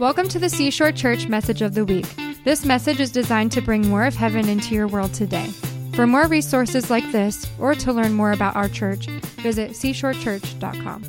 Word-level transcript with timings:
Welcome 0.00 0.28
to 0.30 0.40
the 0.40 0.48
Seashore 0.48 0.90
Church 0.90 1.28
Message 1.28 1.62
of 1.62 1.74
the 1.74 1.84
Week. 1.84 2.04
This 2.42 2.64
message 2.64 2.98
is 2.98 3.12
designed 3.12 3.52
to 3.52 3.60
bring 3.60 3.86
more 3.86 4.04
of 4.04 4.16
heaven 4.16 4.48
into 4.48 4.74
your 4.74 4.88
world 4.88 5.14
today. 5.14 5.46
For 5.94 6.04
more 6.04 6.26
resources 6.26 6.90
like 6.90 7.08
this, 7.12 7.46
or 7.60 7.76
to 7.76 7.92
learn 7.92 8.12
more 8.12 8.32
about 8.32 8.56
our 8.56 8.68
church, 8.68 9.06
visit 9.06 9.70
seashorechurch.com. 9.70 11.04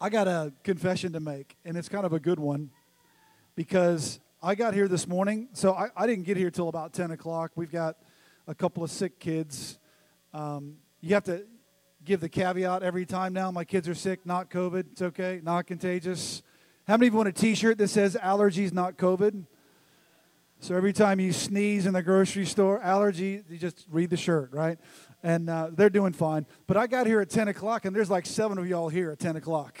I 0.00 0.08
got 0.08 0.26
a 0.26 0.54
confession 0.64 1.12
to 1.12 1.20
make, 1.20 1.54
and 1.66 1.76
it's 1.76 1.90
kind 1.90 2.06
of 2.06 2.14
a 2.14 2.20
good 2.20 2.40
one 2.40 2.70
because 3.56 4.20
I 4.42 4.54
got 4.54 4.72
here 4.72 4.88
this 4.88 5.06
morning. 5.06 5.48
So 5.52 5.74
I, 5.74 5.88
I 5.94 6.06
didn't 6.06 6.24
get 6.24 6.38
here 6.38 6.50
till 6.50 6.70
about 6.70 6.94
10 6.94 7.10
o'clock. 7.10 7.52
We've 7.56 7.70
got 7.70 7.96
a 8.46 8.54
couple 8.54 8.82
of 8.82 8.90
sick 8.90 9.20
kids. 9.20 9.78
Um, 10.32 10.76
you 11.02 11.12
have 11.12 11.24
to 11.24 11.44
give 12.06 12.20
the 12.20 12.28
caveat 12.28 12.84
every 12.84 13.04
time 13.04 13.32
now. 13.32 13.50
My 13.50 13.64
kids 13.64 13.88
are 13.88 13.94
sick, 13.94 14.24
not 14.24 14.48
COVID. 14.48 14.92
It's 14.92 15.02
okay, 15.02 15.40
not 15.42 15.66
contagious. 15.66 16.40
How 16.86 16.94
many 16.96 17.08
of 17.08 17.14
you 17.14 17.16
want 17.16 17.28
a 17.28 17.32
t 17.32 17.56
shirt 17.56 17.78
that 17.78 17.88
says 17.88 18.16
allergies, 18.22 18.72
not 18.72 18.96
COVID? 18.96 19.44
So 20.60 20.76
every 20.76 20.92
time 20.92 21.18
you 21.18 21.32
sneeze 21.32 21.84
in 21.84 21.94
the 21.94 22.02
grocery 22.02 22.46
store, 22.46 22.80
allergy, 22.80 23.42
you 23.50 23.58
just 23.58 23.86
read 23.90 24.10
the 24.10 24.16
shirt, 24.16 24.52
right? 24.52 24.78
And 25.22 25.50
uh, 25.50 25.70
they're 25.72 25.90
doing 25.90 26.12
fine. 26.12 26.46
But 26.68 26.76
I 26.76 26.86
got 26.86 27.08
here 27.08 27.20
at 27.20 27.28
10 27.28 27.48
o'clock, 27.48 27.84
and 27.84 27.94
there's 27.94 28.08
like 28.08 28.24
seven 28.24 28.56
of 28.56 28.68
y'all 28.68 28.88
here 28.88 29.10
at 29.10 29.18
10 29.18 29.36
o'clock. 29.36 29.78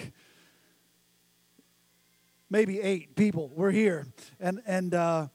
Maybe 2.50 2.80
eight 2.80 3.14
people. 3.14 3.52
We're 3.54 3.70
here. 3.70 4.06
And, 4.40 4.60
and 4.66 4.92
uh, 4.94 5.28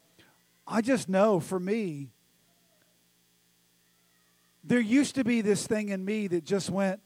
I 0.68 0.82
just 0.82 1.08
know 1.08 1.40
for 1.40 1.60
me, 1.60 2.10
there 4.64 4.80
used 4.80 5.16
to 5.16 5.24
be 5.24 5.42
this 5.42 5.66
thing 5.66 5.90
in 5.90 6.04
me 6.04 6.28
that 6.28 6.44
just 6.44 6.70
went, 6.70 7.02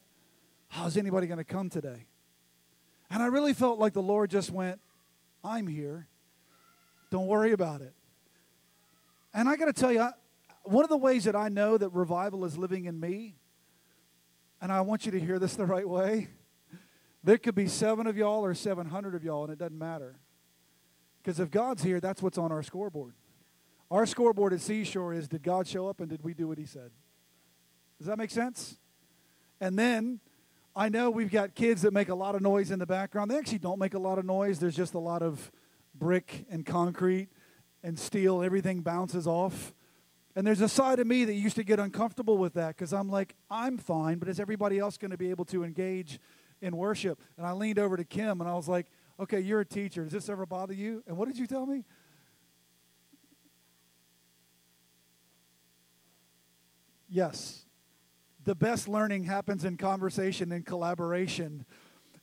How's 0.67 0.97
anybody 0.97 1.27
going 1.27 1.37
to 1.37 1.43
come 1.43 1.69
today? 1.69 2.07
And 3.09 3.21
I 3.21 3.27
really 3.27 3.53
felt 3.53 3.79
like 3.79 3.93
the 3.93 4.01
Lord 4.01 4.29
just 4.29 4.51
went, 4.51 4.79
I'm 5.43 5.67
here. 5.67 6.07
Don't 7.11 7.27
worry 7.27 7.51
about 7.51 7.81
it. 7.81 7.93
And 9.33 9.47
I 9.47 9.55
got 9.55 9.65
to 9.65 9.73
tell 9.73 9.91
you, 9.91 10.09
one 10.63 10.83
of 10.83 10.89
the 10.89 10.97
ways 10.97 11.25
that 11.25 11.35
I 11.35 11.49
know 11.49 11.77
that 11.77 11.89
revival 11.89 12.45
is 12.45 12.57
living 12.57 12.85
in 12.85 12.99
me, 12.99 13.35
and 14.59 14.71
I 14.71 14.81
want 14.81 15.05
you 15.05 15.11
to 15.11 15.19
hear 15.19 15.37
this 15.37 15.55
the 15.55 15.65
right 15.65 15.87
way, 15.87 16.29
there 17.23 17.37
could 17.37 17.55
be 17.55 17.67
seven 17.67 18.07
of 18.07 18.17
y'all 18.17 18.43
or 18.43 18.53
700 18.53 19.15
of 19.15 19.23
y'all, 19.23 19.43
and 19.43 19.53
it 19.53 19.59
doesn't 19.59 19.77
matter. 19.77 20.15
Because 21.21 21.39
if 21.39 21.51
God's 21.51 21.83
here, 21.83 21.99
that's 21.99 22.21
what's 22.21 22.37
on 22.37 22.51
our 22.51 22.63
scoreboard. 22.63 23.13
Our 23.91 24.05
scoreboard 24.05 24.53
at 24.53 24.61
Seashore 24.61 25.13
is 25.13 25.27
did 25.27 25.43
God 25.43 25.67
show 25.67 25.87
up 25.87 25.99
and 25.99 26.09
did 26.09 26.23
we 26.23 26.33
do 26.33 26.47
what 26.47 26.57
he 26.57 26.65
said? 26.65 26.91
Does 27.97 28.07
that 28.07 28.17
make 28.17 28.31
sense? 28.31 28.77
And 29.61 29.77
then 29.79 30.19
I 30.75 30.89
know 30.89 31.09
we've 31.09 31.31
got 31.31 31.55
kids 31.55 31.83
that 31.83 31.93
make 31.93 32.09
a 32.09 32.15
lot 32.15 32.35
of 32.35 32.41
noise 32.41 32.69
in 32.69 32.79
the 32.79 32.85
background. 32.85 33.31
They 33.31 33.37
actually 33.37 33.59
don't 33.59 33.79
make 33.79 33.93
a 33.93 33.99
lot 33.99 34.19
of 34.19 34.25
noise. 34.25 34.59
There's 34.59 34.75
just 34.75 34.93
a 34.93 34.99
lot 34.99 35.21
of 35.21 35.51
brick 35.93 36.45
and 36.49 36.65
concrete 36.65 37.29
and 37.81 37.97
steel. 37.97 38.43
Everything 38.43 38.81
bounces 38.81 39.25
off. 39.25 39.73
And 40.35 40.45
there's 40.45 40.59
a 40.59 40.67
side 40.67 40.99
of 40.99 41.07
me 41.07 41.23
that 41.23 41.33
used 41.33 41.55
to 41.55 41.63
get 41.63 41.79
uncomfortable 41.79 42.37
with 42.37 42.55
that 42.55 42.75
because 42.75 42.91
I'm 42.91 43.09
like, 43.09 43.35
I'm 43.49 43.77
fine, 43.77 44.17
but 44.17 44.27
is 44.27 44.37
everybody 44.37 44.77
else 44.79 44.97
going 44.97 45.11
to 45.11 45.17
be 45.17 45.29
able 45.29 45.45
to 45.45 45.63
engage 45.63 46.19
in 46.61 46.75
worship? 46.75 47.21
And 47.37 47.47
I 47.47 47.53
leaned 47.53 47.79
over 47.79 47.95
to 47.95 48.03
Kim 48.03 48.41
and 48.41 48.49
I 48.49 48.53
was 48.55 48.67
like, 48.67 48.87
okay, 49.17 49.39
you're 49.39 49.61
a 49.61 49.65
teacher. 49.65 50.03
Does 50.03 50.11
this 50.11 50.27
ever 50.27 50.45
bother 50.45 50.73
you? 50.73 51.03
And 51.07 51.15
what 51.15 51.29
did 51.29 51.37
you 51.37 51.47
tell 51.47 51.65
me? 51.65 51.85
Yes 57.07 57.64
the 58.45 58.55
best 58.55 58.87
learning 58.87 59.23
happens 59.23 59.65
in 59.65 59.75
conversation 59.75 60.51
and 60.51 60.65
collaboration. 60.65 61.65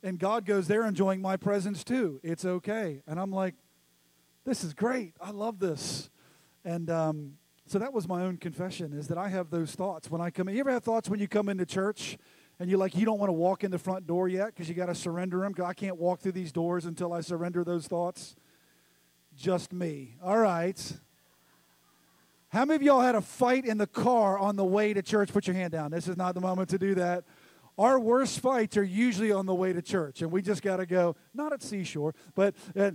And 0.01 0.17
God 0.17 0.45
goes, 0.45 0.67
they're 0.67 0.85
enjoying 0.85 1.21
my 1.21 1.37
presence 1.37 1.83
too. 1.83 2.19
It's 2.23 2.45
okay. 2.45 3.01
And 3.05 3.19
I'm 3.19 3.31
like, 3.31 3.55
this 4.45 4.63
is 4.63 4.73
great. 4.73 5.13
I 5.21 5.31
love 5.31 5.59
this. 5.59 6.09
And 6.65 6.89
um, 6.89 7.33
so 7.65 7.77
that 7.79 7.93
was 7.93 8.07
my 8.07 8.23
own 8.23 8.37
confession 8.37 8.93
is 8.93 9.07
that 9.09 9.17
I 9.17 9.27
have 9.29 9.49
those 9.49 9.75
thoughts 9.75 10.09
when 10.09 10.21
I 10.21 10.29
come 10.29 10.47
in. 10.47 10.55
You 10.55 10.61
ever 10.61 10.71
have 10.71 10.83
thoughts 10.83 11.09
when 11.09 11.19
you 11.19 11.27
come 11.27 11.49
into 11.49 11.65
church 11.65 12.17
and 12.59 12.69
you're 12.69 12.79
like, 12.79 12.95
you 12.95 13.05
don't 13.05 13.19
want 13.19 13.29
to 13.29 13.33
walk 13.33 13.63
in 13.63 13.71
the 13.71 13.79
front 13.79 14.07
door 14.07 14.27
yet 14.27 14.47
because 14.47 14.69
you 14.69 14.75
got 14.75 14.87
to 14.87 14.95
surrender 14.95 15.39
them? 15.39 15.53
I 15.63 15.73
can't 15.73 15.97
walk 15.97 16.19
through 16.19 16.33
these 16.33 16.51
doors 16.51 16.85
until 16.85 17.13
I 17.13 17.21
surrender 17.21 17.63
those 17.63 17.87
thoughts. 17.87 18.35
Just 19.35 19.73
me. 19.73 20.15
All 20.23 20.37
right. 20.37 20.93
How 22.53 22.65
many 22.65 22.75
of 22.75 22.83
y'all 22.83 23.01
had 23.01 23.15
a 23.15 23.21
fight 23.21 23.65
in 23.65 23.79
the 23.79 23.87
car 23.87 24.37
on 24.37 24.57
the 24.57 24.63
way 24.63 24.93
to 24.93 25.01
church? 25.01 25.33
Put 25.33 25.47
your 25.47 25.55
hand 25.55 25.71
down. 25.71 25.89
This 25.89 26.07
is 26.07 26.15
not 26.15 26.35
the 26.35 26.39
moment 26.39 26.69
to 26.69 26.77
do 26.77 26.93
that. 26.93 27.23
Our 27.79 27.99
worst 27.99 28.41
fights 28.41 28.77
are 28.77 28.83
usually 28.83 29.31
on 29.31 29.47
the 29.47 29.55
way 29.55 29.73
to 29.73 29.81
church, 29.81 30.21
and 30.21 30.31
we 30.31 30.43
just 30.43 30.61
got 30.61 30.77
to 30.77 30.85
go, 30.85 31.15
not 31.33 31.51
at 31.51 31.63
Seashore, 31.63 32.13
but. 32.35 32.53
Uh, 32.77 32.91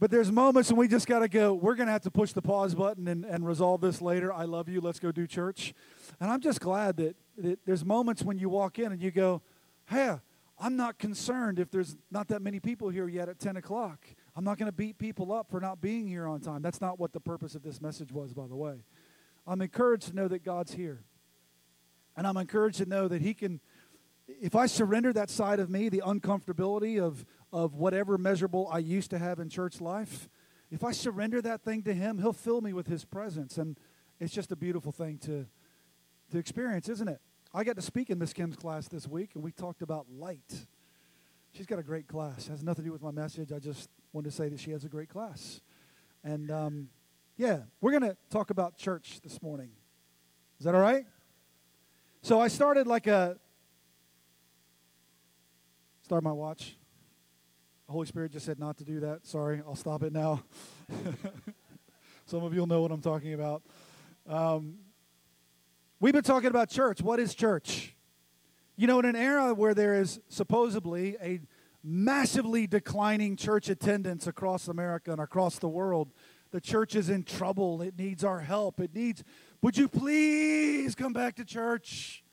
but 0.00 0.10
there's 0.10 0.32
moments 0.32 0.68
when 0.68 0.78
we 0.78 0.88
just 0.88 1.06
got 1.06 1.20
to 1.20 1.28
go, 1.28 1.54
we're 1.54 1.76
going 1.76 1.86
to 1.86 1.92
have 1.92 2.02
to 2.02 2.10
push 2.10 2.32
the 2.32 2.42
pause 2.42 2.74
button 2.74 3.06
and, 3.06 3.24
and 3.24 3.46
resolve 3.46 3.80
this 3.82 4.02
later. 4.02 4.32
I 4.32 4.46
love 4.46 4.68
you. 4.68 4.80
Let's 4.80 4.98
go 4.98 5.12
do 5.12 5.28
church. 5.28 5.74
And 6.18 6.28
I'm 6.28 6.40
just 6.40 6.60
glad 6.60 6.96
that, 6.96 7.14
that 7.38 7.60
there's 7.64 7.84
moments 7.84 8.24
when 8.24 8.36
you 8.36 8.48
walk 8.48 8.80
in 8.80 8.90
and 8.90 9.00
you 9.00 9.12
go, 9.12 9.42
hey, 9.88 10.16
I'm 10.58 10.74
not 10.74 10.98
concerned 10.98 11.60
if 11.60 11.70
there's 11.70 11.96
not 12.10 12.26
that 12.28 12.42
many 12.42 12.58
people 12.58 12.88
here 12.88 13.06
yet 13.06 13.28
at 13.28 13.38
10 13.38 13.56
o'clock. 13.56 14.04
I'm 14.34 14.44
not 14.44 14.58
going 14.58 14.66
to 14.66 14.76
beat 14.76 14.98
people 14.98 15.32
up 15.32 15.50
for 15.50 15.60
not 15.60 15.80
being 15.80 16.06
here 16.06 16.26
on 16.26 16.40
time. 16.40 16.62
That's 16.62 16.80
not 16.80 16.98
what 16.98 17.12
the 17.12 17.20
purpose 17.20 17.54
of 17.54 17.62
this 17.62 17.80
message 17.80 18.12
was, 18.12 18.32
by 18.32 18.46
the 18.46 18.56
way. 18.56 18.84
I'm 19.46 19.60
encouraged 19.60 20.08
to 20.08 20.16
know 20.16 20.28
that 20.28 20.44
God's 20.44 20.72
here. 20.74 21.04
And 22.16 22.26
I'm 22.26 22.36
encouraged 22.36 22.78
to 22.78 22.86
know 22.86 23.08
that 23.08 23.20
He 23.20 23.34
can, 23.34 23.60
if 24.26 24.54
I 24.54 24.66
surrender 24.66 25.12
that 25.12 25.30
side 25.30 25.60
of 25.60 25.68
me, 25.68 25.88
the 25.88 26.02
uncomfortability 26.04 27.00
of, 27.00 27.24
of 27.52 27.74
whatever 27.74 28.16
measurable 28.16 28.68
I 28.72 28.78
used 28.78 29.10
to 29.10 29.18
have 29.18 29.38
in 29.38 29.48
church 29.48 29.80
life, 29.80 30.28
if 30.70 30.82
I 30.82 30.92
surrender 30.92 31.42
that 31.42 31.62
thing 31.62 31.82
to 31.82 31.92
Him, 31.92 32.18
He'll 32.18 32.32
fill 32.32 32.60
me 32.62 32.72
with 32.72 32.86
His 32.86 33.04
presence. 33.04 33.58
And 33.58 33.78
it's 34.18 34.32
just 34.32 34.52
a 34.52 34.56
beautiful 34.56 34.92
thing 34.92 35.18
to, 35.18 35.46
to 36.30 36.38
experience, 36.38 36.88
isn't 36.88 37.08
it? 37.08 37.20
I 37.52 37.64
got 37.64 37.76
to 37.76 37.82
speak 37.82 38.08
in 38.08 38.18
Miss 38.18 38.32
Kim's 38.32 38.56
class 38.56 38.88
this 38.88 39.06
week, 39.06 39.32
and 39.34 39.44
we 39.44 39.52
talked 39.52 39.82
about 39.82 40.06
light. 40.10 40.66
She's 41.52 41.66
got 41.66 41.78
a 41.78 41.82
great 41.82 42.08
class. 42.08 42.46
It 42.46 42.50
has 42.50 42.62
nothing 42.62 42.84
to 42.84 42.88
do 42.88 42.92
with 42.92 43.02
my 43.02 43.10
message. 43.10 43.52
I 43.52 43.58
just 43.58 43.90
wanted 44.14 44.30
to 44.30 44.36
say 44.36 44.48
that 44.48 44.58
she 44.58 44.70
has 44.70 44.84
a 44.84 44.88
great 44.88 45.10
class. 45.10 45.60
And 46.24 46.50
um, 46.50 46.88
yeah, 47.36 47.60
we're 47.82 47.90
going 47.90 48.02
to 48.02 48.16
talk 48.30 48.48
about 48.48 48.78
church 48.78 49.20
this 49.22 49.42
morning. 49.42 49.68
Is 50.58 50.64
that 50.64 50.74
all 50.74 50.80
right? 50.80 51.04
So 52.22 52.40
I 52.40 52.48
started 52.48 52.86
like 52.86 53.06
a. 53.06 53.36
Start 56.04 56.22
my 56.24 56.32
watch. 56.32 56.76
Holy 57.86 58.06
Spirit 58.06 58.32
just 58.32 58.46
said 58.46 58.58
not 58.58 58.78
to 58.78 58.84
do 58.84 59.00
that. 59.00 59.26
Sorry, 59.26 59.60
I'll 59.66 59.76
stop 59.76 60.02
it 60.02 60.12
now. 60.12 60.42
Some 62.26 62.44
of 62.44 62.54
you'll 62.54 62.66
know 62.66 62.80
what 62.80 62.90
I'm 62.90 63.02
talking 63.02 63.34
about. 63.34 63.62
Um, 64.26 64.76
we've 66.00 66.14
been 66.14 66.22
talking 66.22 66.48
about 66.48 66.70
church. 66.70 67.02
What 67.02 67.20
is 67.20 67.34
church? 67.34 67.94
You 68.74 68.86
know, 68.86 68.98
in 69.00 69.04
an 69.04 69.16
era 69.16 69.52
where 69.52 69.74
there 69.74 70.00
is 70.00 70.18
supposedly 70.28 71.16
a 71.22 71.40
massively 71.84 72.66
declining 72.66 73.36
church 73.36 73.68
attendance 73.68 74.26
across 74.26 74.66
America 74.66 75.12
and 75.12 75.20
across 75.20 75.58
the 75.58 75.68
world, 75.68 76.10
the 76.52 76.60
church 76.60 76.94
is 76.94 77.10
in 77.10 77.24
trouble. 77.24 77.82
It 77.82 77.98
needs 77.98 78.24
our 78.24 78.40
help. 78.40 78.80
It 78.80 78.94
needs, 78.94 79.24
would 79.60 79.76
you 79.76 79.88
please 79.88 80.94
come 80.94 81.12
back 81.12 81.36
to 81.36 81.44
church? 81.44 82.24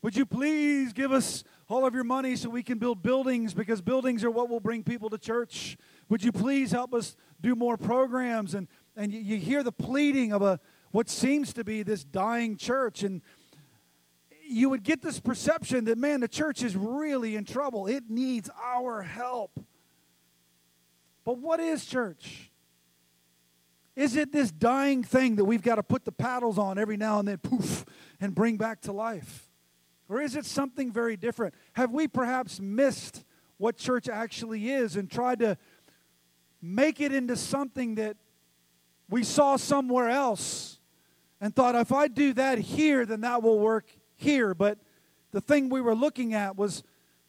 Would 0.00 0.16
you 0.16 0.24
please 0.24 0.94
give 0.94 1.12
us 1.12 1.44
all 1.68 1.86
of 1.86 1.94
your 1.94 2.04
money 2.04 2.36
so 2.36 2.48
we 2.48 2.62
can 2.62 2.78
build 2.78 3.02
buildings 3.02 3.52
because 3.52 3.82
buildings 3.82 4.24
are 4.24 4.30
what 4.30 4.48
will 4.48 4.60
bring 4.60 4.84
people 4.84 5.10
to 5.10 5.18
church? 5.18 5.76
Would 6.08 6.24
you 6.24 6.32
please 6.32 6.72
help 6.72 6.94
us 6.94 7.14
do 7.42 7.54
more 7.54 7.76
programs? 7.76 8.54
And, 8.54 8.68
and 8.96 9.12
you, 9.12 9.20
you 9.20 9.36
hear 9.36 9.62
the 9.62 9.72
pleading 9.72 10.32
of 10.32 10.40
a 10.40 10.60
what 10.94 11.08
seems 11.08 11.52
to 11.52 11.64
be 11.64 11.82
this 11.82 12.04
dying 12.04 12.56
church. 12.56 13.02
And 13.02 13.20
you 14.46 14.70
would 14.70 14.82
get 14.82 15.02
this 15.02 15.20
perception 15.20 15.84
that, 15.86 15.98
man, 15.98 16.20
the 16.20 16.28
church 16.28 16.62
is 16.62 16.76
really 16.76 17.36
in 17.36 17.44
trouble. 17.44 17.86
It 17.86 18.08
needs 18.08 18.50
our 18.62 19.02
help. 19.02 19.58
But 21.24 21.38
what 21.38 21.60
is 21.60 21.84
church? 21.84 22.50
Is 23.96 24.16
it 24.16 24.32
this 24.32 24.50
dying 24.50 25.04
thing 25.04 25.36
that 25.36 25.44
we've 25.44 25.62
got 25.62 25.76
to 25.76 25.82
put 25.82 26.04
the 26.04 26.12
paddles 26.12 26.58
on 26.58 26.78
every 26.78 26.96
now 26.96 27.20
and 27.20 27.28
then, 27.28 27.38
poof, 27.38 27.84
and 28.20 28.34
bring 28.34 28.56
back 28.56 28.80
to 28.82 28.92
life? 28.92 29.48
Or 30.08 30.20
is 30.20 30.36
it 30.36 30.44
something 30.44 30.92
very 30.92 31.16
different? 31.16 31.54
Have 31.74 31.92
we 31.92 32.08
perhaps 32.08 32.60
missed 32.60 33.24
what 33.56 33.76
church 33.76 34.08
actually 34.08 34.70
is 34.70 34.96
and 34.96 35.10
tried 35.10 35.38
to 35.38 35.56
make 36.60 37.00
it 37.00 37.12
into 37.12 37.36
something 37.36 37.94
that 37.94 38.16
we 39.08 39.22
saw 39.22 39.56
somewhere 39.56 40.08
else 40.08 40.80
and 41.40 41.54
thought, 41.54 41.74
if 41.74 41.92
I 41.92 42.08
do 42.08 42.32
that 42.34 42.58
here, 42.58 43.06
then 43.06 43.20
that 43.20 43.42
will 43.42 43.60
work 43.60 43.86
here, 44.16 44.54
but 44.54 44.78
the 45.32 45.40
thing 45.40 45.68
we 45.68 45.80
were 45.80 45.94
looking 45.94 46.34
at 46.34 46.56
was 46.56 46.82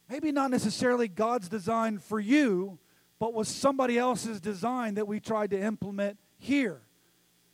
maybe 0.08 0.32
not 0.32 0.50
necessarily 0.50 1.08
God's 1.08 1.48
design 1.48 1.98
for 1.98 2.20
you, 2.20 2.78
but 3.18 3.34
was 3.34 3.48
somebody 3.48 3.98
else's 3.98 4.40
design 4.40 4.94
that 4.94 5.08
we 5.08 5.20
tried 5.20 5.50
to 5.50 5.60
implement 5.60 6.18
here. 6.38 6.82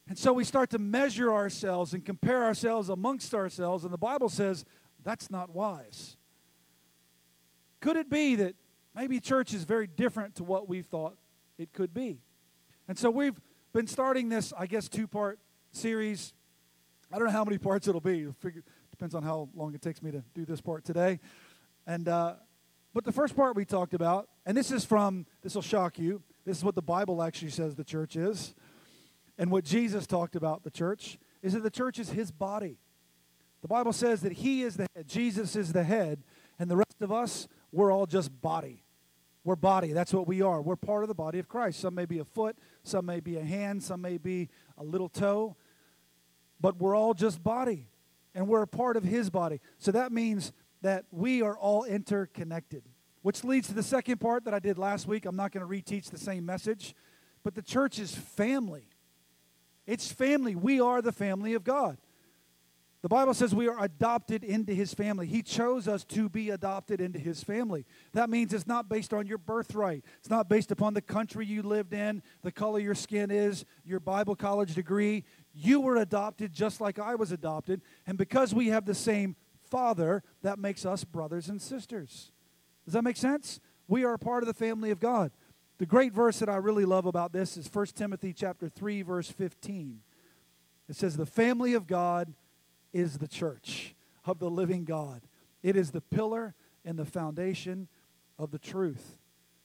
And 0.09 0.19
so 0.19 0.33
we 0.33 0.45
start 0.45 0.71
to 0.71 0.79
measure 0.79 1.33
ourselves 1.33 1.95
and 1.95 2.05
compare 2.05 2.45
ourselves 2.45 2.89
amongst 2.89 3.35
ourselves, 3.35 3.85
and 3.85 3.93
the 3.93 3.99
Bible 3.99 4.29
says 4.29 4.65
that's 5.05 5.31
not 5.31 5.51
wise. 5.51 6.17
Could 7.81 7.97
it 7.97 8.11
be 8.11 8.37
that 8.37 8.55
maybe 8.95 9.21
church 9.21 9.55
is 9.55 9.65
very 9.65 9.87
different 9.87 10.37
to 10.37 10.45
what 10.45 10.69
we 10.69 10.83
thought 10.83 11.17
it 11.59 11.73
could 11.73 11.95
be. 11.95 12.19
And 12.89 12.99
so 12.99 13.11
we've 13.11 13.41
been 13.73 13.87
starting 13.87 14.29
this, 14.29 14.53
I 14.59 14.67
guess, 14.67 14.89
two 14.89 15.07
part 15.07 15.39
series. 15.71 16.35
I 17.13 17.19
don't 17.19 17.27
know 17.27 17.33
how 17.33 17.45
many 17.45 17.59
parts 17.59 17.89
it'll 17.89 18.01
be. 18.01 18.27
Figure, 18.41 18.63
depends 19.03 19.17
on 19.17 19.25
how 19.25 19.49
long 19.57 19.75
it 19.75 19.83
takes 19.83 20.01
me 20.01 20.13
to 20.13 20.23
do 20.33 20.45
this 20.45 20.61
part 20.61 20.85
today. 20.85 21.19
And 21.89 22.07
uh, 22.07 22.35
but 22.95 23.03
the 23.03 23.11
first 23.11 23.35
part 23.35 23.57
we 23.57 23.65
talked 23.65 23.95
about, 23.95 24.29
and 24.47 24.57
this 24.57 24.71
is 24.71 24.85
from 24.85 25.27
this 25.43 25.57
will 25.57 25.63
shock 25.63 25.99
you. 25.99 26.23
This 26.47 26.59
is 26.59 26.65
what 26.65 26.77
the 26.77 26.83
Bible 26.83 27.21
actually 27.21 27.51
says 27.51 27.75
the 27.75 27.83
church 27.83 28.15
is, 28.15 28.55
and 29.39 29.51
what 29.51 29.65
Jesus 29.65 30.07
talked 30.07 30.37
about 30.37 30.63
the 30.63 30.71
church 30.71 31.19
is 31.43 31.55
that 31.55 31.65
the 31.65 31.71
church 31.71 31.99
is 31.99 32.11
His 32.11 32.31
body. 32.31 32.79
The 33.63 33.67
Bible 33.67 33.93
says 33.93 34.21
that 34.21 34.35
He 34.35 34.63
is 34.63 34.77
the 34.77 34.87
head, 34.95 35.09
Jesus 35.09 35.57
is 35.57 35.73
the 35.73 35.83
head, 35.83 36.23
and 36.61 36.71
the 36.71 36.77
rest 36.77 37.03
of 37.03 37.11
us 37.11 37.49
we're 37.73 37.91
all 37.91 38.07
just 38.07 38.41
body. 38.41 38.85
We're 39.43 39.57
body. 39.57 39.93
That's 39.93 40.15
what 40.15 40.29
we 40.29 40.43
are. 40.43 40.63
We're 40.63 40.77
part 40.77 41.03
of 41.03 41.09
the 41.09 41.15
body 41.17 41.41
of 41.41 41.49
Christ. 41.49 41.81
Some 41.81 41.97
may 41.97 42.07
be 42.07 42.21
a 42.21 42.25
foot, 42.25 42.57
some 42.85 43.05
may 43.07 43.19
be 43.19 43.37
a 43.37 43.43
hand, 43.43 43.83
some 43.83 44.01
may 44.01 44.17
be 44.17 44.49
a 44.79 44.85
little 44.85 45.09
toe, 45.09 45.57
but 46.61 46.77
we're 46.77 46.95
all 46.95 47.15
just 47.15 47.43
body, 47.43 47.89
and 48.35 48.49
we're 48.49 48.63
a 48.63 48.67
part 48.67 48.97
of 48.97 49.05
His 49.05 49.31
body. 49.31 49.61
So 49.79 49.93
that 49.93 50.13
means 50.13 50.53
that 50.83 51.05
we 51.11 51.43
are 51.43 51.57
all 51.57 51.85
interconnected, 51.85 52.85
which 53.23 53.45
leads 53.45 53.69
to 53.69 53.75
the 53.75 53.83
second 53.83 54.19
part 54.19 54.45
that 54.45 54.55
I 54.55 54.59
did 54.59 54.79
last 54.79 55.07
week. 55.07 55.27
I'm 55.27 55.37
not 55.37 55.53
going 55.53 55.67
to 55.67 55.73
reteach 55.73 56.11
the 56.11 56.19
same 56.19 56.45
message, 56.45 56.95
but 57.45 57.55
the 57.55 57.63
church 57.63 57.99
is 57.99 58.15
family. 58.15 58.89
It's 59.87 60.11
family. 60.11 60.55
We 60.55 60.81
are 60.81 61.03
the 61.03 61.13
family 61.13 61.55
of 61.55 61.65
God. 61.65 61.99
The 63.03 63.09
Bible 63.09 63.35
says 63.35 63.53
we 63.53 63.67
are 63.67 63.83
adopted 63.83 64.45
into 64.45 64.73
his 64.73 64.95
family. 64.95 65.27
He 65.27 65.43
chose 65.43 65.89
us 65.89 66.05
to 66.05 66.29
be 66.29 66.51
adopted 66.51 67.01
into 67.01 67.19
his 67.19 67.43
family. 67.43 67.85
That 68.13 68.31
means 68.31 68.55
it's 68.55 68.69
not 68.69 68.89
based 68.89 69.13
on 69.13 69.27
your 69.27 69.39
birthright. 69.39 70.05
It's 70.21 70.31
not 70.31 70.49
based 70.49 70.71
upon 70.71 70.95
the 70.95 71.03
country 71.03 71.45
you 71.45 71.63
lived 71.65 71.95
in, 71.95 72.23
the 72.43 72.53
color 72.53 72.79
your 72.79 72.95
skin 72.95 73.33
is, 73.33 73.65
your 73.85 73.99
Bible 73.99 74.37
college 74.37 74.77
degree. 74.77 75.25
You 75.55 75.81
were 75.81 75.97
adopted 75.97 76.53
just 76.53 76.81
like 76.81 76.99
I 76.99 77.15
was 77.15 77.33
adopted. 77.33 77.83
And 78.07 78.17
because 78.17 78.55
we 78.55 78.69
have 78.69 78.85
the 78.85 78.95
same 78.95 79.37
father, 79.71 80.23
that 80.43 80.59
makes 80.59 80.85
us 80.85 81.05
brothers 81.05 81.49
and 81.49 81.61
sisters. 81.61 82.33
Does 82.85 82.95
that 82.95 83.03
make 83.03 83.17
sense? 83.17 83.61
We 83.89 84.05
are 84.05 84.15
a 84.15 84.19
part 84.19 84.43
of 84.43 84.47
the 84.47 84.55
family 84.55 84.91
of 84.91 85.01
God. 85.01 85.33
The 85.79 85.87
great 85.87 86.13
verse 86.13 86.39
that 86.39 86.49
I 86.49 86.57
really 86.57 86.85
love 86.85 87.07
about 87.07 87.33
this 87.33 87.57
is 87.57 87.69
1 87.73 87.87
Timothy 87.87 88.33
chapter 88.33 88.69
3 88.69 89.03
verse 89.03 89.31
15. 89.31 90.01
It 90.89 90.97
says 90.97 91.17
the 91.17 91.27
family 91.27 91.75
of 91.75 91.87
God 91.87 92.35
is 92.93 93.19
the 93.19 93.29
church 93.29 93.95
of 94.25 94.39
the 94.39 94.51
living 94.51 94.85
God. 94.85 95.23
It 95.63 95.77
is 95.77 95.91
the 95.91 96.01
pillar 96.01 96.55
and 96.85 96.99
the 96.99 97.05
foundation 97.05 97.89
of 98.39 98.51
the 98.51 98.59
truth. 98.59 99.19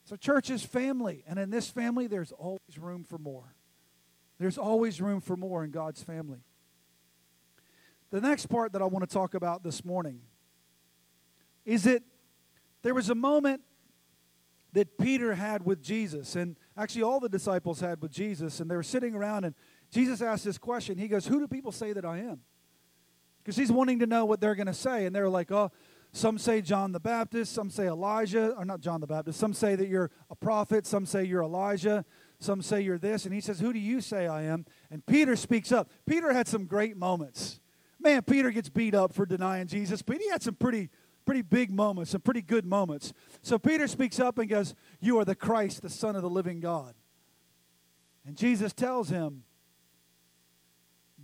So, 0.06 0.16
church 0.16 0.50
is 0.50 0.64
family, 0.64 1.26
and 1.28 1.38
in 1.38 1.50
this 1.50 1.70
family, 1.70 2.08
there's 2.08 2.32
always 2.32 2.78
room 2.78 3.04
for 3.04 3.18
more. 3.18 3.57
There's 4.40 4.58
always 4.58 5.02
room 5.02 5.22
for 5.22 5.36
more 5.36 5.64
in 5.64 5.72
God's 5.72 6.04
family. 6.04 6.40
The 8.10 8.22
next 8.22 8.48
part 8.48 8.74
that 8.74 8.82
I 8.82 8.86
want 8.86 9.08
to 9.08 9.14
talk 9.14 9.34
about 9.34 9.64
this 9.64 9.84
morning 9.84 10.22
is 11.66 11.84
that 11.84 12.04
there 12.84 12.94
was 12.94 13.10
a 13.10 13.16
moment 13.16 13.62
that 14.74 14.98
Peter 14.98 15.34
had 15.34 15.66
with 15.66 15.82
Jesus, 15.82 16.36
and 16.36 16.56
actually 16.78 17.04
all 17.04 17.20
the 17.20 17.30
disciples 17.30 17.80
had 17.80 18.02
with 18.02 18.12
Jesus, 18.12 18.60
and 18.60 18.70
they 18.70 18.76
were 18.76 18.84
sitting 18.84 19.16
around, 19.16 19.44
and 19.44 19.56
Jesus 19.92 20.22
asked 20.22 20.46
this 20.46 20.58
question. 20.58 20.98
He 20.98 21.08
goes, 21.08 21.26
Who 21.26 21.40
do 21.40 21.48
people 21.48 21.72
say 21.72 21.94
that 21.94 22.06
I 22.06 22.20
am? 22.20 22.42
because 23.48 23.56
he's 23.56 23.72
wanting 23.72 24.00
to 24.00 24.06
know 24.06 24.26
what 24.26 24.42
they're 24.42 24.56
going 24.56 24.68
to 24.68 24.74
say. 24.74 25.06
And 25.06 25.16
they're 25.16 25.30
like, 25.30 25.54
oh, 25.54 25.72
some 26.12 26.38
say 26.38 26.62
John 26.62 26.92
the 26.92 27.00
Baptist, 27.00 27.54
some 27.54 27.70
say 27.70 27.88
Elijah, 27.88 28.54
or 28.58 28.66
not 28.66 28.82
John 28.82 29.00
the 29.00 29.08
Baptist. 29.08 29.40
Some 29.40 29.54
say 29.54 29.74
that 29.78 29.88
you're 29.88 30.12
a 30.30 30.36
prophet, 30.36 30.86
some 30.86 31.06
say 31.06 31.24
you're 31.24 31.44
Elijah, 31.44 32.04
some 32.40 32.62
say 32.62 32.82
you're 32.82 32.98
this. 32.98 33.26
And 33.26 33.34
he 33.34 33.42
says, 33.42 33.60
Who 33.60 33.74
do 33.74 33.80
you 33.80 34.02
say 34.02 34.28
I 34.28 34.44
am? 34.44 34.66
And 34.92 35.06
Peter 35.06 35.36
speaks 35.36 35.72
up. 35.72 35.90
Peter 36.06 36.34
had 36.34 36.48
some 36.48 36.66
great 36.66 36.98
moments. 36.98 37.60
Man, 38.00 38.22
Peter 38.22 38.52
gets 38.52 38.70
beat 38.70 38.94
up 38.94 39.14
for 39.14 39.26
denying 39.26 39.68
Jesus, 39.68 40.02
but 40.02 40.18
he 40.18 40.30
had 40.30 40.44
some 40.44 40.56
pretty 40.56 40.90
pretty 41.26 41.42
big 41.42 41.70
moments, 41.72 42.12
some 42.12 42.22
pretty 42.22 42.42
good 42.42 42.66
moments. 42.66 43.12
So 43.42 43.60
Peter 43.60 43.88
speaks 43.88 44.20
up 44.20 44.38
and 44.38 44.48
goes, 44.50 44.76
You 45.00 45.20
are 45.20 45.26
the 45.26 45.36
Christ, 45.36 45.82
the 45.82 45.90
Son 45.90 46.16
of 46.16 46.22
the 46.22 46.30
living 46.30 46.60
God. 46.60 46.94
And 48.26 48.38
Jesus 48.38 48.74
tells 48.74 49.10
him, 49.10 49.44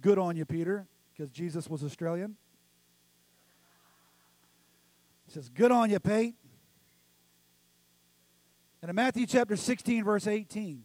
Good 0.02 0.18
on 0.18 0.36
you, 0.36 0.46
Peter 0.46 0.88
because 1.14 1.32
Jesus 1.32 1.70
was 1.70 1.84
Australian. 1.84 2.36
He 5.26 5.32
says, 5.32 5.50
Good 5.50 5.72
on 5.72 5.90
you, 5.90 6.00
Pate. 6.00 6.36
And 8.82 8.90
in 8.90 8.96
Matthew 8.96 9.26
chapter 9.26 9.56
16, 9.56 10.04
verse 10.04 10.28
18, 10.28 10.84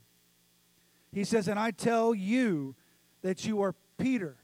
he 1.13 1.25
says, 1.25 1.49
And 1.49 1.59
I 1.59 1.71
tell 1.71 2.15
you 2.15 2.75
that 3.23 3.45
you 3.45 3.61
are 3.63 3.75
Peter. 3.99 4.37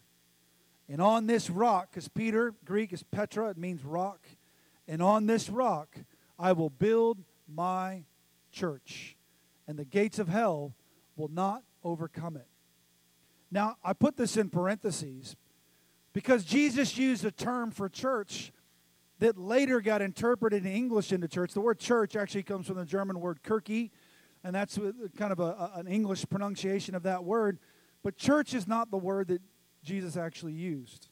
And 0.88 1.00
on 1.00 1.26
this 1.26 1.48
rock, 1.48 1.88
because 1.90 2.08
Peter, 2.08 2.54
Greek 2.64 2.92
is 2.92 3.02
Petra, 3.02 3.50
it 3.50 3.56
means 3.56 3.84
rock. 3.84 4.20
And 4.86 5.02
on 5.02 5.26
this 5.26 5.48
rock 5.48 5.96
I 6.38 6.52
will 6.52 6.70
build 6.70 7.18
my 7.48 8.04
church, 8.50 9.16
and 9.66 9.78
the 9.78 9.84
gates 9.84 10.18
of 10.18 10.28
hell 10.28 10.74
will 11.16 11.28
not 11.28 11.62
overcome 11.82 12.36
it. 12.36 12.46
Now, 13.50 13.76
I 13.84 13.92
put 13.92 14.16
this 14.16 14.36
in 14.36 14.50
parentheses 14.50 15.36
because 16.12 16.44
Jesus 16.44 16.98
used 16.98 17.24
a 17.24 17.30
term 17.30 17.70
for 17.70 17.88
church 17.88 18.52
that 19.20 19.38
later 19.38 19.80
got 19.80 20.02
interpreted 20.02 20.66
in 20.66 20.72
English 20.72 21.12
into 21.12 21.28
church. 21.28 21.52
The 21.52 21.60
word 21.60 21.78
church 21.78 22.16
actually 22.16 22.42
comes 22.42 22.66
from 22.66 22.76
the 22.76 22.84
German 22.84 23.20
word 23.20 23.42
Kirche, 23.42 23.90
and 24.44 24.54
that's 24.54 24.78
kind 25.16 25.32
of 25.32 25.40
a, 25.40 25.70
an 25.74 25.88
English 25.88 26.26
pronunciation 26.28 26.94
of 26.94 27.02
that 27.04 27.24
word. 27.24 27.58
But 28.02 28.16
church 28.16 28.52
is 28.52 28.68
not 28.68 28.90
the 28.90 28.98
word 28.98 29.28
that 29.28 29.40
Jesus 29.82 30.16
actually 30.16 30.52
used. 30.52 31.08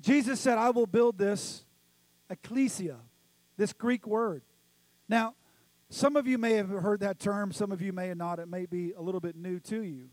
Jesus 0.00 0.38
said, 0.38 0.58
I 0.58 0.70
will 0.70 0.86
build 0.86 1.18
this 1.18 1.64
ecclesia, 2.28 2.98
this 3.56 3.72
Greek 3.72 4.06
word. 4.06 4.42
Now, 5.08 5.34
some 5.88 6.14
of 6.16 6.26
you 6.26 6.38
may 6.38 6.52
have 6.52 6.68
heard 6.68 7.00
that 7.00 7.18
term, 7.18 7.52
some 7.52 7.72
of 7.72 7.82
you 7.82 7.92
may 7.92 8.12
not. 8.14 8.38
It 8.38 8.48
may 8.48 8.66
be 8.66 8.92
a 8.92 9.02
little 9.02 9.20
bit 9.20 9.34
new 9.34 9.58
to 9.60 9.82
you. 9.82 10.10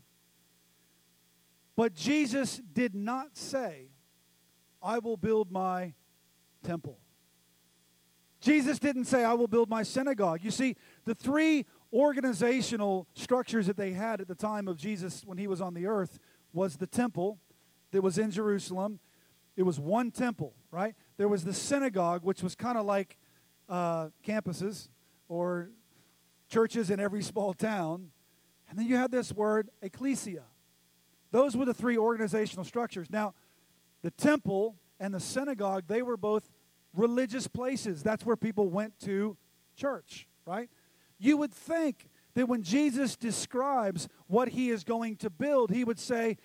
But 1.76 1.94
Jesus 1.94 2.60
did 2.72 2.94
not 2.94 3.36
say, 3.36 3.90
I 4.82 4.98
will 4.98 5.16
build 5.16 5.52
my 5.52 5.94
temple. 6.64 6.98
Jesus 8.40 8.78
didn't 8.78 9.04
say, 9.04 9.24
I 9.24 9.34
will 9.34 9.46
build 9.46 9.68
my 9.68 9.82
synagogue. 9.82 10.40
You 10.42 10.50
see, 10.50 10.76
the 11.08 11.14
three 11.14 11.64
organizational 11.90 13.08
structures 13.14 13.66
that 13.66 13.78
they 13.78 13.92
had 13.92 14.20
at 14.20 14.28
the 14.28 14.34
time 14.34 14.68
of 14.68 14.76
Jesus 14.76 15.22
when 15.24 15.38
he 15.38 15.46
was 15.46 15.62
on 15.62 15.72
the 15.72 15.86
earth 15.86 16.18
was 16.52 16.76
the 16.76 16.86
temple 16.86 17.38
that 17.92 18.02
was 18.02 18.18
in 18.18 18.30
Jerusalem. 18.30 19.00
It 19.56 19.62
was 19.62 19.80
one 19.80 20.10
temple, 20.10 20.52
right? 20.70 20.94
There 21.16 21.26
was 21.26 21.44
the 21.44 21.54
synagogue, 21.54 22.24
which 22.24 22.42
was 22.42 22.54
kind 22.54 22.76
of 22.76 22.84
like 22.84 23.16
uh, 23.70 24.08
campuses 24.22 24.90
or 25.28 25.70
churches 26.50 26.90
in 26.90 27.00
every 27.00 27.22
small 27.22 27.54
town. 27.54 28.10
And 28.68 28.78
then 28.78 28.86
you 28.86 28.96
had 28.96 29.10
this 29.10 29.32
word, 29.32 29.70
ecclesia. 29.80 30.44
Those 31.30 31.56
were 31.56 31.64
the 31.64 31.72
three 31.72 31.96
organizational 31.96 32.66
structures. 32.66 33.08
Now, 33.10 33.32
the 34.02 34.10
temple 34.10 34.76
and 35.00 35.14
the 35.14 35.20
synagogue, 35.20 35.84
they 35.88 36.02
were 36.02 36.18
both 36.18 36.50
religious 36.94 37.48
places. 37.48 38.02
That's 38.02 38.26
where 38.26 38.36
people 38.36 38.68
went 38.68 38.98
to 39.00 39.38
church, 39.74 40.28
right? 40.44 40.68
You 41.18 41.36
would 41.36 41.52
think 41.52 42.08
that 42.34 42.48
when 42.48 42.62
Jesus 42.62 43.16
describes 43.16 44.08
what 44.26 44.48
he 44.48 44.70
is 44.70 44.84
going 44.84 45.16
to 45.16 45.30
build, 45.30 45.70
he 45.70 45.84
would 45.84 45.98
say, 45.98 46.36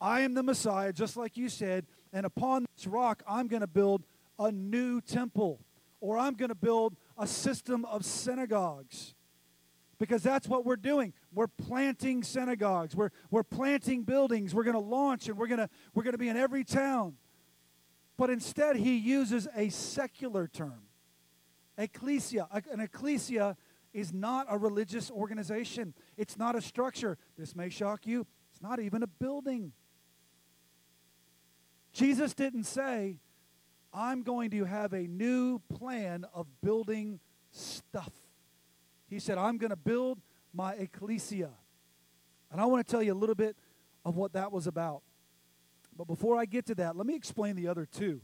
I 0.00 0.20
am 0.20 0.34
the 0.34 0.42
Messiah, 0.42 0.92
just 0.92 1.16
like 1.16 1.36
you 1.36 1.48
said, 1.48 1.86
and 2.12 2.24
upon 2.24 2.66
this 2.76 2.86
rock, 2.86 3.22
I'm 3.26 3.48
going 3.48 3.62
to 3.62 3.66
build 3.66 4.04
a 4.38 4.52
new 4.52 5.00
temple, 5.00 5.60
or 6.00 6.18
I'm 6.18 6.34
going 6.34 6.50
to 6.50 6.54
build 6.54 6.96
a 7.16 7.26
system 7.26 7.84
of 7.86 8.04
synagogues 8.04 9.14
because 9.98 10.22
that's 10.22 10.46
what 10.46 10.64
we're 10.64 10.76
doing. 10.76 11.12
We're 11.32 11.48
planting 11.48 12.22
synagogues. 12.22 12.94
We're, 12.94 13.10
we're 13.30 13.42
planting 13.42 14.04
buildings. 14.04 14.54
We're 14.54 14.64
going 14.64 14.74
to 14.74 14.80
launch 14.80 15.28
and 15.28 15.36
we're 15.36 15.48
going 15.48 15.58
to 15.58 15.68
we're 15.94 16.04
going 16.04 16.12
to 16.12 16.18
be 16.18 16.28
in 16.28 16.36
every 16.36 16.64
town. 16.64 17.16
But 18.16 18.30
instead, 18.30 18.76
he 18.76 18.96
uses 18.96 19.48
a 19.56 19.68
secular 19.70 20.46
term 20.46 20.87
ecclesia. 21.78 22.48
An 22.70 22.80
ecclesia 22.80 23.56
is 23.94 24.12
not 24.12 24.46
a 24.50 24.58
religious 24.58 25.10
organization, 25.10 25.94
it's 26.16 26.36
not 26.36 26.54
a 26.54 26.60
structure. 26.60 27.16
This 27.38 27.56
may 27.56 27.70
shock 27.70 28.06
you. 28.06 28.26
It's 28.52 28.60
not 28.60 28.80
even 28.80 29.02
a 29.02 29.06
building. 29.06 29.72
Jesus 31.92 32.34
didn't 32.34 32.64
say, 32.64 33.16
I'm 33.92 34.22
going 34.22 34.50
to 34.50 34.64
have 34.64 34.92
a 34.92 35.06
new 35.06 35.60
plan 35.74 36.26
of 36.34 36.46
building 36.62 37.20
stuff. 37.50 38.12
He 39.08 39.18
said, 39.18 39.38
I'm 39.38 39.56
going 39.56 39.70
to 39.70 39.76
build 39.76 40.20
my 40.52 40.74
ecclesia. 40.74 41.50
And 42.50 42.60
I 42.60 42.66
want 42.66 42.86
to 42.86 42.90
tell 42.90 43.02
you 43.02 43.12
a 43.12 43.16
little 43.16 43.34
bit 43.34 43.56
of 44.04 44.16
what 44.16 44.32
that 44.34 44.52
was 44.52 44.66
about. 44.66 45.02
But 45.96 46.06
before 46.06 46.38
I 46.38 46.44
get 46.44 46.66
to 46.66 46.74
that, 46.76 46.96
let 46.96 47.06
me 47.06 47.14
explain 47.14 47.56
the 47.56 47.68
other 47.68 47.86
two. 47.86 48.20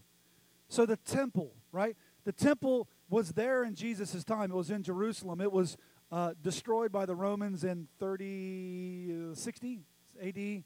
So, 0.69 0.87
the 0.87 0.97
temple, 0.97 1.53
right? 1.73 1.97
The 2.25 2.33
temple 2.33 2.89
was 3.09 3.33
there 3.33 3.65
in 3.65 3.75
Jesus' 3.75 4.25
time. 4.25 4.51
It 4.51 4.55
was 4.55 4.71
in 4.71 4.83
Jerusalem. 4.83 5.41
It 5.41 5.53
was 5.53 5.77
uh, 6.11 6.35
destroyed 6.43 6.93
by 6.93 7.07
the 7.07 7.15
Romans 7.15 7.65
in 7.65 7.89
30, 7.99 9.31
uh, 9.33 9.35
60 9.35 9.81
AD. 10.23 10.65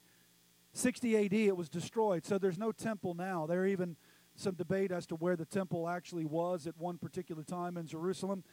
60 0.73 1.25
AD, 1.25 1.33
it 1.33 1.57
was 1.57 1.69
destroyed. 1.69 2.25
So 2.25 2.39
there's 2.39 2.59
no 2.59 2.73
temple 2.73 3.15
now. 3.15 3.47
There 3.47 3.67
even 3.67 3.97
some 4.37 4.55
debate 4.55 4.93
as 4.93 5.07
to 5.07 5.17
where 5.17 5.37
the 5.37 5.45
temple 5.45 5.89
actually 5.89 6.25
was 6.25 6.67
at 6.67 6.77
one 6.77 6.99
particular 6.99 7.43
time 7.43 7.77
in 7.77 7.87
Jerusalem. 7.87 8.45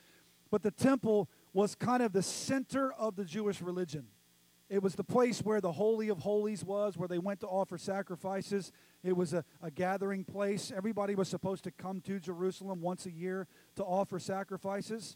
But 0.49 0.63
the 0.63 0.71
temple 0.71 1.29
was 1.53 1.75
kind 1.75 2.01
of 2.01 2.11
the 2.11 2.23
center 2.23 2.91
of 2.93 3.15
the 3.15 3.25
Jewish 3.25 3.61
religion. 3.61 4.07
It 4.67 4.81
was 4.81 4.95
the 4.95 5.03
place 5.03 5.41
where 5.41 5.61
the 5.61 5.71
Holy 5.71 6.09
of 6.09 6.19
Holies 6.19 6.63
was, 6.63 6.97
where 6.97 7.07
they 7.07 7.19
went 7.19 7.41
to 7.41 7.47
offer 7.47 7.77
sacrifices. 7.77 8.71
It 9.05 9.15
was 9.15 9.33
a, 9.33 9.45
a 9.61 9.69
gathering 9.69 10.23
place. 10.23 10.71
Everybody 10.75 11.13
was 11.13 11.29
supposed 11.29 11.63
to 11.65 11.71
come 11.71 12.01
to 12.01 12.19
Jerusalem 12.19 12.81
once 12.81 13.05
a 13.05 13.11
year 13.11 13.47
to 13.75 13.83
offer 13.83 14.17
sacrifices. 14.17 15.15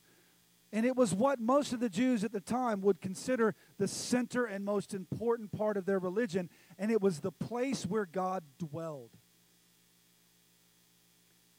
And 0.72 0.86
it 0.86 0.96
was 0.96 1.16
what 1.16 1.40
most 1.40 1.74
of 1.74 1.80
the 1.80 1.90
Jews 1.90 2.24
at 2.24 2.32
the 2.32 2.40
time 2.40 2.82
would 2.82 3.02
consider 3.02 3.56
the 3.80 3.88
center 3.88 4.46
and 4.46 4.64
most 4.64 4.94
important 4.94 5.52
part 5.52 5.76
of 5.76 5.88
their 5.88 5.98
religion. 5.98 6.52
And 6.78 6.92
it 6.92 7.02
was 7.02 7.22
the 7.22 7.32
place 7.32 7.84
where 7.84 8.06
God 8.06 8.44
dwelled. 8.60 9.10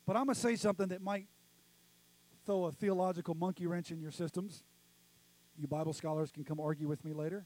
But 0.06 0.16
I'm 0.16 0.26
going 0.26 0.36
to 0.36 0.40
say 0.40 0.54
something 0.54 0.86
that 0.88 1.02
might 1.02 1.26
throw 2.46 2.66
a 2.66 2.72
theological 2.72 3.34
monkey 3.34 3.66
wrench 3.66 3.90
in 3.90 4.00
your 4.00 4.12
systems. 4.12 4.62
You 5.58 5.66
Bible 5.66 5.92
scholars 5.92 6.30
can 6.30 6.44
come 6.44 6.60
argue 6.60 6.86
with 6.86 7.04
me 7.04 7.12
later. 7.12 7.44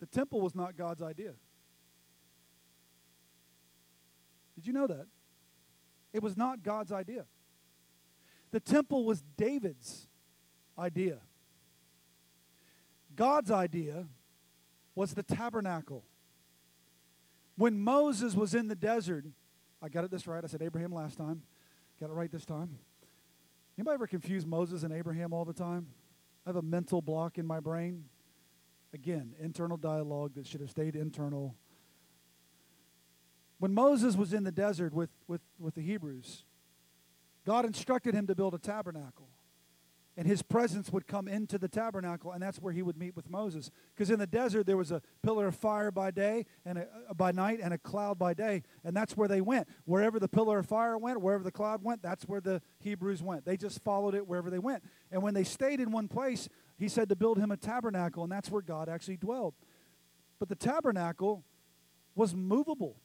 The 0.00 0.06
temple 0.06 0.40
was 0.40 0.54
not 0.54 0.76
God's 0.78 1.02
idea. 1.02 1.34
Did 4.58 4.66
you 4.66 4.72
know 4.72 4.88
that? 4.88 5.06
It 6.12 6.20
was 6.20 6.36
not 6.36 6.64
God's 6.64 6.90
idea. 6.90 7.26
The 8.50 8.58
temple 8.58 9.04
was 9.04 9.22
David's 9.36 10.08
idea. 10.76 11.18
God's 13.14 13.52
idea 13.52 14.06
was 14.96 15.14
the 15.14 15.22
tabernacle. 15.22 16.02
When 17.56 17.78
Moses 17.78 18.34
was 18.34 18.52
in 18.52 18.66
the 18.66 18.74
desert, 18.74 19.26
I 19.80 19.88
got 19.88 20.02
it 20.02 20.10
this 20.10 20.26
right. 20.26 20.42
I 20.42 20.48
said 20.48 20.60
Abraham 20.60 20.92
last 20.92 21.16
time. 21.16 21.42
Got 22.00 22.10
it 22.10 22.14
right 22.14 22.30
this 22.30 22.44
time. 22.44 22.78
Anybody 23.78 23.94
ever 23.94 24.08
confuse 24.08 24.44
Moses 24.44 24.82
and 24.82 24.92
Abraham 24.92 25.32
all 25.32 25.44
the 25.44 25.52
time? 25.52 25.86
I 26.44 26.48
have 26.48 26.56
a 26.56 26.62
mental 26.62 27.00
block 27.00 27.38
in 27.38 27.46
my 27.46 27.60
brain. 27.60 28.06
Again, 28.92 29.36
internal 29.38 29.76
dialogue 29.76 30.34
that 30.34 30.48
should 30.48 30.60
have 30.60 30.70
stayed 30.70 30.96
internal. 30.96 31.54
When 33.58 33.74
Moses 33.74 34.16
was 34.16 34.32
in 34.32 34.44
the 34.44 34.52
desert 34.52 34.92
with, 34.92 35.10
with, 35.26 35.40
with 35.58 35.74
the 35.74 35.80
Hebrews, 35.80 36.44
God 37.44 37.64
instructed 37.64 38.14
him 38.14 38.26
to 38.26 38.34
build 38.34 38.54
a 38.54 38.58
tabernacle 38.58 39.28
and 40.18 40.26
his 40.26 40.42
presence 40.42 40.92
would 40.92 41.06
come 41.06 41.28
into 41.28 41.58
the 41.58 41.68
tabernacle, 41.68 42.32
and 42.32 42.42
that's 42.42 42.58
where 42.58 42.72
he 42.72 42.82
would 42.82 42.98
meet 42.98 43.14
with 43.14 43.30
Moses. 43.30 43.70
Because 43.94 44.10
in 44.10 44.18
the 44.18 44.26
desert 44.26 44.66
there 44.66 44.76
was 44.76 44.90
a 44.90 45.00
pillar 45.22 45.46
of 45.46 45.54
fire 45.54 45.92
by 45.92 46.10
day 46.10 46.44
and 46.64 46.78
a, 46.78 46.88
uh, 47.08 47.14
by 47.14 47.30
night, 47.30 47.60
and 47.62 47.72
a 47.72 47.78
cloud 47.78 48.18
by 48.18 48.34
day, 48.34 48.64
and 48.82 48.96
that's 48.96 49.16
where 49.16 49.28
they 49.28 49.40
went. 49.40 49.68
Wherever 49.84 50.18
the 50.18 50.26
pillar 50.26 50.58
of 50.58 50.66
fire 50.66 50.98
went, 50.98 51.20
wherever 51.20 51.44
the 51.44 51.52
cloud 51.52 51.84
went, 51.84 52.02
that's 52.02 52.24
where 52.24 52.40
the 52.40 52.60
Hebrews 52.80 53.22
went. 53.22 53.44
They 53.44 53.56
just 53.56 53.84
followed 53.84 54.16
it 54.16 54.26
wherever 54.26 54.50
they 54.50 54.58
went. 54.58 54.82
And 55.12 55.22
when 55.22 55.34
they 55.34 55.44
stayed 55.44 55.78
in 55.78 55.92
one 55.92 56.08
place, 56.08 56.48
he 56.80 56.88
said 56.88 57.08
to 57.10 57.16
build 57.16 57.38
him 57.38 57.52
a 57.52 57.56
tabernacle, 57.56 58.24
and 58.24 58.32
that's 58.32 58.50
where 58.50 58.62
God 58.62 58.88
actually 58.88 59.18
dwelled. 59.18 59.54
But 60.40 60.48
the 60.48 60.56
tabernacle 60.56 61.44
was 62.16 62.34
movable. 62.34 62.96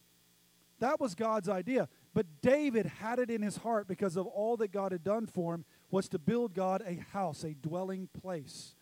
That 0.83 0.99
was 0.99 1.15
God's 1.15 1.47
idea. 1.47 1.87
But 2.13 2.41
David 2.41 2.85
had 2.85 3.17
it 3.17 3.29
in 3.29 3.41
his 3.41 3.55
heart 3.55 3.87
because 3.87 4.17
of 4.17 4.27
all 4.27 4.57
that 4.57 4.73
God 4.73 4.91
had 4.91 5.01
done 5.01 5.27
for 5.27 5.53
him 5.53 5.63
was 5.89 6.09
to 6.09 6.19
build 6.19 6.53
God 6.53 6.83
a 6.85 6.95
house, 7.13 7.45
a 7.45 7.53
dwelling 7.53 8.09
place. 8.21 8.75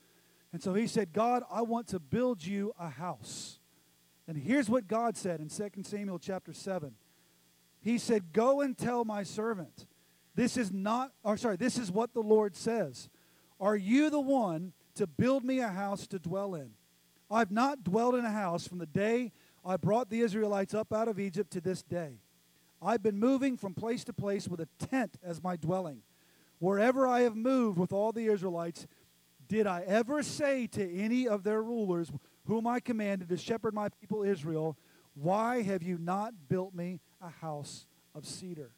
And 0.52 0.64
so 0.64 0.74
he 0.74 0.88
said, 0.88 1.14
God, 1.14 1.44
I 1.52 1.62
want 1.62 1.90
to 1.90 2.00
build 2.00 2.44
you 2.44 2.74
a 2.80 2.90
house. 2.90 3.60
And 4.28 4.36
here's 4.36 4.68
what 4.68 4.88
God 4.88 5.16
said 5.16 5.42
in 5.42 5.50
2 5.50 5.84
Samuel 5.84 6.18
chapter 6.18 6.54
7. 6.54 6.96
He 7.82 8.00
said, 8.00 8.34
Go 8.34 8.62
and 8.62 8.76
tell 8.76 9.06
my 9.06 9.22
servant, 9.22 9.86
this 10.34 10.58
is 10.58 10.72
not, 10.72 11.12
or 11.24 11.38
sorry, 11.38 11.58
this 11.58 11.78
is 11.78 11.92
what 11.92 12.16
the 12.16 12.24
Lord 12.24 12.56
says. 12.56 13.10
Are 13.60 13.76
you 13.76 14.10
the 14.10 14.20
one 14.20 14.74
to 14.96 15.06
build 15.06 15.44
me 15.44 15.60
a 15.60 15.70
house 15.70 16.08
to 16.08 16.18
dwell 16.18 16.56
in? 16.56 16.72
I've 17.30 17.52
not 17.52 17.84
dwelled 17.84 18.16
in 18.16 18.26
a 18.26 18.32
house 18.32 18.68
from 18.68 18.80
the 18.80 18.88
day 18.88 19.34
I 19.64 19.78
brought 19.78 20.10
the 20.10 20.22
Israelites 20.22 20.74
up 20.74 20.92
out 20.92 21.08
of 21.08 21.20
Egypt 21.20 21.52
to 21.52 21.62
this 21.62 21.84
day. 21.84 22.20
I've 22.82 23.04
been 23.04 23.20
moving 23.20 23.58
from 23.58 23.74
place 23.74 24.04
to 24.06 24.14
place 24.14 24.48
with 24.48 24.60
a 24.60 24.68
tent 24.80 25.18
as 25.24 25.44
my 25.44 25.56
dwelling. 25.56 26.02
Wherever 26.60 27.08
I 27.08 27.22
have 27.22 27.36
moved 27.36 27.78
with 27.78 27.94
all 27.94 28.12
the 28.12 28.26
Israelites, 28.26 28.88
did 29.48 29.68
I 29.68 29.82
ever 29.82 30.24
say 30.24 30.66
to 30.68 30.98
any 30.98 31.28
of 31.28 31.44
their 31.44 31.62
rulers, 31.62 32.12
whom 32.46 32.66
I 32.66 32.80
commanded 32.80 33.30
to 33.30 33.38
shepherd 33.38 33.74
my 33.74 33.90
people 33.90 34.24
Israel, 34.24 34.78
Why 35.14 35.62
have 35.62 35.84
you 35.84 35.98
not 36.00 36.34
built 36.50 36.74
me 36.74 37.00
a 37.22 37.30
house 37.30 37.86
of 38.16 38.26
cedar? 38.26 38.72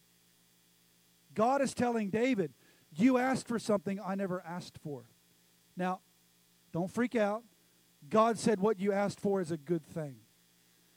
God 1.33 1.61
is 1.61 1.73
telling 1.73 2.09
David, 2.09 2.53
You 2.93 3.17
asked 3.17 3.47
for 3.47 3.59
something 3.59 3.99
I 4.05 4.15
never 4.15 4.43
asked 4.45 4.77
for. 4.83 5.03
Now, 5.77 6.01
don't 6.71 6.91
freak 6.91 7.15
out. 7.15 7.43
God 8.09 8.37
said 8.37 8.59
what 8.59 8.79
you 8.79 8.91
asked 8.91 9.19
for 9.19 9.39
is 9.39 9.51
a 9.51 9.57
good 9.57 9.85
thing. 9.85 10.15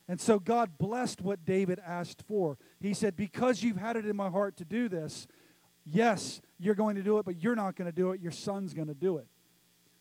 And 0.09 0.21
so 0.21 0.39
God 0.39 0.79
blessed 0.79 1.21
what 1.21 1.45
David 1.45 1.81
asked 1.85 2.23
for. 2.27 2.59
He 2.81 2.95
said, 2.95 3.17
Because 3.17 3.63
you've 3.63 3.77
had 3.77 3.97
it 3.97 4.07
in 4.07 4.17
my 4.17 4.31
heart 4.31 4.57
to 4.59 4.65
do 4.65 4.89
this, 4.89 5.27
yes, 5.85 6.41
you're 6.59 6.75
going 6.75 6.97
to 6.97 7.03
do 7.03 7.19
it, 7.19 7.25
but 7.25 7.43
you're 7.43 7.57
not 7.57 7.77
going 7.77 7.91
to 7.91 7.95
do 7.95 8.13
it. 8.13 8.21
Your 8.21 8.33
son's 8.33 8.73
going 8.73 8.89
to 8.89 8.95
do 8.95 9.19
it. 9.19 9.27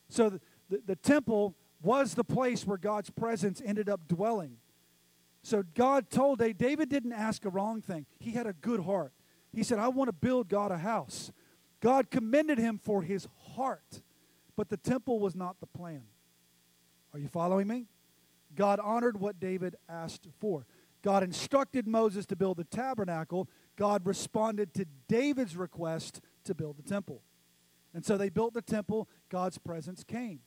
So 0.08 0.30
the, 0.30 0.40
the, 0.70 0.82
the, 0.86 0.96
temple 0.96 1.56
was 1.82 2.14
the 2.14 2.24
place 2.24 2.64
where 2.64 2.78
God's 2.78 3.10
presence 3.10 3.60
ended 3.64 3.88
up 3.88 4.06
dwelling. 4.06 4.58
So 5.42 5.64
God 5.74 6.10
told 6.10 6.38
David, 6.38 6.58
David 6.58 6.88
didn't 6.88 7.12
ask 7.12 7.44
a 7.44 7.48
wrong 7.48 7.80
thing. 7.80 8.06
He 8.18 8.32
had 8.32 8.46
a 8.46 8.52
good 8.52 8.80
heart. 8.80 9.12
He 9.52 9.62
said, 9.62 9.78
I 9.78 9.88
want 9.88 10.08
to 10.08 10.12
build 10.12 10.48
God 10.48 10.70
a 10.70 10.78
house. 10.78 11.32
God 11.80 12.10
commended 12.10 12.58
him 12.58 12.78
for 12.78 13.02
his 13.02 13.28
heart, 13.54 14.02
but 14.56 14.68
the 14.68 14.76
temple 14.76 15.18
was 15.18 15.34
not 15.34 15.60
the 15.60 15.66
plan. 15.66 16.02
Are 17.12 17.18
you 17.18 17.28
following 17.28 17.66
me? 17.66 17.86
God 18.56 18.80
honored 18.80 19.20
what 19.20 19.38
David 19.38 19.76
asked 19.88 20.26
for. 20.40 20.66
God 21.02 21.22
instructed 21.22 21.86
Moses 21.86 22.26
to 22.26 22.36
build 22.36 22.56
the 22.56 22.64
tabernacle. 22.64 23.48
God 23.76 24.04
responded 24.04 24.74
to 24.74 24.86
David's 25.06 25.56
request 25.56 26.20
to 26.44 26.54
build 26.54 26.78
the 26.78 26.82
temple. 26.82 27.22
And 27.94 28.04
so 28.04 28.16
they 28.16 28.28
built 28.28 28.54
the 28.54 28.62
temple, 28.62 29.08
God's 29.28 29.58
presence 29.58 30.02
came. 30.02 30.40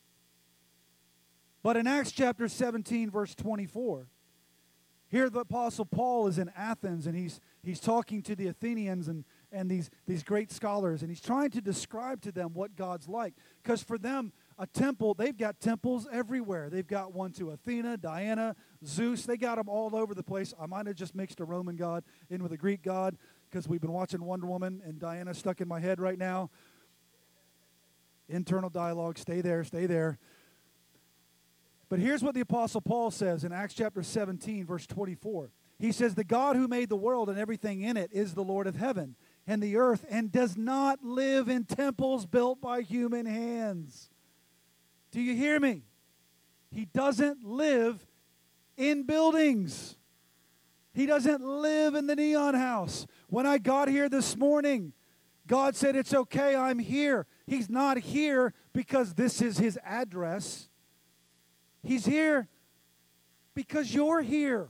But 1.64 1.78
in 1.78 1.88
Acts 1.88 2.12
chapter 2.12 2.48
17, 2.48 3.10
verse 3.10 3.36
24, 3.36 4.08
here 5.10 5.30
the 5.30 5.40
Apostle 5.40 5.86
Paul 5.86 6.28
is 6.28 6.38
in 6.38 6.52
Athens 6.56 7.08
and 7.08 7.16
he's, 7.16 7.40
he's 7.64 7.80
talking 7.80 8.22
to 8.24 8.36
the 8.36 8.48
Athenians 8.48 9.08
and, 9.08 9.26
and 9.52 9.70
these, 9.70 9.90
these 10.06 10.24
great 10.24 10.52
scholars, 10.52 11.02
and 11.02 11.10
he's 11.10 11.22
trying 11.22 11.50
to 11.52 11.62
describe 11.62 12.22
to 12.22 12.32
them 12.32 12.54
what 12.54 12.76
God's 12.76 13.10
like. 13.10 13.34
Because 13.64 13.82
for 13.82 13.98
them, 13.98 14.32
a 14.60 14.68
temple, 14.68 15.14
they've 15.14 15.36
got 15.36 15.62
temples 15.62 16.06
everywhere. 16.12 16.70
They've 16.70 16.86
got 16.86 17.14
one 17.14 17.32
to 17.34 17.52
Athena, 17.52 17.98
Diana, 17.98 18.58
Zeus. 18.86 19.26
They 19.26 19.38
got 19.38 19.56
them 19.56 19.70
all 19.70 19.96
over 19.96 20.14
the 20.14 20.22
place. 20.22 20.54
I 20.60 20.66
might 20.66 20.86
have 20.86 20.98
just 20.98 21.16
mixed 21.16 21.40
a 21.40 21.46
Roman 21.46 21.78
god 21.78 22.04
in 22.30 22.44
with 22.44 22.52
a 22.52 22.58
Greek 22.58 22.84
god 22.84 23.18
because 23.50 23.70
we've 23.70 23.80
been 23.80 23.94
watching 23.94 24.24
Wonder 24.24 24.48
Woman 24.48 24.82
and 24.86 25.00
Diana 25.00 25.34
stuck 25.34 25.62
in 25.62 25.68
my 25.68 25.80
head 25.80 26.02
right 26.02 26.18
now. 26.18 26.50
Internal 28.28 28.70
dialogue, 28.70 29.18
stay 29.18 29.40
there, 29.40 29.64
stay 29.64 29.86
there. 29.86 30.20
But 31.88 32.00
here's 32.00 32.22
what 32.22 32.36
the 32.36 32.42
Apostle 32.42 32.82
Paul 32.82 33.12
says 33.12 33.46
in 33.46 33.54
Acts 33.54 33.74
chapter 33.74 34.04
17, 34.04 34.66
verse 34.66 34.86
24. 34.86 35.52
He 35.80 35.94
says, 35.94 36.14
The 36.14 36.26
God 36.26 36.58
who 36.58 36.68
made 36.68 36.90
the 36.90 36.98
world 36.98 37.30
and 37.30 37.40
everything 37.40 37.82
in 37.82 37.96
it 37.96 38.12
is 38.12 38.34
the 38.34 38.44
Lord 38.44 38.68
of 38.68 38.76
heaven 38.76 39.16
and 39.48 39.64
the 39.64 39.78
earth 39.78 40.06
and 40.10 40.32
does 40.32 40.58
not 40.58 41.02
live 41.02 41.48
in 41.48 41.64
temples 41.64 42.26
built 42.26 42.62
by 42.62 42.82
human 42.82 43.26
hands. 43.26 44.09
Do 45.12 45.22
you 45.22 45.36
hear 45.36 45.60
me? 45.60 45.84
He 46.72 46.86
doesn't 46.86 47.44
live 47.44 48.06
in 48.78 49.04
buildings. 49.04 49.98
He 50.94 51.06
doesn't 51.06 51.44
live 51.44 51.96
in 51.96 52.08
the 52.08 52.16
neon 52.16 52.54
house. 52.54 53.08
When 53.28 53.46
I 53.46 53.58
got 53.58 53.88
here 53.88 54.10
this 54.10 54.38
morning, 54.38 54.94
God 55.48 55.76
said, 55.76 55.96
It's 55.96 56.14
okay, 56.14 56.56
I'm 56.56 56.80
here. 56.80 57.26
He's 57.48 57.70
not 57.70 57.98
here 57.98 58.54
because 58.74 59.16
this 59.16 59.42
is 59.42 59.58
his 59.58 59.80
address. 59.84 60.70
He's 61.82 62.06
here 62.06 62.48
because 63.56 63.94
you're 63.94 64.22
here. 64.22 64.70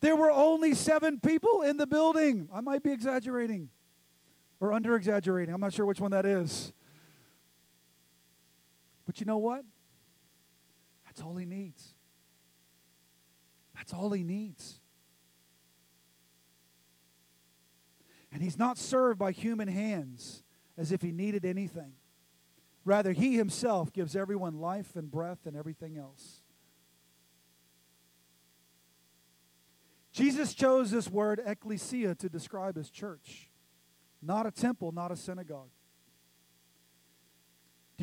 There 0.00 0.16
were 0.16 0.30
only 0.30 0.74
seven 0.74 1.18
people 1.18 1.62
in 1.62 1.78
the 1.78 1.86
building. 1.86 2.48
I 2.52 2.60
might 2.60 2.82
be 2.82 2.92
exaggerating 2.92 3.70
or 4.60 4.72
under 4.72 4.96
exaggerating. 4.96 5.54
I'm 5.54 5.60
not 5.60 5.72
sure 5.72 5.86
which 5.86 6.00
one 6.00 6.10
that 6.10 6.26
is. 6.26 6.72
But 9.06 9.20
you 9.20 9.26
know 9.26 9.38
what? 9.38 9.64
That's 11.04 11.20
all 11.20 11.36
he 11.36 11.46
needs. 11.46 11.94
That's 13.76 13.92
all 13.92 14.10
he 14.12 14.22
needs. 14.22 14.80
And 18.32 18.42
he's 18.42 18.58
not 18.58 18.78
served 18.78 19.18
by 19.18 19.30
human 19.30 19.68
hands 19.68 20.42
as 20.76 20.90
if 20.90 21.02
he 21.02 21.12
needed 21.12 21.44
anything. 21.44 21.92
Rather, 22.84 23.12
he 23.12 23.36
himself 23.36 23.92
gives 23.92 24.16
everyone 24.16 24.60
life 24.60 24.96
and 24.96 25.10
breath 25.10 25.46
and 25.46 25.56
everything 25.56 25.96
else. 25.96 26.40
Jesus 30.12 30.54
chose 30.54 30.90
this 30.90 31.08
word 31.08 31.40
ecclesia 31.44 32.14
to 32.16 32.28
describe 32.28 32.76
his 32.76 32.90
church, 32.90 33.50
not 34.22 34.46
a 34.46 34.50
temple, 34.50 34.92
not 34.92 35.10
a 35.10 35.16
synagogue. 35.16 35.70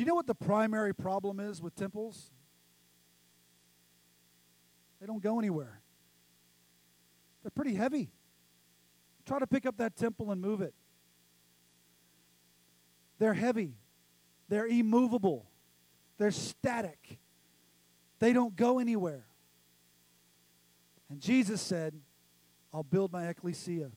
Do 0.02 0.04
you 0.04 0.10
know 0.10 0.16
what 0.16 0.26
the 0.26 0.34
primary 0.34 0.96
problem 0.96 1.40
is 1.40 1.62
with 1.62 1.76
temples? 1.76 2.32
They 5.00 5.06
don't 5.06 5.22
go 5.22 5.38
anywhere. 5.38 5.80
They're 7.44 7.52
pretty 7.52 7.76
heavy. 7.76 8.10
Try 9.28 9.38
to 9.38 9.46
pick 9.46 9.68
up 9.68 9.78
that 9.78 9.96
temple 9.96 10.32
and 10.32 10.42
move 10.42 10.62
it. 10.62 10.74
They're 13.20 13.36
heavy. 13.36 13.76
They're 14.50 14.66
immovable. 14.66 15.46
They're 16.18 16.32
static. 16.32 17.20
They 18.18 18.34
don't 18.34 18.56
go 18.56 18.80
anywhere. 18.80 19.28
And 21.12 21.20
Jesus 21.20 21.62
said, 21.62 21.94
I'll 22.74 22.82
build 22.82 23.12
my 23.12 23.28
ecclesia. 23.28 23.92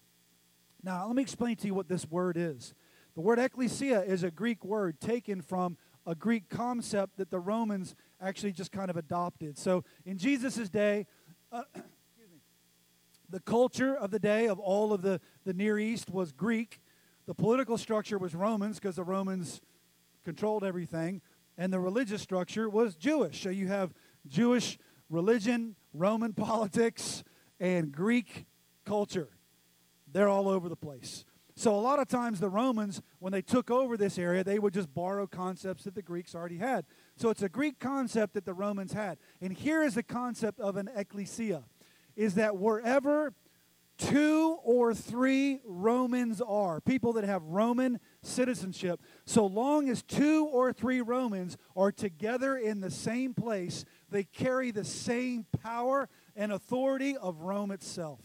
Now, 0.83 1.07
let 1.07 1.17
me 1.17 1.23
explain 1.23 1.57
to 1.57 1.67
you 1.67 1.73
what 1.73 1.89
this 1.89 2.07
word 2.11 2.37
is. 2.37 2.75
The 3.15 3.23
word 3.23 3.39
ecclesia 3.39 4.03
is 4.03 4.23
a 4.23 4.31
Greek 4.31 4.67
word 4.67 5.01
taken 5.01 5.41
from 5.41 5.79
a 6.07 6.15
Greek 6.15 6.49
concept 6.49 7.17
that 7.17 7.31
the 7.31 7.41
Romans 7.41 7.95
actually 8.21 8.53
just 8.53 8.73
kind 8.73 8.91
of 8.91 8.97
adopted. 8.97 9.59
So 9.59 9.85
in 10.05 10.19
Jesus' 10.19 10.69
day, 10.69 11.07
uh, 11.53 11.63
the 13.31 13.41
culture 13.41 13.95
of 13.95 14.11
the 14.11 14.19
day 14.19 14.47
of 14.47 14.59
all 14.59 14.93
of 14.93 15.03
the, 15.03 15.21
the 15.45 15.55
Near 15.55 15.79
East 15.79 16.11
was 16.11 16.33
Greek. 16.33 16.81
The 17.27 17.35
political 17.35 17.79
structure 17.79 18.19
was 18.19 18.35
Romans 18.35 18.79
because 18.79 18.97
the 18.97 19.05
Romans 19.05 19.61
controlled 20.25 20.65
everything. 20.65 21.21
And 21.57 21.73
the 21.73 21.81
religious 21.81 22.21
structure 22.21 22.69
was 22.69 22.97
Jewish. 22.97 23.43
So 23.43 23.49
you 23.49 23.69
have 23.69 23.95
Jewish 24.27 24.79
religion, 25.09 25.77
Roman 25.93 26.33
politics, 26.35 27.25
and 27.61 27.93
Greek 27.93 28.47
culture. 28.85 29.29
They're 30.13 30.29
all 30.29 30.49
over 30.49 30.69
the 30.69 30.77
place. 30.77 31.25
So 31.57 31.75
a 31.75 31.79
lot 31.79 32.01
of 32.01 32.09
times 32.09 32.41
the 32.41 32.49
Romans, 32.49 33.01
when 33.21 33.33
they 33.33 33.43
took 33.43 33.71
over 33.71 33.97
this 33.97 34.19
area, 34.19 34.43
they 34.43 34.59
would 34.59 34.75
just 34.75 34.93
borrow 34.93 35.27
concepts 35.27 35.85
that 35.85 35.95
the 35.95 36.03
Greeks 36.03 36.35
already 36.35 36.59
had. 36.59 36.85
So 37.17 37.31
it's 37.31 37.43
a 37.43 37.49
Greek 37.49 37.79
concept 37.79 38.35
that 38.35 38.45
the 38.45 38.55
Romans 38.55 38.93
had. 38.93 39.19
And 39.41 39.53
here 39.53 39.83
is 39.83 39.95
the 39.95 40.03
concept 40.03 40.59
of 40.59 40.77
an 40.77 40.91
ecclesia, 40.97 41.63
is 42.17 42.35
that 42.35 42.57
wherever 42.57 43.35
two 43.97 44.59
or 44.65 44.93
three 44.93 45.61
Romans 45.65 46.41
are, 46.41 46.81
people 46.81 47.13
that 47.13 47.23
have 47.23 47.45
Roman 47.45 48.01
citizenship, 48.23 49.01
so 49.25 49.47
long 49.47 49.89
as 49.89 50.03
two 50.03 50.47
or 50.47 50.73
three 50.73 51.01
Romans 51.01 51.57
are 51.77 51.93
together 51.93 52.57
in 52.57 52.81
the 52.81 52.91
same 52.91 53.33
place, 53.33 53.85
they 54.11 54.25
carry 54.25 54.73
the 54.73 54.85
same 54.85 55.47
power 55.63 56.09
and 56.35 56.51
authority 56.51 57.17
of 57.17 57.43
Rome 57.43 57.71
itself. 57.71 58.21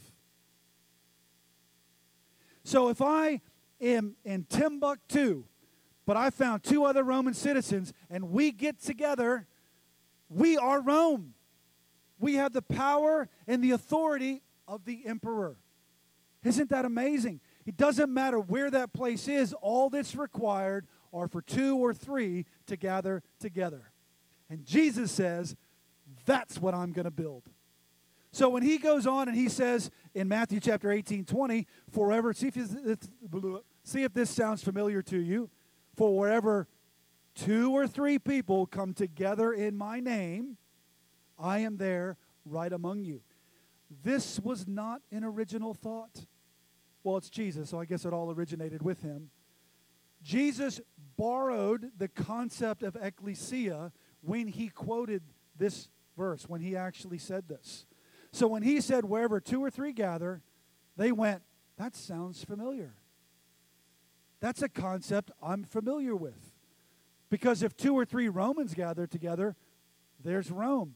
So 2.69 2.89
if 2.89 3.01
I 3.01 3.41
am 3.81 4.15
in 4.23 4.43
Timbuktu, 4.43 5.43
but 6.05 6.15
I 6.15 6.29
found 6.29 6.61
two 6.61 6.83
other 6.83 7.03
Roman 7.03 7.33
citizens, 7.33 7.93
and 8.11 8.29
we 8.29 8.51
get 8.51 8.79
together, 8.79 9.47
we 10.29 10.55
are 10.55 10.79
Rome. 10.79 11.33
We 12.19 12.35
have 12.35 12.53
the 12.53 12.61
power 12.61 13.27
and 13.47 13.63
the 13.63 13.71
authority 13.71 14.43
of 14.67 14.85
the 14.85 15.01
emperor. 15.07 15.57
Isn't 16.43 16.69
that 16.69 16.85
amazing? 16.85 17.39
It 17.65 17.75
doesn't 17.75 18.13
matter 18.13 18.39
where 18.39 18.69
that 18.69 18.93
place 18.93 19.27
is, 19.27 19.51
all 19.53 19.89
that's 19.89 20.15
required 20.15 20.85
are 21.11 21.27
for 21.27 21.41
two 21.41 21.75
or 21.75 21.91
three 21.91 22.45
to 22.67 22.77
gather 22.77 23.23
together. 23.39 23.91
And 24.47 24.63
Jesus 24.63 25.11
says, 25.11 25.55
That's 26.27 26.59
what 26.59 26.75
I'm 26.75 26.91
going 26.91 27.05
to 27.05 27.11
build. 27.11 27.45
So 28.31 28.49
when 28.49 28.63
he 28.63 28.77
goes 28.77 29.07
on 29.07 29.27
and 29.27 29.35
he 29.35 29.49
says 29.49 29.89
in 30.13 30.27
Matthew 30.27 30.59
chapter 30.59 30.91
18, 30.91 31.25
20, 31.25 31.67
forever, 31.91 32.31
see 32.33 32.47
if, 32.47 33.07
see 33.83 34.03
if 34.03 34.13
this 34.13 34.29
sounds 34.29 34.63
familiar 34.63 35.01
to 35.03 35.19
you. 35.19 35.49
For 35.95 36.15
wherever 36.15 36.67
two 37.33 37.71
or 37.73 37.87
three 37.87 38.19
people 38.19 38.65
come 38.65 38.93
together 38.93 39.51
in 39.51 39.75
my 39.75 39.99
name, 39.99 40.57
I 41.37 41.59
am 41.59 41.77
there 41.77 42.17
right 42.45 42.71
among 42.71 43.03
you. 43.03 43.21
This 44.03 44.39
was 44.39 44.67
not 44.67 45.01
an 45.11 45.23
original 45.23 45.73
thought. 45.73 46.25
Well, 47.03 47.17
it's 47.17 47.29
Jesus, 47.29 47.69
so 47.69 47.79
I 47.79 47.85
guess 47.85 48.05
it 48.05 48.13
all 48.13 48.31
originated 48.31 48.83
with 48.83 49.01
him. 49.01 49.31
Jesus 50.21 50.81
borrowed 51.17 51.91
the 51.97 52.07
concept 52.07 52.83
of 52.83 52.95
ecclesia 53.01 53.91
when 54.21 54.47
he 54.47 54.69
quoted 54.69 55.23
this 55.57 55.89
verse, 56.17 56.47
when 56.47 56.61
he 56.61 56.75
actually 56.75 57.17
said 57.17 57.47
this. 57.47 57.85
So 58.31 58.47
when 58.47 58.63
he 58.63 58.81
said, 58.81 59.05
wherever 59.05 59.39
two 59.39 59.63
or 59.63 59.69
three 59.69 59.91
gather, 59.91 60.41
they 60.97 61.11
went, 61.11 61.41
that 61.77 61.95
sounds 61.95 62.43
familiar. 62.43 62.93
That's 64.39 64.61
a 64.61 64.69
concept 64.69 65.31
I'm 65.41 65.63
familiar 65.63 66.15
with. 66.15 66.53
Because 67.29 67.63
if 67.63 67.75
two 67.75 67.93
or 67.93 68.05
three 68.05 68.29
Romans 68.29 68.73
gather 68.73 69.07
together, 69.07 69.55
there's 70.23 70.51
Rome. 70.51 70.95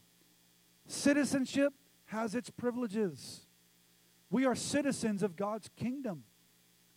Citizenship 0.88 1.74
has 2.06 2.36
its 2.36 2.50
privileges. 2.50 3.42
We 4.30 4.46
are 4.46 4.56
citizens 4.56 5.24
of 5.24 5.36
God's 5.36 5.70
kingdom. 5.76 6.24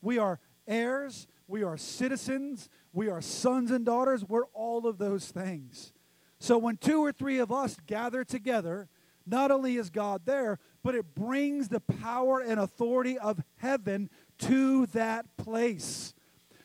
We 0.00 0.18
are 0.18 0.40
heirs, 0.66 1.26
we 1.46 1.62
are 1.62 1.76
citizens, 1.76 2.68
we 2.92 3.08
are 3.08 3.20
sons 3.20 3.70
and 3.70 3.84
daughters, 3.84 4.24
we're 4.24 4.46
all 4.52 4.86
of 4.86 4.98
those 4.98 5.30
things. 5.30 5.92
So 6.38 6.58
when 6.58 6.76
two 6.76 7.04
or 7.04 7.12
three 7.12 7.38
of 7.38 7.52
us 7.52 7.76
gather 7.86 8.24
together, 8.24 8.88
not 9.26 9.50
only 9.50 9.76
is 9.76 9.90
God 9.90 10.22
there, 10.24 10.58
but 10.82 10.94
it 10.94 11.14
brings 11.14 11.68
the 11.68 11.80
power 11.80 12.40
and 12.40 12.60
authority 12.60 13.18
of 13.18 13.42
heaven 13.56 14.08
to 14.38 14.86
that 14.86 15.26
place. 15.36 16.14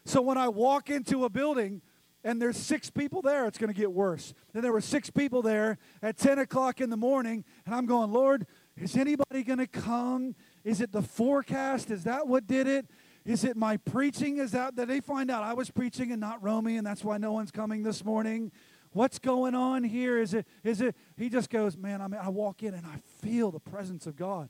So 0.06 0.22
when 0.22 0.38
I 0.38 0.48
walk 0.48 0.90
into 0.90 1.26
a 1.26 1.30
building 1.30 1.82
and 2.24 2.42
there's 2.42 2.58
six 2.58 2.90
people 2.90 3.22
there, 3.22 3.48
it's 3.48 3.58
going 3.58 3.74
to 3.74 3.80
get 3.80 3.92
worse. 3.92 4.34
Then 4.54 4.62
there 4.62 4.72
were 4.72 4.82
six 4.82 5.10
people 5.10 5.42
there 5.42 5.78
at 6.04 6.18
10 6.18 6.40
o'clock 6.40 6.82
in 6.82 6.90
the 6.90 6.98
morning, 6.98 7.44
and 7.66 7.74
I'm 7.74 7.86
going, 7.86 8.12
Lord, 8.12 8.46
is 8.78 8.96
anybody 8.96 9.44
going 9.44 9.60
to 9.60 9.68
come? 9.68 10.36
Is 10.64 10.82
it 10.82 10.92
the 10.92 11.02
forecast? 11.02 11.90
Is 11.90 12.04
that 12.04 12.28
what 12.28 12.48
did 12.48 12.68
it? 12.68 12.86
Is 13.26 13.44
it 13.44 13.56
my 13.56 13.78
preaching? 13.78 14.38
Is 14.38 14.52
that 14.52 14.76
that 14.76 14.88
they 14.88 15.00
find 15.00 15.30
out 15.30 15.44
I 15.44 15.54
was 15.54 15.70
preaching 15.70 16.12
and 16.12 16.20
not 16.20 16.42
Romy, 16.42 16.78
and 16.78 16.86
that's 16.86 17.04
why 17.04 17.18
no 17.18 17.32
one's 17.32 17.52
coming 17.52 17.84
this 17.84 18.04
morning? 18.04 18.52
What's 18.94 19.20
going 19.20 19.56
on 19.56 19.84
here? 19.84 20.18
Is 20.18 20.34
it, 20.34 20.46
is 20.64 20.82
it, 20.82 20.96
he 21.18 21.30
just 21.30 21.50
goes, 21.50 21.78
man, 21.78 22.02
I 22.02 22.08
mean, 22.08 22.20
I 22.22 22.30
walk 22.30 22.62
in 22.62 22.74
and 22.74 22.86
I 22.86 22.98
feel 23.26 23.52
the 23.52 23.60
presence 23.60 24.06
of 24.06 24.16
God. 24.16 24.50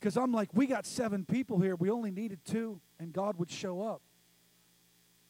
Because 0.00 0.16
I'm 0.16 0.32
like, 0.32 0.48
we 0.52 0.66
got 0.66 0.84
seven 0.84 1.24
people 1.24 1.60
here. 1.60 1.76
We 1.76 1.88
only 1.88 2.10
needed 2.10 2.44
two, 2.44 2.80
and 2.98 3.12
God 3.12 3.38
would 3.38 3.50
show 3.50 3.82
up. 3.82 4.02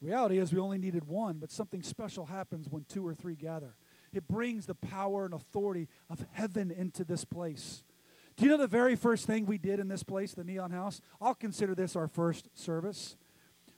Reality 0.01 0.39
is, 0.39 0.53
we 0.53 0.59
only 0.59 0.79
needed 0.79 1.07
one, 1.07 1.37
but 1.39 1.51
something 1.51 1.83
special 1.83 2.27
happens 2.27 2.69
when 2.71 2.85
two 2.89 3.07
or 3.07 3.15
three 3.15 3.35
gather. 3.35 3.77
It 4.13 4.27
brings 4.27 4.67
the 4.67 4.75
power 4.75 5.27
and 5.27 5.35
authority 5.35 5.89
of 6.09 6.25
heaven 6.33 6.71
into 6.71 7.05
this 7.05 7.25
place. 7.25 7.85
Do 8.37 8.45
you 8.45 8.51
know 8.51 8.57
the 8.57 8.67
very 8.67 8.97
first 8.97 9.27
thing 9.27 9.45
we 9.45 9.59
did 9.59 9.79
in 9.79 9.89
this 9.89 10.03
place, 10.03 10.33
the 10.33 10.43
Neon 10.43 10.71
House? 10.71 11.01
I'll 11.21 11.35
consider 11.35 11.75
this 11.75 11.95
our 11.95 12.09
first 12.09 12.49
service. 12.55 13.17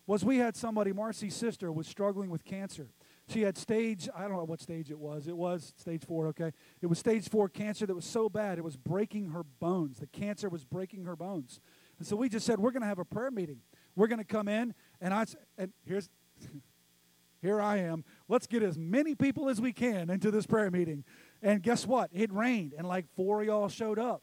Was 0.06 0.24
we 0.24 0.38
had 0.38 0.54
somebody, 0.56 0.92
Marcy's 0.92 1.34
sister, 1.34 1.72
was 1.72 1.86
struggling 1.86 2.30
with 2.30 2.44
cancer. 2.44 2.88
She 3.28 3.42
had 3.42 3.56
stage, 3.56 4.08
I 4.14 4.22
don't 4.22 4.32
know 4.32 4.44
what 4.44 4.60
stage 4.60 4.90
it 4.90 4.98
was. 4.98 5.28
It 5.28 5.36
was 5.36 5.72
stage 5.78 6.04
four, 6.04 6.26
okay? 6.28 6.52
It 6.82 6.86
was 6.86 6.98
stage 6.98 7.28
four 7.28 7.48
cancer 7.48 7.86
that 7.86 7.94
was 7.94 8.04
so 8.04 8.28
bad 8.28 8.58
it 8.58 8.64
was 8.64 8.76
breaking 8.76 9.30
her 9.30 9.42
bones. 9.42 9.98
The 9.98 10.06
cancer 10.06 10.48
was 10.50 10.64
breaking 10.64 11.04
her 11.04 11.16
bones. 11.16 11.60
And 11.98 12.06
so 12.06 12.16
we 12.16 12.28
just 12.28 12.44
said, 12.44 12.60
we're 12.60 12.70
going 12.70 12.82
to 12.82 12.88
have 12.88 12.98
a 12.98 13.04
prayer 13.04 13.30
meeting. 13.30 13.60
We're 13.96 14.08
going 14.08 14.18
to 14.18 14.24
come 14.24 14.48
in, 14.48 14.74
and 15.00 15.14
I, 15.14 15.24
and 15.56 15.72
here's, 15.86 16.10
here 17.40 17.60
I 17.60 17.78
am. 17.78 18.04
Let's 18.28 18.46
get 18.46 18.62
as 18.62 18.76
many 18.76 19.14
people 19.14 19.48
as 19.48 19.60
we 19.60 19.72
can 19.72 20.10
into 20.10 20.30
this 20.30 20.46
prayer 20.46 20.70
meeting. 20.70 21.04
And 21.40 21.62
guess 21.62 21.86
what? 21.86 22.10
It 22.12 22.32
rained, 22.32 22.74
and 22.76 22.86
like 22.86 23.06
four 23.16 23.40
of 23.40 23.46
y'all 23.46 23.68
showed 23.68 23.98
up. 23.98 24.22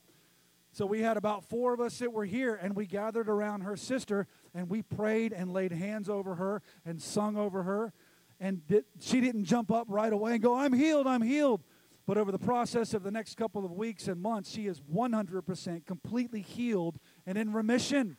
So 0.74 0.86
we 0.86 1.02
had 1.02 1.18
about 1.18 1.44
four 1.50 1.74
of 1.74 1.82
us 1.82 1.98
that 2.00 2.14
were 2.14 2.26
here, 2.26 2.56
and 2.56 2.76
we 2.76 2.86
gathered 2.86 3.28
around 3.28 3.62
her 3.62 3.76
sister, 3.76 4.28
and 4.54 4.70
we 4.70 4.82
prayed 4.82 5.34
and 5.34 5.52
laid 5.52 5.72
hands 5.72 6.08
over 6.08 6.36
her 6.36 6.62
and 6.86 7.02
sung 7.02 7.36
over 7.36 7.64
her 7.64 7.94
and 8.42 8.68
did, 8.68 8.84
she 9.00 9.22
didn't 9.22 9.46
jump 9.46 9.72
up 9.72 9.86
right 9.88 10.12
away 10.12 10.34
and 10.34 10.42
go, 10.42 10.58
I'm 10.58 10.74
healed, 10.74 11.06
I'm 11.06 11.22
healed. 11.22 11.62
But 12.08 12.18
over 12.18 12.32
the 12.32 12.40
process 12.40 12.94
of 12.96 13.04
the 13.04 13.12
next 13.12 13.38
couple 13.38 13.64
of 13.64 13.72
weeks 13.72 14.08
and 14.08 14.20
months, 14.20 14.52
she 14.52 14.66
is 14.66 14.82
100% 14.94 15.86
completely 15.86 16.42
healed 16.42 16.98
and 17.28 17.38
in 17.38 17.54
remission. 17.54 18.18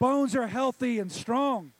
Bones 0.00 0.34
are 0.34 0.48
healthy 0.48 0.98
and 0.98 1.10
strong. 1.10 1.72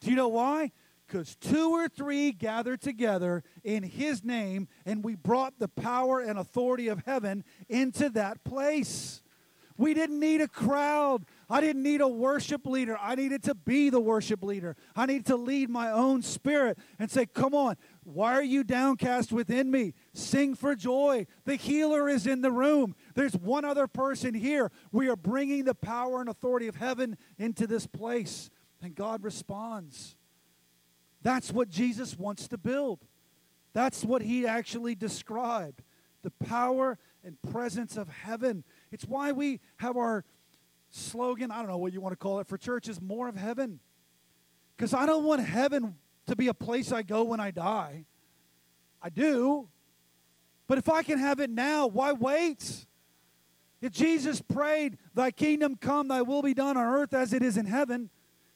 Do 0.00 0.10
you 0.10 0.16
know 0.16 0.28
why? 0.28 0.72
Because 1.06 1.36
two 1.36 1.70
or 1.70 1.88
three 1.88 2.32
gathered 2.32 2.80
together 2.80 3.44
in 3.62 3.84
his 3.84 4.24
name, 4.24 4.66
and 4.84 5.04
we 5.04 5.14
brought 5.14 5.60
the 5.60 5.68
power 5.68 6.18
and 6.18 6.36
authority 6.36 6.88
of 6.88 7.04
heaven 7.06 7.44
into 7.68 8.10
that 8.10 8.42
place. 8.42 9.22
We 9.76 9.94
didn't 9.94 10.18
need 10.18 10.40
a 10.40 10.48
crowd. 10.48 11.24
I 11.48 11.60
didn't 11.60 11.82
need 11.82 12.00
a 12.00 12.08
worship 12.08 12.66
leader. 12.66 12.96
I 13.00 13.14
needed 13.14 13.42
to 13.44 13.54
be 13.54 13.90
the 13.90 14.00
worship 14.00 14.42
leader. 14.42 14.76
I 14.96 15.06
needed 15.06 15.26
to 15.26 15.36
lead 15.36 15.70
my 15.70 15.90
own 15.90 16.22
spirit 16.22 16.78
and 16.98 17.10
say, 17.10 17.26
Come 17.26 17.54
on, 17.54 17.76
why 18.04 18.34
are 18.34 18.42
you 18.42 18.64
downcast 18.64 19.32
within 19.32 19.70
me? 19.70 19.94
Sing 20.12 20.54
for 20.54 20.74
joy. 20.74 21.26
The 21.44 21.56
healer 21.56 22.08
is 22.08 22.26
in 22.26 22.40
the 22.40 22.50
room. 22.50 22.94
There's 23.14 23.36
one 23.36 23.64
other 23.64 23.86
person 23.86 24.34
here. 24.34 24.70
We 24.92 25.08
are 25.08 25.16
bringing 25.16 25.64
the 25.64 25.74
power 25.74 26.20
and 26.20 26.28
authority 26.28 26.68
of 26.68 26.76
heaven 26.76 27.16
into 27.38 27.66
this 27.66 27.86
place. 27.86 28.50
And 28.82 28.94
God 28.94 29.22
responds. 29.22 30.16
That's 31.22 31.52
what 31.52 31.70
Jesus 31.70 32.18
wants 32.18 32.48
to 32.48 32.58
build. 32.58 33.00
That's 33.72 34.04
what 34.04 34.22
he 34.22 34.46
actually 34.46 34.94
described 34.94 35.82
the 36.22 36.30
power 36.30 36.98
and 37.22 37.40
presence 37.50 37.96
of 37.96 38.08
heaven. 38.08 38.64
It's 38.90 39.04
why 39.04 39.32
we 39.32 39.60
have 39.78 39.96
our 39.96 40.24
slogan, 40.94 41.50
I 41.50 41.58
don't 41.58 41.68
know 41.68 41.78
what 41.78 41.92
you 41.92 42.00
want 42.00 42.12
to 42.12 42.16
call 42.16 42.40
it 42.40 42.46
for 42.46 42.56
church, 42.56 42.88
is 42.88 43.00
more 43.00 43.28
of 43.28 43.36
heaven. 43.36 43.80
Because 44.76 44.94
I 44.94 45.06
don't 45.06 45.24
want 45.24 45.44
heaven 45.44 45.96
to 46.26 46.36
be 46.36 46.48
a 46.48 46.54
place 46.54 46.92
I 46.92 47.02
go 47.02 47.24
when 47.24 47.40
I 47.40 47.50
die. 47.50 48.06
I 49.02 49.10
do. 49.10 49.68
But 50.66 50.78
if 50.78 50.88
I 50.88 51.02
can 51.02 51.18
have 51.18 51.40
it 51.40 51.50
now, 51.50 51.86
why 51.86 52.12
wait? 52.12 52.86
If 53.80 53.92
Jesus 53.92 54.40
prayed, 54.40 54.96
Thy 55.14 55.30
kingdom 55.30 55.76
come, 55.76 56.08
Thy 56.08 56.22
will 56.22 56.42
be 56.42 56.54
done 56.54 56.76
on 56.76 56.84
earth 56.84 57.12
as 57.12 57.32
it 57.32 57.42
is 57.42 57.56
in 57.56 57.66
heaven, 57.66 58.08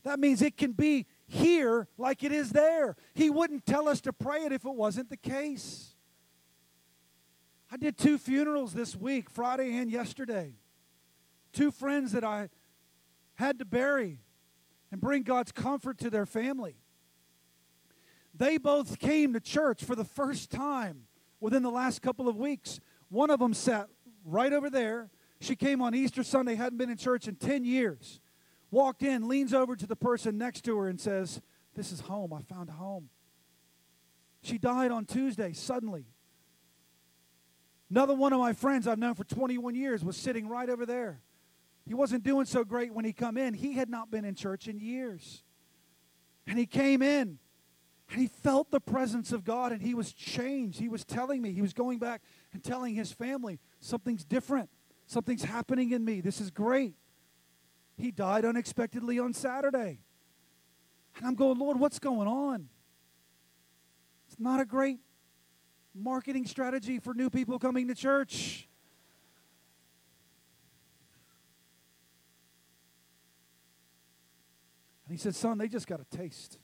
that 0.05 0.18
means 0.18 0.40
it 0.40 0.57
can 0.57 0.72
be 0.72 1.07
here 1.27 1.87
like 1.98 2.24
it 2.24 2.33
is 2.33 2.51
there. 2.51 2.96
He 3.14 3.29
wouldn't 3.29 3.66
tell 3.66 3.88
us 3.88 4.01
to 4.03 4.12
pray 4.12 4.44
it 4.44 4.53
if 4.53 4.64
it 4.64 4.74
wasn't 4.74 5.11
the 5.11 5.16
case. 5.16 5.96
I 7.70 7.77
did 7.77 7.98
two 7.98 8.16
funerals 8.16 8.72
this 8.72 8.96
week, 8.96 9.29
Friday 9.29 9.77
and 9.77 9.90
yesterday. 9.90 10.55
Two 11.53 11.71
friends 11.71 12.13
that 12.13 12.25
I 12.25 12.51
had 13.35 13.59
to 13.59 13.65
bury 13.65 14.19
and 14.91 15.01
bring 15.01 15.23
God's 15.23 15.53
comfort 15.53 15.99
to 15.99 16.11
their 16.11 16.27
family. 16.27 16.77
They 18.35 18.59
both 18.59 18.99
came 18.99 19.33
to 19.33 19.41
church 19.41 19.85
for 19.85 19.97
the 19.97 20.05
first 20.05 20.51
time 20.51 21.05
within 21.41 21.63
the 21.63 21.71
last 21.71 22.03
couple 22.03 22.29
of 22.29 22.37
weeks. 22.37 22.81
One 23.09 23.31
of 23.31 23.41
them 23.41 23.55
sat 23.55 23.89
right 24.25 24.53
over 24.53 24.71
there. 24.71 25.11
She 25.41 25.57
came 25.57 25.83
on 25.83 25.95
Easter 25.95 26.23
Sunday, 26.23 26.55
hadn't 26.55 26.79
been 26.79 26.91
in 26.91 26.97
church 26.97 27.29
in 27.29 27.37
10 27.37 27.65
years. 27.65 28.21
Walked 28.71 29.03
in, 29.03 29.29
leans 29.29 29.55
over 29.55 29.77
to 29.77 29.87
the 29.87 29.97
person 29.97 30.37
next 30.37 30.63
to 30.65 30.77
her 30.79 30.89
and 30.89 31.01
says, 31.01 31.41
This 31.75 31.91
is 31.91 32.01
home. 32.01 32.33
I 32.33 32.43
found 32.43 32.71
home. 32.71 33.09
She 34.43 34.59
died 34.59 34.91
on 34.91 35.05
Tuesday, 35.05 35.53
suddenly. 35.53 36.07
Another 37.91 38.15
one 38.15 38.33
of 38.33 38.41
my 38.41 38.53
friends 38.53 38.87
I've 38.87 38.99
known 38.99 39.15
for 39.15 39.25
21 39.25 39.75
years 39.75 40.05
was 40.05 40.17
sitting 40.17 40.49
right 40.49 40.69
over 40.69 40.85
there. 40.85 41.21
He 41.88 41.94
wasn't 41.94 42.22
doing 42.22 42.44
so 42.44 42.64
great 42.64 42.92
when 42.92 43.07
he 43.07 43.14
come 43.14 43.38
in. 43.38 43.55
He 43.55 43.72
had 43.72 43.88
not 43.88 44.11
been 44.11 44.27
in 44.27 44.35
church 44.35 44.68
in 44.68 44.79
years. 44.79 45.42
And 46.46 46.59
he 46.59 46.66
came 46.66 47.01
in 47.01 47.38
and 48.11 48.20
he 48.20 48.27
felt 48.27 48.70
the 48.70 48.79
presence 48.79 49.33
of 49.33 49.42
God 49.42 49.72
and 49.72 49.81
he 49.81 49.94
was 49.94 50.12
changed. 50.12 50.79
He 50.79 50.90
was 50.90 51.03
telling 51.07 51.40
me, 51.40 51.53
he 51.53 51.62
was 51.62 51.72
going 51.72 51.98
back 51.98 52.20
and 52.53 52.62
telling 52.62 52.94
his 52.94 53.11
family, 53.11 53.59
something's 53.81 54.22
different. 54.22 54.68
Something's 55.07 55.44
happening 55.44 55.92
in 55.92 56.05
me. 56.05 56.20
This 56.20 56.42
is 56.42 56.51
great. 56.51 56.94
He 57.96 58.11
died 58.11 58.44
unexpectedly 58.44 59.18
on 59.18 59.33
Saturday. 59.33 60.01
And 61.16 61.27
I'm 61.27 61.35
going, 61.35 61.59
Lord, 61.59 61.81
what's 61.81 61.98
going 61.98 62.29
on? 62.29 62.68
It's 64.27 64.38
not 64.38 64.61
a 64.61 64.66
great 64.66 64.98
marketing 65.94 66.44
strategy 66.44 66.98
for 66.98 67.14
new 67.14 67.31
people 67.31 67.59
coming 67.59 67.88
to 67.88 67.94
church. 67.94 68.68
And 75.09 75.16
he 75.16 75.18
said, 75.18 75.35
Son, 75.35 75.57
they 75.57 75.68
just 75.68 75.87
got 75.87 76.01
a 76.01 76.16
taste. 76.16 76.59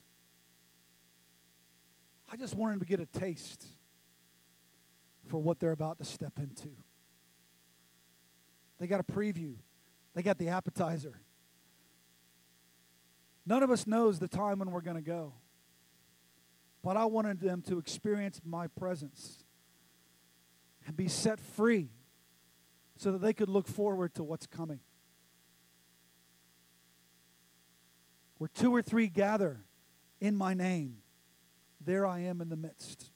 I 2.31 2.37
just 2.37 2.53
want 2.53 2.73
them 2.73 2.79
to 2.79 2.85
get 2.85 2.99
a 2.99 3.07
taste 3.07 3.65
for 5.25 5.41
what 5.41 5.59
they're 5.59 5.71
about 5.71 5.97
to 5.97 6.05
step 6.05 6.33
into. 6.37 6.69
They 8.79 8.85
got 8.85 8.99
a 8.99 9.03
preview, 9.03 9.55
they 10.13 10.21
got 10.21 10.37
the 10.37 10.49
appetizer. 10.49 11.19
None 13.47 13.63
of 13.63 13.71
us 13.71 13.87
knows 13.87 14.19
the 14.19 14.27
time 14.27 14.59
when 14.59 14.69
we're 14.69 14.81
going 14.81 14.95
to 14.95 15.03
go. 15.03 15.33
But 16.83 16.97
I 16.97 17.05
wanted 17.05 17.39
them 17.39 17.63
to 17.63 17.79
experience 17.79 18.41
my 18.45 18.67
presence 18.67 19.43
and 20.85 20.95
be 20.95 21.07
set 21.07 21.39
free 21.39 21.89
so 22.95 23.11
that 23.11 23.21
they 23.21 23.33
could 23.33 23.49
look 23.49 23.67
forward 23.67 24.13
to 24.15 24.23
what's 24.23 24.45
coming. 24.45 24.81
Where 28.37 28.49
two 28.53 28.73
or 28.75 28.81
three 28.81 29.07
gather 29.07 29.61
in 30.19 30.35
my 30.35 30.53
name, 30.53 30.97
there 31.79 32.05
I 32.05 32.19
am 32.19 32.41
in 32.41 32.49
the 32.49 32.55
midst. 32.55 33.11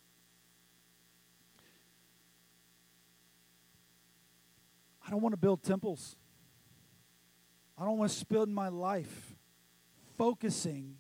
I 5.06 5.12
don't 5.12 5.22
want 5.22 5.34
to 5.34 5.38
build 5.38 5.64
temples. 5.64 6.16
I 7.78 7.84
don't 7.84 7.98
want 7.98 8.12
to 8.12 8.18
spend 8.18 8.54
my 8.54 8.70
life 8.70 9.36
focusing 10.18 10.98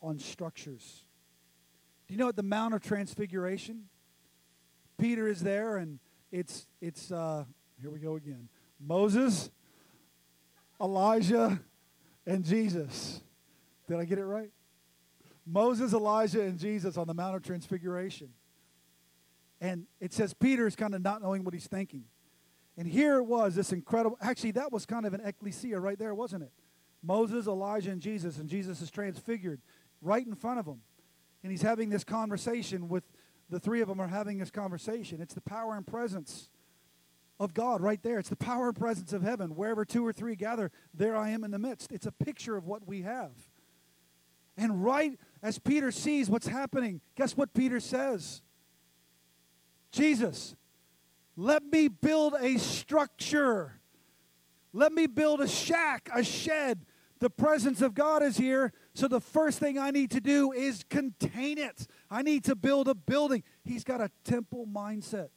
on 0.00 0.18
structures. 0.18 1.04
Do 2.06 2.14
you 2.14 2.18
know 2.18 2.28
at 2.28 2.36
the 2.36 2.42
Mount 2.42 2.74
of 2.74 2.82
Transfiguration? 2.82 3.84
Peter 4.98 5.26
is 5.26 5.40
there, 5.40 5.78
and 5.78 5.98
it's 6.30 6.66
it's 6.80 7.10
uh, 7.10 7.44
here 7.80 7.90
we 7.90 7.98
go 7.98 8.16
again. 8.16 8.48
Moses, 8.78 9.50
Elijah, 10.80 11.60
and 12.26 12.44
Jesus. 12.44 13.20
Did 13.86 13.98
I 13.98 14.04
get 14.04 14.18
it 14.18 14.24
right? 14.24 14.50
Moses, 15.46 15.92
Elijah, 15.92 16.42
and 16.42 16.58
Jesus 16.58 16.96
on 16.96 17.06
the 17.06 17.14
Mount 17.14 17.36
of 17.36 17.42
Transfiguration. 17.42 18.30
And 19.60 19.86
it 20.00 20.12
says 20.12 20.34
Peter 20.34 20.66
is 20.66 20.74
kind 20.74 20.94
of 20.94 21.02
not 21.02 21.22
knowing 21.22 21.44
what 21.44 21.54
he's 21.54 21.66
thinking. 21.66 22.04
And 22.76 22.88
here 22.88 23.18
it 23.18 23.24
was, 23.24 23.54
this 23.54 23.72
incredible. 23.72 24.18
Actually, 24.20 24.52
that 24.52 24.72
was 24.72 24.84
kind 24.86 25.06
of 25.06 25.14
an 25.14 25.20
ecclesia 25.20 25.78
right 25.78 25.98
there, 25.98 26.14
wasn't 26.14 26.42
it? 26.42 26.50
Moses, 27.02 27.46
Elijah, 27.46 27.90
and 27.90 28.00
Jesus, 28.00 28.38
and 28.38 28.48
Jesus 28.48 28.80
is 28.80 28.90
transfigured 28.90 29.60
right 30.00 30.26
in 30.26 30.34
front 30.34 30.58
of 30.58 30.64
them 30.64 30.80
and 31.44 31.50
he's 31.50 31.62
having 31.62 31.90
this 31.90 32.02
conversation 32.02 32.88
with 32.88 33.04
the 33.50 33.60
three 33.60 33.82
of 33.82 33.88
them 33.88 34.00
are 34.00 34.08
having 34.08 34.38
this 34.38 34.50
conversation. 34.50 35.20
It's 35.20 35.34
the 35.34 35.42
power 35.42 35.76
and 35.76 35.86
presence 35.86 36.48
of 37.38 37.52
God 37.52 37.82
right 37.82 38.02
there. 38.02 38.18
It's 38.18 38.30
the 38.30 38.36
power 38.36 38.68
and 38.68 38.76
presence 38.76 39.12
of 39.12 39.22
heaven. 39.22 39.54
Wherever 39.54 39.84
two 39.84 40.04
or 40.04 40.12
three 40.12 40.36
gather, 40.36 40.72
there 40.94 41.14
I 41.14 41.28
am 41.30 41.44
in 41.44 41.50
the 41.50 41.58
midst. 41.58 41.92
It's 41.92 42.06
a 42.06 42.12
picture 42.12 42.56
of 42.56 42.64
what 42.64 42.88
we 42.88 43.02
have. 43.02 43.32
And 44.56 44.84
right 44.84 45.18
as 45.42 45.58
Peter 45.58 45.90
sees 45.90 46.30
what's 46.30 46.46
happening, 46.46 47.00
guess 47.16 47.36
what 47.36 47.52
Peter 47.54 47.80
says? 47.80 48.42
Jesus, 49.90 50.54
let 51.36 51.64
me 51.64 51.88
build 51.88 52.34
a 52.40 52.58
structure. 52.58 53.80
Let 54.72 54.92
me 54.92 55.06
build 55.06 55.40
a 55.40 55.48
shack, 55.48 56.08
a 56.14 56.24
shed. 56.24 56.86
The 57.20 57.30
presence 57.30 57.80
of 57.80 57.94
God 57.94 58.22
is 58.22 58.36
here. 58.36 58.72
So 58.94 59.08
the 59.08 59.20
first 59.20 59.58
thing 59.58 59.78
I 59.78 59.90
need 59.90 60.10
to 60.12 60.20
do 60.20 60.52
is 60.52 60.84
contain 60.90 61.58
it. 61.58 61.86
I 62.10 62.22
need 62.22 62.44
to 62.44 62.56
build 62.56 62.88
a 62.88 62.94
building. 62.94 63.42
He's 63.64 63.84
got 63.84 64.00
a 64.00 64.10
temple 64.24 64.66
mindset. 64.66 65.28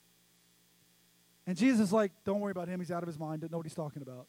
And 1.46 1.56
Jesus 1.56 1.88
is 1.88 1.94
like, 1.94 2.12
don't 2.26 2.40
worry 2.40 2.52
about 2.52 2.68
him. 2.68 2.80
He's 2.80 2.92
out 2.92 3.04
of 3.04 3.08
his 3.08 3.18
mind. 3.18 3.42
Doesn't 3.42 3.52
know 3.52 3.58
what 3.58 3.66
he's 3.66 3.76
talking 3.76 4.02
about. 4.02 4.28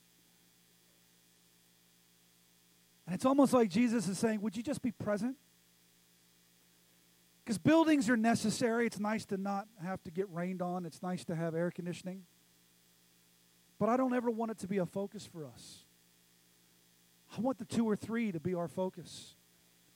And 3.08 3.14
it's 3.14 3.24
almost 3.24 3.54
like 3.54 3.70
Jesus 3.70 4.06
is 4.06 4.18
saying, 4.18 4.42
would 4.42 4.54
you 4.54 4.62
just 4.62 4.82
be 4.82 4.92
present? 4.92 5.38
Because 7.42 7.56
buildings 7.56 8.10
are 8.10 8.18
necessary. 8.18 8.84
It's 8.84 9.00
nice 9.00 9.24
to 9.26 9.38
not 9.38 9.66
have 9.82 10.04
to 10.04 10.10
get 10.10 10.30
rained 10.30 10.60
on. 10.60 10.84
It's 10.84 11.02
nice 11.02 11.24
to 11.24 11.34
have 11.34 11.54
air 11.54 11.70
conditioning. 11.70 12.24
But 13.78 13.88
I 13.88 13.96
don't 13.96 14.12
ever 14.12 14.30
want 14.30 14.50
it 14.50 14.58
to 14.58 14.68
be 14.68 14.76
a 14.76 14.84
focus 14.84 15.24
for 15.24 15.46
us. 15.46 15.86
I 17.34 17.40
want 17.40 17.56
the 17.56 17.64
two 17.64 17.88
or 17.88 17.96
three 17.96 18.30
to 18.30 18.40
be 18.40 18.54
our 18.54 18.68
focus. 18.68 19.36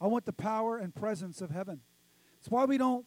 I 0.01 0.07
want 0.07 0.25
the 0.25 0.33
power 0.33 0.79
and 0.79 0.95
presence 0.95 1.43
of 1.43 1.51
heaven. 1.51 1.83
It's 2.41 2.49
why 2.49 2.65
we 2.65 2.79
don't 2.79 3.05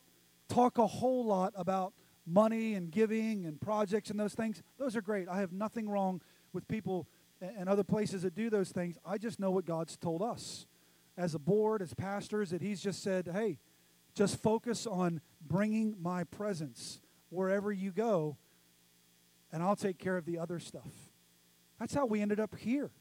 talk 0.50 0.78
a 0.78 0.86
whole 0.86 1.26
lot 1.26 1.52
about 1.58 1.94
money 2.28 2.76
and 2.76 2.92
giving 2.92 3.48
and 3.48 3.60
projects 3.60 4.12
and 4.12 4.20
those 4.20 4.36
things. 4.36 4.62
Those 4.78 4.96
are 4.96 5.02
great. 5.02 5.28
I 5.28 5.40
have 5.40 5.52
nothing 5.52 5.90
wrong 5.90 6.22
with 6.54 6.68
people 6.68 7.08
and 7.42 7.70
other 7.70 7.84
places 7.84 8.24
that 8.24 8.36
do 8.36 8.50
those 8.50 8.72
things. 8.72 8.98
I 9.06 9.18
just 9.18 9.40
know 9.40 9.52
what 9.52 9.66
God's 9.66 9.98
told 9.98 10.22
us 10.22 10.66
as 11.18 11.36
a 11.36 11.40
board, 11.40 11.82
as 11.82 11.94
pastors, 11.94 12.50
that 12.50 12.62
He's 12.62 12.82
just 12.82 13.04
said, 13.04 13.30
hey, 13.32 13.60
just 14.14 14.42
focus 14.42 14.88
on 14.88 15.22
bringing 15.46 15.96
my 16.02 16.24
presence 16.24 17.02
wherever 17.30 17.72
you 17.72 17.92
go, 17.92 18.38
and 19.52 19.62
I'll 19.62 19.76
take 19.76 19.98
care 19.98 20.18
of 20.18 20.26
the 20.26 20.40
other 20.40 20.60
stuff. 20.60 20.90
That's 21.80 21.94
how 21.94 22.06
we 22.06 22.22
ended 22.22 22.40
up 22.40 22.56
here. 22.56 22.92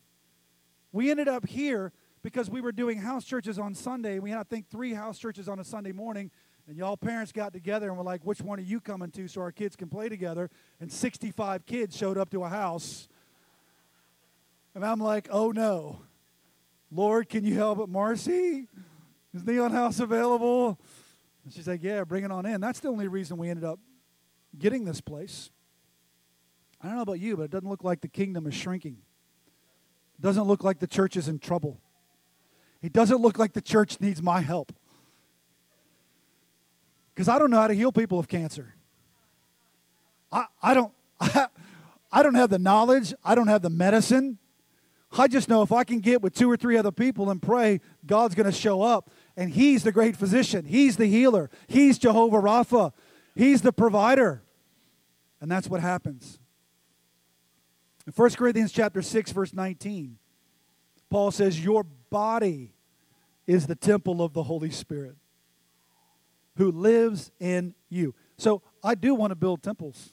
We 0.92 1.10
ended 1.10 1.28
up 1.28 1.46
here 1.46 1.92
because 2.22 2.48
we 2.48 2.60
were 2.60 2.72
doing 2.72 2.98
house 2.98 3.24
churches 3.24 3.58
on 3.58 3.74
Sunday. 3.74 4.18
We 4.18 4.30
had, 4.30 4.40
I 4.40 4.42
think, 4.44 4.68
three 4.70 4.94
house 4.94 5.18
churches 5.18 5.48
on 5.48 5.58
a 5.58 5.64
Sunday 5.64 5.92
morning. 5.92 6.30
And 6.66 6.76
y'all 6.78 6.96
parents 6.96 7.30
got 7.30 7.52
together 7.52 7.88
and 7.88 7.98
were 7.98 8.04
like, 8.04 8.24
which 8.24 8.40
one 8.40 8.58
are 8.58 8.62
you 8.62 8.80
coming 8.80 9.10
to 9.10 9.28
so 9.28 9.42
our 9.42 9.52
kids 9.52 9.76
can 9.76 9.88
play 9.88 10.08
together? 10.08 10.50
And 10.80 10.90
65 10.90 11.66
kids 11.66 11.96
showed 11.96 12.16
up 12.16 12.30
to 12.30 12.44
a 12.44 12.48
house. 12.48 13.08
And 14.74 14.84
I'm 14.84 14.98
like, 14.98 15.28
oh 15.30 15.50
no. 15.50 16.00
Lord, 16.90 17.28
can 17.28 17.44
you 17.44 17.54
help 17.54 17.78
at 17.80 17.88
Marcy? 17.88 18.68
Is 19.32 19.44
Neon 19.44 19.72
House 19.72 20.00
available? 20.00 20.78
And 21.44 21.52
she's 21.52 21.66
like, 21.66 21.82
yeah, 21.82 22.04
bring 22.04 22.24
it 22.24 22.30
on 22.30 22.46
in. 22.46 22.60
That's 22.60 22.80
the 22.80 22.88
only 22.88 23.08
reason 23.08 23.36
we 23.36 23.50
ended 23.50 23.64
up 23.64 23.78
getting 24.58 24.84
this 24.84 25.00
place. 25.00 25.50
I 26.80 26.86
don't 26.86 26.96
know 26.96 27.02
about 27.02 27.20
you, 27.20 27.36
but 27.36 27.44
it 27.44 27.50
doesn't 27.50 27.68
look 27.68 27.82
like 27.82 28.00
the 28.00 28.08
kingdom 28.08 28.46
is 28.46 28.54
shrinking. 28.54 28.98
It 30.18 30.22
doesn't 30.22 30.44
look 30.44 30.62
like 30.62 30.78
the 30.78 30.86
church 30.86 31.16
is 31.16 31.28
in 31.28 31.38
trouble. 31.38 31.80
It 32.82 32.92
doesn't 32.92 33.20
look 33.20 33.38
like 33.38 33.54
the 33.54 33.62
church 33.62 34.00
needs 34.00 34.22
my 34.22 34.40
help. 34.40 34.72
Because 37.14 37.28
I 37.28 37.38
don't 37.38 37.50
know 37.50 37.58
how 37.58 37.68
to 37.68 37.74
heal 37.74 37.92
people 37.92 38.18
of 38.18 38.28
cancer. 38.28 38.74
I, 40.30 40.46
I 40.62 40.74
don't 40.74 40.92
I, 41.20 41.48
I 42.12 42.22
don't 42.22 42.34
have 42.34 42.50
the 42.50 42.58
knowledge, 42.58 43.14
I 43.24 43.34
don't 43.34 43.48
have 43.48 43.62
the 43.62 43.70
medicine. 43.70 44.38
I 45.16 45.28
just 45.28 45.48
know 45.48 45.62
if 45.62 45.72
I 45.72 45.84
can 45.84 46.00
get 46.00 46.22
with 46.22 46.34
two 46.34 46.50
or 46.50 46.56
three 46.56 46.76
other 46.76 46.90
people 46.90 47.30
and 47.30 47.40
pray, 47.40 47.80
God's 48.04 48.34
going 48.34 48.46
to 48.46 48.52
show 48.52 48.82
up. 48.82 49.10
And 49.36 49.50
He's 49.50 49.84
the 49.84 49.92
great 49.92 50.16
physician. 50.16 50.64
He's 50.64 50.96
the 50.96 51.06
healer. 51.06 51.50
He's 51.66 51.98
Jehovah 51.98 52.38
Rapha. 52.38 52.92
He's 53.34 53.62
the 53.62 53.72
provider. 53.72 54.42
And 55.40 55.50
that's 55.50 55.68
what 55.68 55.80
happens. 55.80 56.38
In 58.06 58.12
1 58.12 58.30
Corinthians 58.30 58.72
chapter 58.72 59.02
6 59.02 59.32
verse 59.32 59.52
19, 59.52 60.18
Paul 61.10 61.30
says 61.30 61.62
your 61.62 61.84
body 62.10 62.74
is 63.46 63.66
the 63.66 63.74
temple 63.74 64.22
of 64.22 64.32
the 64.32 64.42
Holy 64.42 64.70
Spirit 64.70 65.16
who 66.56 66.70
lives 66.70 67.30
in 67.40 67.74
you. 67.88 68.14
So 68.36 68.62
I 68.82 68.94
do 68.94 69.14
want 69.14 69.30
to 69.30 69.36
build 69.36 69.62
temples. 69.62 70.12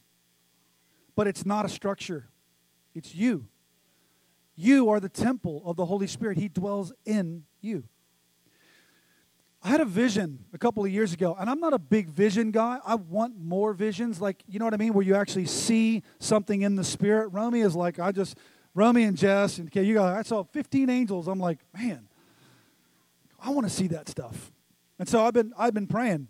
But 1.16 1.28
it's 1.28 1.46
not 1.46 1.66
a 1.66 1.70
structure. 1.70 2.30
It's 2.96 3.14
you. 3.14 3.48
You 4.62 4.90
are 4.90 5.00
the 5.00 5.10
temple 5.10 5.64
of 5.66 5.76
the 5.76 5.88
Holy 5.88 6.06
Spirit. 6.06 6.38
He 6.38 6.48
dwells 6.48 6.94
in 7.04 7.46
you. 7.62 7.84
I 9.64 9.70
had 9.70 9.82
a 9.82 9.86
vision 9.86 10.46
a 10.54 10.60
couple 10.60 10.86
of 10.86 10.92
years 10.92 11.14
ago, 11.14 11.36
and 11.40 11.50
I'm 11.50 11.60
not 11.60 11.74
a 11.74 11.80
big 11.80 12.10
vision 12.10 12.52
guy. 12.52 12.78
I 12.86 12.94
want 12.94 13.40
more 13.40 13.74
visions, 13.74 14.22
like, 14.22 14.44
you 14.48 14.60
know 14.60 14.66
what 14.66 14.76
I 14.76 14.78
mean, 14.78 14.94
where 14.94 15.04
you 15.04 15.16
actually 15.16 15.48
see 15.48 16.04
something 16.20 16.62
in 16.62 16.76
the 16.76 16.84
spirit. 16.84 17.30
Romy 17.30 17.62
is 17.62 17.76
like, 17.76 17.98
I 17.98 18.12
just, 18.12 18.38
Romy 18.76 19.02
and 19.04 19.18
Jess, 19.18 19.58
and 19.58 19.68
okay, 19.68 19.82
you 19.82 19.96
go, 19.96 20.04
I 20.04 20.22
saw 20.22 20.44
15 20.44 20.92
angels. 20.92 21.28
I'm 21.28 21.40
like, 21.40 21.58
man, 21.76 22.08
I 23.40 23.50
want 23.50 23.68
to 23.68 23.74
see 23.74 23.88
that 23.88 24.10
stuff. 24.10 24.52
And 25.00 25.10
so 25.10 25.26
I've 25.26 25.34
been, 25.34 25.54
I've 25.58 25.74
been 25.74 25.88
praying. 25.88 26.28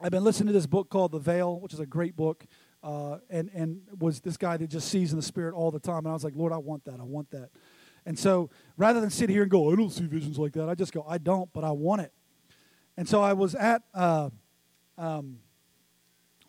I've 0.00 0.12
been 0.12 0.22
listening 0.22 0.46
to 0.46 0.52
this 0.52 0.66
book 0.66 0.88
called 0.88 1.10
The 1.10 1.18
Veil, 1.18 1.58
which 1.58 1.74
is 1.74 1.80
a 1.80 1.86
great 1.86 2.14
book, 2.14 2.46
uh, 2.82 3.18
and, 3.28 3.50
and 3.54 3.82
was 3.98 4.20
this 4.20 4.36
guy 4.36 4.56
that 4.56 4.68
just 4.68 4.88
sees 4.88 5.12
in 5.12 5.18
the 5.18 5.22
spirit 5.22 5.54
all 5.54 5.70
the 5.70 5.80
time. 5.80 5.98
And 5.98 6.08
I 6.08 6.12
was 6.12 6.24
like, 6.24 6.34
Lord, 6.36 6.52
I 6.52 6.58
want 6.58 6.84
that. 6.84 6.98
I 7.00 7.04
want 7.04 7.30
that. 7.30 7.50
And 8.06 8.18
so 8.18 8.50
rather 8.76 9.00
than 9.00 9.10
sit 9.10 9.28
here 9.28 9.42
and 9.42 9.50
go, 9.50 9.70
I 9.70 9.76
don't 9.76 9.90
see 9.90 10.06
visions 10.06 10.38
like 10.38 10.52
that, 10.54 10.68
I 10.68 10.74
just 10.74 10.92
go, 10.92 11.04
I 11.06 11.18
don't, 11.18 11.52
but 11.52 11.64
I 11.64 11.70
want 11.70 12.02
it. 12.02 12.12
And 12.96 13.08
so 13.08 13.22
I 13.22 13.34
was 13.34 13.54
at 13.54 13.82
uh, 13.94 14.30
um, 14.98 15.38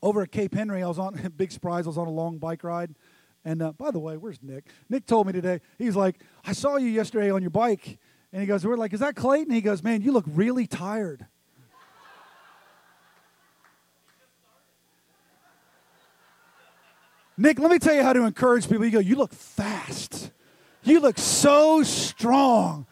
over 0.02 0.22
at 0.22 0.32
Cape 0.32 0.54
Henry. 0.54 0.84
I 0.84 0.88
was 0.88 1.00
on 1.00 1.34
big 1.38 1.52
surprise. 1.52 1.86
I 1.86 1.90
was 1.90 1.98
on 1.98 2.08
a 2.08 2.12
long 2.12 2.38
bike 2.38 2.64
ride. 2.64 2.96
And 3.44 3.62
uh, 3.62 3.72
by 3.74 3.92
the 3.92 4.00
way, 4.00 4.18
where's 4.18 4.42
Nick? 4.42 4.68
Nick 4.90 5.06
told 5.06 5.28
me 5.28 5.34
today. 5.34 5.62
He's 5.78 5.96
like, 5.96 6.22
I 6.46 6.54
saw 6.54 6.78
you 6.78 6.88
yesterday 6.88 7.32
on 7.32 7.42
your 7.42 7.50
bike. 7.50 8.00
And 8.32 8.42
he 8.42 8.48
goes, 8.48 8.66
We're 8.66 8.78
like, 8.78 8.94
is 8.94 9.00
that 9.00 9.16
Clayton? 9.16 9.54
He 9.54 9.62
goes, 9.62 9.84
Man, 9.84 10.02
you 10.02 10.12
look 10.12 10.26
really 10.28 10.68
tired. 10.68 11.26
Nick, 17.42 17.58
let 17.58 17.72
me 17.72 17.80
tell 17.80 17.96
you 17.96 18.04
how 18.04 18.14
to 18.14 18.24
encourage 18.24 18.70
people. 18.70 18.86
You 18.86 18.92
go, 18.92 19.00
You 19.00 19.16
look 19.16 19.34
fast. 19.34 20.32
You 20.84 21.00
look 21.00 21.18
so 21.18 21.82
strong. 21.84 22.86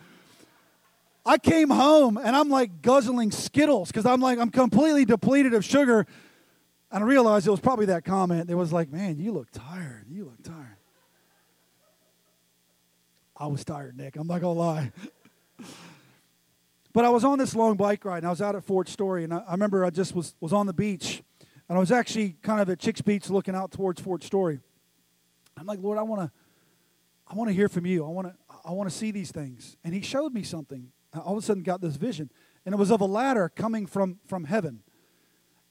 I 1.25 1.37
came 1.37 1.69
home 1.69 2.17
and 2.17 2.35
I'm 2.35 2.49
like 2.49 2.81
guzzling 2.81 3.31
Skittles 3.31 3.89
because 3.89 4.05
I'm 4.05 4.21
like, 4.21 4.39
I'm 4.39 4.49
completely 4.49 5.05
depleted 5.05 5.53
of 5.53 5.63
sugar. 5.63 6.07
And 6.91 7.03
I 7.03 7.07
realized 7.07 7.45
it 7.45 7.51
was 7.51 7.59
probably 7.59 7.87
that 7.87 8.03
comment 8.03 8.47
that 8.47 8.57
was 8.57 8.73
like, 8.73 8.91
man, 8.91 9.19
you 9.19 9.31
look 9.31 9.49
tired. 9.51 10.05
You 10.09 10.25
look 10.25 10.41
tired. 10.41 10.77
I 13.37 13.47
was 13.47 13.63
tired, 13.63 13.97
Nick. 13.97 14.15
I'm 14.15 14.27
not 14.27 14.41
going 14.41 14.55
to 14.55 14.59
lie. 14.59 14.91
but 16.93 17.05
I 17.05 17.09
was 17.09 17.23
on 17.23 17.37
this 17.37 17.55
long 17.55 17.77
bike 17.77 18.03
ride 18.05 18.19
and 18.19 18.27
I 18.27 18.31
was 18.31 18.41
out 18.41 18.55
at 18.55 18.63
Fort 18.63 18.89
Story. 18.89 19.23
And 19.23 19.33
I, 19.33 19.43
I 19.47 19.51
remember 19.51 19.85
I 19.85 19.91
just 19.91 20.15
was, 20.15 20.33
was 20.39 20.53
on 20.53 20.65
the 20.65 20.73
beach 20.73 21.21
and 21.69 21.77
I 21.77 21.79
was 21.79 21.91
actually 21.91 22.35
kind 22.41 22.59
of 22.59 22.69
at 22.69 22.79
Chicks 22.79 23.01
Beach 23.01 23.29
looking 23.29 23.55
out 23.55 23.71
towards 23.71 24.01
Fort 24.01 24.23
Story. 24.23 24.59
I'm 25.55 25.65
like, 25.65 25.79
Lord, 25.81 25.97
I 25.97 26.03
want 26.03 26.21
to. 26.21 26.31
I 27.31 27.35
want 27.35 27.47
to 27.49 27.53
hear 27.53 27.69
from 27.69 27.85
you. 27.85 28.03
I 28.03 28.09
want 28.09 28.27
to 28.27 28.33
I 28.65 28.71
want 28.71 28.89
to 28.89 28.95
see 28.95 29.11
these 29.11 29.31
things. 29.31 29.77
And 29.83 29.93
he 29.93 30.01
showed 30.01 30.33
me 30.33 30.41
something 30.41 30.91
I 31.13 31.19
all 31.19 31.37
of 31.37 31.43
a 31.43 31.45
sudden 31.45 31.63
got 31.63 31.81
this 31.81 31.95
vision. 31.95 32.31
And 32.65 32.73
it 32.73 32.77
was 32.77 32.91
of 32.91 33.01
a 33.01 33.05
ladder 33.05 33.49
coming 33.49 33.85
from, 33.85 34.19
from 34.27 34.43
heaven. 34.43 34.81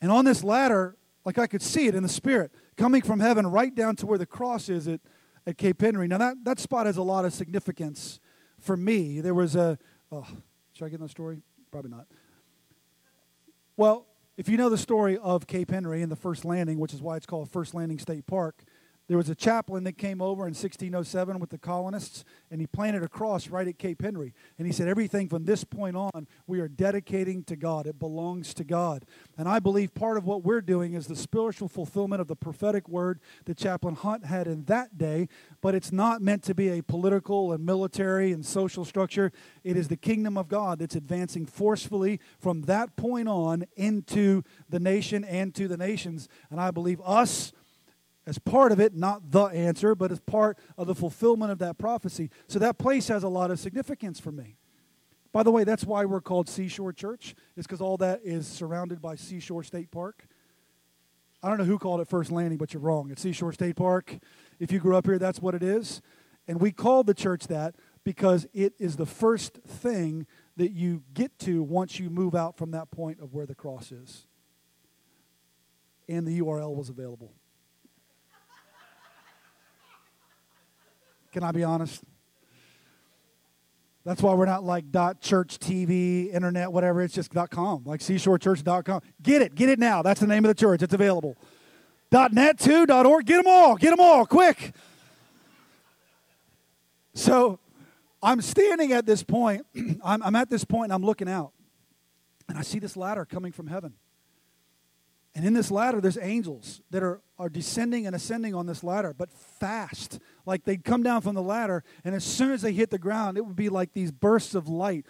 And 0.01 0.11
on 0.11 0.25
this 0.25 0.43
ladder, 0.43 0.97
like 1.25 1.39
I 1.39 1.47
could 1.47 1.63
see 1.63 1.87
it 1.87 1.95
in 1.95 2.03
the 2.03 2.09
spirit, 2.09 2.53
coming 2.77 3.03
from 3.03 3.21
heaven 3.21 3.47
right 3.47 3.75
down 3.75 3.97
to 3.97 4.07
where 4.07 4.19
the 4.19 4.27
cross 4.27 4.69
is 4.69 4.89
at, 4.89 5.01
at 5.47 5.59
Cape 5.59 5.81
Henry. 5.81 6.09
Now, 6.09 6.19
that, 6.19 6.37
that 6.45 6.59
spot 6.59 6.87
has 6.87 6.97
a 6.97 7.03
lot 7.03 7.25
of 7.25 7.33
significance 7.33 8.21
for 8.59 8.77
me. 8.77 9.21
There 9.21 9.35
was 9.35 9.55
a, 9.55 9.79
oh, 10.11 10.27
should 10.73 10.87
I 10.87 10.89
get 10.89 10.97
in 10.97 11.03
the 11.03 11.09
story? 11.09 11.43
Probably 11.71 11.91
not. 11.91 12.07
Well, 13.77 14.07
if 14.39 14.49
you 14.49 14.57
know 14.57 14.69
the 14.69 14.79
story 14.79 15.19
of 15.19 15.49
Cape 15.49 15.73
Henry 15.73 16.01
and 16.01 16.13
the 16.13 16.17
first 16.17 16.45
landing, 16.45 16.79
which 16.79 16.95
is 16.95 17.03
why 17.03 17.17
it's 17.17 17.27
called 17.27 17.51
First 17.51 17.75
Landing 17.75 17.99
State 17.99 18.25
Park, 18.25 18.63
there 19.09 19.17
was 19.17 19.31
a 19.31 19.35
chaplain 19.35 19.85
that 19.85 19.97
came 19.97 20.21
over 20.21 20.43
in 20.43 20.53
1607 20.53 21.41
with 21.41 21.49
the 21.49 21.57
colonists, 21.57 22.27
and 22.51 22.61
he 22.61 22.67
planted 22.67 23.03
a 23.03 23.09
cross 23.09 23.49
right 23.49 23.67
at 23.67 23.79
Cape 23.79 24.03
Henry. 24.03 24.35
And 24.59 24.67
he 24.67 24.73
said, 24.73 24.87
Everything 24.87 25.31
from 25.31 25.47
this 25.47 25.65
point 25.65 25.97
on, 25.97 26.29
we 26.47 26.61
are 26.61 26.69
dedicating 26.69 27.43
to 27.45 27.57
God. 27.57 27.87
It 27.87 27.99
belongs 27.99 28.53
to 28.55 28.65
God. 28.65 29.07
And 29.39 29.49
I 29.49 29.61
believe 29.61 29.95
part 29.95 30.19
of 30.19 30.27
what 30.27 30.45
we're 30.45 30.61
doing 30.61 30.93
is 30.93 31.07
the 31.07 31.17
spiritual 31.17 31.69
fulfillment 31.69 32.21
of 32.21 32.29
the 32.29 32.37
prophetic 32.37 32.87
word 32.87 33.19
that 33.47 33.57
Chaplain 33.57 33.95
Hunt 33.95 34.27
had 34.27 34.47
in 34.47 34.65
that 34.65 34.99
day, 34.99 35.29
but 35.63 35.75
it's 35.75 35.91
not 35.91 36.21
meant 36.21 36.43
to 36.45 36.55
be 36.55 36.69
a 36.69 36.83
political 36.83 37.53
and 37.53 37.65
military 37.65 38.31
and 38.33 38.45
social 38.45 38.85
structure. 38.85 39.33
It 39.65 39.79
is 39.79 39.89
the 39.89 39.97
kingdom 39.97 40.37
of 40.37 40.49
God 40.49 40.81
that's 40.81 40.97
advancing 40.97 41.47
forcefully 41.47 42.21
from 42.39 42.63
that 42.63 42.95
point 42.97 43.29
on 43.29 43.65
into 43.75 44.43
the 44.69 44.79
nation 44.79 45.25
and 45.25 45.55
to 45.55 45.67
the 45.67 45.79
nations. 45.79 46.29
And 46.51 46.61
I 46.61 46.71
believe 46.71 47.01
us, 47.03 47.53
as 48.29 48.39
part 48.39 48.73
of 48.73 48.79
it, 48.79 48.95
not 48.95 49.31
the 49.31 49.45
answer, 49.45 49.95
but 49.95 50.13
as 50.13 50.21
part 50.21 50.59
of 50.77 50.87
the 50.87 50.95
fulfillment 50.95 51.51
of 51.51 51.59
that 51.61 51.79
prophecy. 51.79 52.29
So 52.47 52.59
that 52.59 52.77
place 52.77 53.09
has 53.09 53.23
a 53.23 53.29
lot 53.29 53.51
of 53.51 53.59
significance 53.59 54.21
for 54.21 54.31
me. 54.31 54.59
By 55.33 55.43
the 55.43 55.51
way, 55.51 55.65
that's 55.65 55.85
why 55.85 56.05
we're 56.05 56.21
called 56.21 56.47
Seashore 56.47 56.93
Church, 56.93 57.35
is 57.57 57.67
because 57.67 57.81
all 57.81 57.97
that 57.97 58.21
is 58.23 58.47
surrounded 58.47 59.01
by 59.01 59.17
Seashore 59.17 59.63
State 59.63 59.91
Park. 59.91 60.27
I 61.43 61.49
don't 61.49 61.57
know 61.57 61.65
who 61.65 61.79
called 61.79 62.03
it 62.03 62.09
First 62.09 62.31
Landing, 62.31 62.59
but 62.59 62.75
you're 62.75 62.83
wrong. 62.83 63.11
It's 63.11 63.23
Seashore 63.23 63.55
State 63.55 63.77
Park. 63.77 64.19
If 64.61 64.73
you 64.73 64.79
grew 64.79 64.95
up 64.95 65.07
here, 65.07 65.19
that's 65.19 65.41
what 65.41 65.55
it 65.55 65.63
is. 65.63 66.03
And 66.47 66.61
we 66.61 66.71
called 66.71 67.07
the 67.07 67.15
church 67.15 67.47
that 67.47 67.77
because 68.05 68.47
it 68.53 68.75
is 68.79 68.97
the 68.97 69.07
first 69.07 69.55
thing 69.67 70.27
that 70.59 70.73
you 70.73 71.03
get 71.15 71.39
to 71.41 71.63
once 71.63 71.99
you 71.99 72.11
move 72.11 72.35
out 72.35 72.59
from 72.59 72.73
that 72.73 72.91
point 72.91 73.21
of 73.21 73.33
where 73.33 73.47
the 73.47 73.55
cross 73.55 73.91
is. 73.91 74.27
And 76.11 76.27
the 76.27 76.41
URL 76.41 76.75
was 76.75 76.91
available. 76.91 77.33
Can 81.39 81.47
I 81.47 81.53
be 81.53 81.63
honest? 81.63 82.03
That's 84.05 84.21
why 84.21 84.35
we're 84.35 84.47
not 84.47 84.65
like 84.65 84.91
dot 84.91 85.21
church 85.21 85.61
TV, 85.61 86.35
internet, 86.35 86.73
whatever. 86.73 87.01
It's 87.01 87.15
just 87.15 87.33
dot 87.33 87.49
com, 87.49 87.85
like 87.85 88.01
seashorechurch.com. 88.01 89.03
Get 89.23 89.41
it, 89.41 89.55
get 89.55 89.69
it 89.69 89.79
now. 89.79 90.03
That's 90.03 90.19
the 90.19 90.27
name 90.27 90.45
of 90.45 90.49
the 90.49 90.57
church. 90.57 90.83
It's 90.83 90.95
available. 90.95 91.37
Dot 92.11 92.33
net 92.33 92.59
too, 92.59 92.87
dot 92.87 93.07
org. 93.07 93.25
Get 93.25 93.37
them 93.37 93.47
all, 93.47 93.77
get 93.77 93.91
them 93.91 94.01
all, 94.01 94.27
quick. 94.27 94.73
So 97.15 97.61
I'm 98.21 98.41
standing 98.41 98.93
at 98.93 99.07
this 99.07 99.23
point. 99.23 99.65
I'm, 100.05 100.21
I'm 100.25 100.35
at 100.35 100.51
this 100.51 100.65
point 100.65 100.87
and 100.87 100.93
I'm 100.93 101.07
looking 101.07 101.29
out. 101.29 101.53
And 102.49 102.59
I 102.59 102.63
see 102.63 102.81
this 102.81 102.97
ladder 102.97 103.25
coming 103.25 103.53
from 103.53 103.69
heaven. 103.69 103.95
And 105.39 105.47
in 105.47 105.55
this 105.55 105.71
ladder, 105.71 106.01
there's 106.01 106.19
angels 106.19 106.81
that 106.91 107.05
are, 107.05 107.21
are 107.39 107.49
descending 107.49 108.09
and 108.09 108.17
ascending 108.17 108.57
on 108.57 108.67
this 108.67 108.83
ladder, 108.83 109.15
but 109.17 109.31
fast. 109.31 110.19
Like 110.45 110.65
they'd 110.65 110.83
come 110.83 111.05
down 111.05 111.21
from 111.21 111.37
the 111.37 111.43
ladder, 111.43 111.85
and 112.05 112.13
as 112.13 112.25
soon 112.25 112.51
as 112.51 112.61
they 112.61 112.73
hit 112.73 112.91
the 112.91 112.99
ground, 112.99 113.39
it 113.39 113.47
would 113.47 113.55
be 113.55 113.69
like 113.69 113.93
these 113.93 114.11
bursts 114.11 114.57
of 114.57 114.67
light 114.67 115.07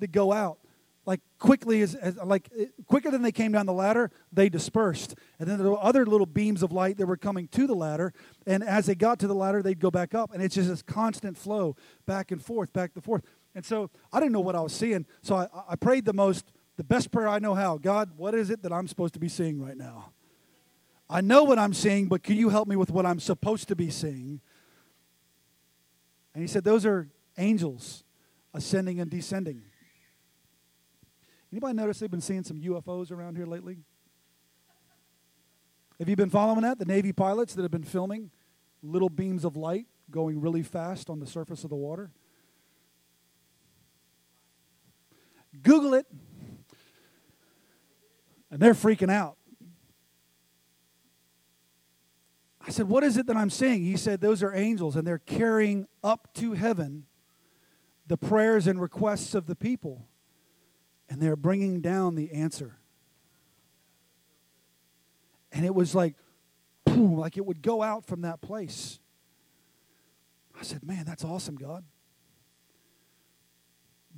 that 0.00 0.10
go 0.10 0.32
out. 0.32 0.58
Like 1.06 1.20
quickly 1.38 1.82
as, 1.82 1.94
as 1.94 2.16
like 2.16 2.50
eh, 2.58 2.64
quicker 2.88 3.12
than 3.12 3.22
they 3.22 3.30
came 3.30 3.52
down 3.52 3.66
the 3.66 3.72
ladder, 3.72 4.10
they 4.32 4.48
dispersed. 4.48 5.14
And 5.38 5.48
then 5.48 5.58
there 5.58 5.70
were 5.70 5.80
other 5.80 6.04
little 6.04 6.26
beams 6.26 6.64
of 6.64 6.72
light 6.72 6.96
that 6.96 7.06
were 7.06 7.16
coming 7.16 7.46
to 7.52 7.68
the 7.68 7.76
ladder. 7.76 8.12
And 8.44 8.64
as 8.64 8.86
they 8.86 8.96
got 8.96 9.20
to 9.20 9.28
the 9.28 9.36
ladder, 9.36 9.62
they'd 9.62 9.78
go 9.78 9.92
back 9.92 10.16
up. 10.16 10.34
And 10.34 10.42
it's 10.42 10.56
just 10.56 10.68
this 10.68 10.82
constant 10.82 11.38
flow 11.38 11.76
back 12.06 12.32
and 12.32 12.44
forth, 12.44 12.72
back 12.72 12.90
and 12.96 13.04
forth. 13.04 13.22
And 13.54 13.64
so 13.64 13.88
I 14.12 14.18
didn't 14.18 14.32
know 14.32 14.40
what 14.40 14.56
I 14.56 14.60
was 14.62 14.72
seeing. 14.72 15.06
So 15.22 15.36
I, 15.36 15.46
I 15.68 15.76
prayed 15.76 16.06
the 16.06 16.12
most 16.12 16.52
the 16.76 16.84
best 16.84 17.10
prayer 17.10 17.28
I 17.28 17.38
know 17.38 17.54
how 17.54 17.78
God, 17.78 18.12
what 18.16 18.34
is 18.34 18.50
it 18.50 18.62
that 18.62 18.72
I'm 18.72 18.88
supposed 18.88 19.14
to 19.14 19.20
be 19.20 19.28
seeing 19.28 19.62
right 19.62 19.76
now? 19.76 20.12
I 21.08 21.20
know 21.20 21.44
what 21.44 21.58
I'm 21.58 21.74
seeing, 21.74 22.08
but 22.08 22.22
can 22.22 22.36
you 22.36 22.48
help 22.48 22.66
me 22.66 22.76
with 22.76 22.90
what 22.90 23.04
I'm 23.04 23.20
supposed 23.20 23.68
to 23.68 23.76
be 23.76 23.90
seeing? 23.90 24.40
And 26.34 26.42
he 26.42 26.48
said, 26.48 26.64
Those 26.64 26.86
are 26.86 27.08
angels 27.36 28.04
ascending 28.54 29.00
and 29.00 29.10
descending. 29.10 29.62
Anybody 31.52 31.74
notice 31.74 31.98
they've 31.98 32.10
been 32.10 32.22
seeing 32.22 32.44
some 32.44 32.60
UFOs 32.60 33.10
around 33.10 33.36
here 33.36 33.46
lately? 33.46 33.78
Have 35.98 36.08
you 36.08 36.16
been 36.16 36.30
following 36.30 36.62
that? 36.62 36.78
The 36.78 36.86
Navy 36.86 37.12
pilots 37.12 37.54
that 37.54 37.62
have 37.62 37.70
been 37.70 37.84
filming 37.84 38.30
little 38.82 39.10
beams 39.10 39.44
of 39.44 39.56
light 39.56 39.86
going 40.10 40.40
really 40.40 40.62
fast 40.62 41.08
on 41.08 41.20
the 41.20 41.26
surface 41.26 41.62
of 41.62 41.70
the 41.70 41.76
water. 41.76 42.10
Google 45.62 45.94
it. 45.94 46.06
And 48.52 48.60
they're 48.60 48.74
freaking 48.74 49.10
out. 49.10 49.38
I 52.64 52.70
said, 52.70 52.88
What 52.88 53.02
is 53.02 53.16
it 53.16 53.26
that 53.26 53.36
I'm 53.36 53.50
seeing? 53.50 53.82
He 53.82 53.96
said, 53.96 54.20
Those 54.20 54.42
are 54.42 54.54
angels, 54.54 54.94
and 54.94 55.04
they're 55.06 55.18
carrying 55.18 55.88
up 56.04 56.32
to 56.34 56.52
heaven 56.52 57.06
the 58.06 58.16
prayers 58.16 58.66
and 58.66 58.80
requests 58.80 59.34
of 59.34 59.46
the 59.46 59.56
people, 59.56 60.06
and 61.08 61.20
they're 61.20 61.34
bringing 61.34 61.80
down 61.80 62.14
the 62.14 62.30
answer. 62.32 62.76
And 65.50 65.64
it 65.64 65.74
was 65.74 65.94
like, 65.94 66.14
boom, 66.84 67.16
like 67.16 67.36
it 67.36 67.46
would 67.46 67.62
go 67.62 67.82
out 67.82 68.04
from 68.04 68.20
that 68.22 68.40
place. 68.42 68.98
I 70.58 70.62
said, 70.62 70.84
Man, 70.84 71.04
that's 71.06 71.24
awesome, 71.24 71.56
God. 71.56 71.84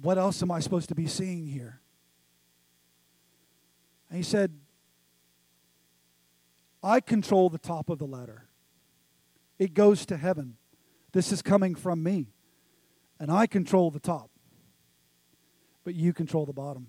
What 0.02 0.18
else 0.18 0.42
am 0.42 0.50
I 0.50 0.58
supposed 0.58 0.88
to 0.88 0.94
be 0.96 1.06
seeing 1.06 1.46
here? 1.46 1.80
And 4.08 4.16
he 4.16 4.22
said, 4.22 4.58
I 6.82 7.00
control 7.00 7.48
the 7.48 7.58
top 7.58 7.88
of 7.88 7.98
the 7.98 8.06
ladder. 8.06 8.46
It 9.58 9.74
goes 9.74 10.04
to 10.06 10.16
heaven. 10.16 10.56
This 11.12 11.32
is 11.32 11.42
coming 11.42 11.74
from 11.74 12.02
me. 12.02 12.28
And 13.18 13.30
I 13.30 13.46
control 13.46 13.90
the 13.90 14.00
top. 14.00 14.30
But 15.84 15.94
you 15.94 16.12
control 16.12 16.44
the 16.44 16.52
bottom. 16.52 16.88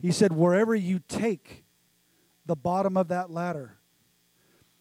He 0.00 0.12
said, 0.12 0.32
wherever 0.32 0.74
you 0.74 1.00
take 1.08 1.64
the 2.46 2.56
bottom 2.56 2.96
of 2.96 3.08
that 3.08 3.30
ladder 3.30 3.78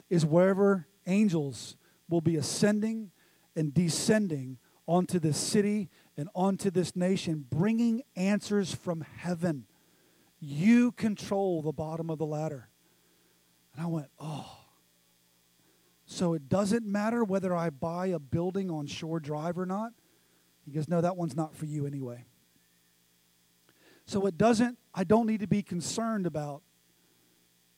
is 0.10 0.26
wherever 0.26 0.88
angels 1.06 1.76
will 2.10 2.22
be 2.22 2.36
ascending 2.36 3.12
and 3.56 3.74
descending 3.74 4.58
onto 4.86 5.20
this 5.20 5.38
city 5.38 5.90
and 6.16 6.30
onto 6.34 6.72
this 6.72 6.96
nation, 6.96 7.46
bringing 7.50 8.02
answers 8.16 8.74
from 8.74 9.02
heaven. 9.02 9.66
You 10.40 10.92
control 10.92 11.62
the 11.62 11.72
bottom 11.72 12.10
of 12.10 12.18
the 12.18 12.26
ladder. 12.26 12.70
And 13.74 13.84
I 13.84 13.88
went, 13.88 14.08
oh. 14.20 14.58
So 16.06 16.34
it 16.34 16.48
doesn't 16.48 16.86
matter 16.86 17.24
whether 17.24 17.56
I 17.56 17.70
buy 17.70 18.08
a 18.08 18.20
building 18.20 18.72
on 18.72 18.88
Shore 18.88 19.20
Drive 19.20 19.58
or 19.58 19.66
not? 19.66 19.92
He 20.66 20.72
goes, 20.72 20.88
no, 20.88 21.02
that 21.02 21.16
one's 21.16 21.36
not 21.36 21.56
for 21.56 21.66
you 21.66 21.86
anyway. 21.86 22.26
So 24.06 24.26
it 24.26 24.38
doesn't, 24.38 24.78
I 24.94 25.04
don't 25.04 25.28
need 25.28 25.40
to 25.40 25.48
be 25.48 25.62
concerned 25.64 26.26
about 26.26 26.62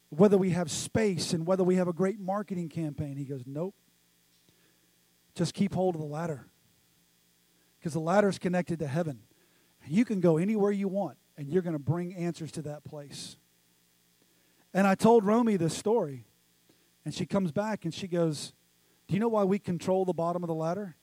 whether 0.09 0.37
we 0.37 0.49
have 0.51 0.71
space 0.71 1.33
and 1.33 1.45
whether 1.45 1.63
we 1.63 1.75
have 1.75 1.87
a 1.87 1.93
great 1.93 2.19
marketing 2.19 2.69
campaign. 2.69 3.15
He 3.15 3.25
goes, 3.25 3.43
nope. 3.45 3.75
Just 5.35 5.53
keep 5.53 5.73
hold 5.73 5.95
of 5.95 6.01
the 6.01 6.07
ladder. 6.07 6.47
Because 7.79 7.93
the 7.93 7.99
ladder 7.99 8.27
is 8.27 8.39
connected 8.39 8.79
to 8.79 8.87
heaven. 8.87 9.21
You 9.87 10.03
can 10.03 10.19
go 10.19 10.37
anywhere 10.37 10.71
you 10.71 10.87
want, 10.87 11.17
and 11.39 11.47
you're 11.47 11.61
going 11.61 11.73
to 11.73 11.79
bring 11.79 12.13
answers 12.13 12.51
to 12.51 12.61
that 12.63 12.83
place. 12.83 13.37
And 14.73 14.85
I 14.85 14.93
told 14.93 15.23
Romy 15.23 15.55
this 15.55 15.75
story, 15.75 16.25
and 17.05 17.13
she 17.13 17.25
comes 17.25 17.53
back 17.53 17.85
and 17.85 17.93
she 17.93 18.09
goes, 18.09 18.51
Do 19.07 19.13
you 19.13 19.21
know 19.21 19.29
why 19.29 19.45
we 19.45 19.57
control 19.57 20.03
the 20.03 20.13
bottom 20.13 20.43
of 20.43 20.49
the 20.49 20.53
ladder? 20.53 20.97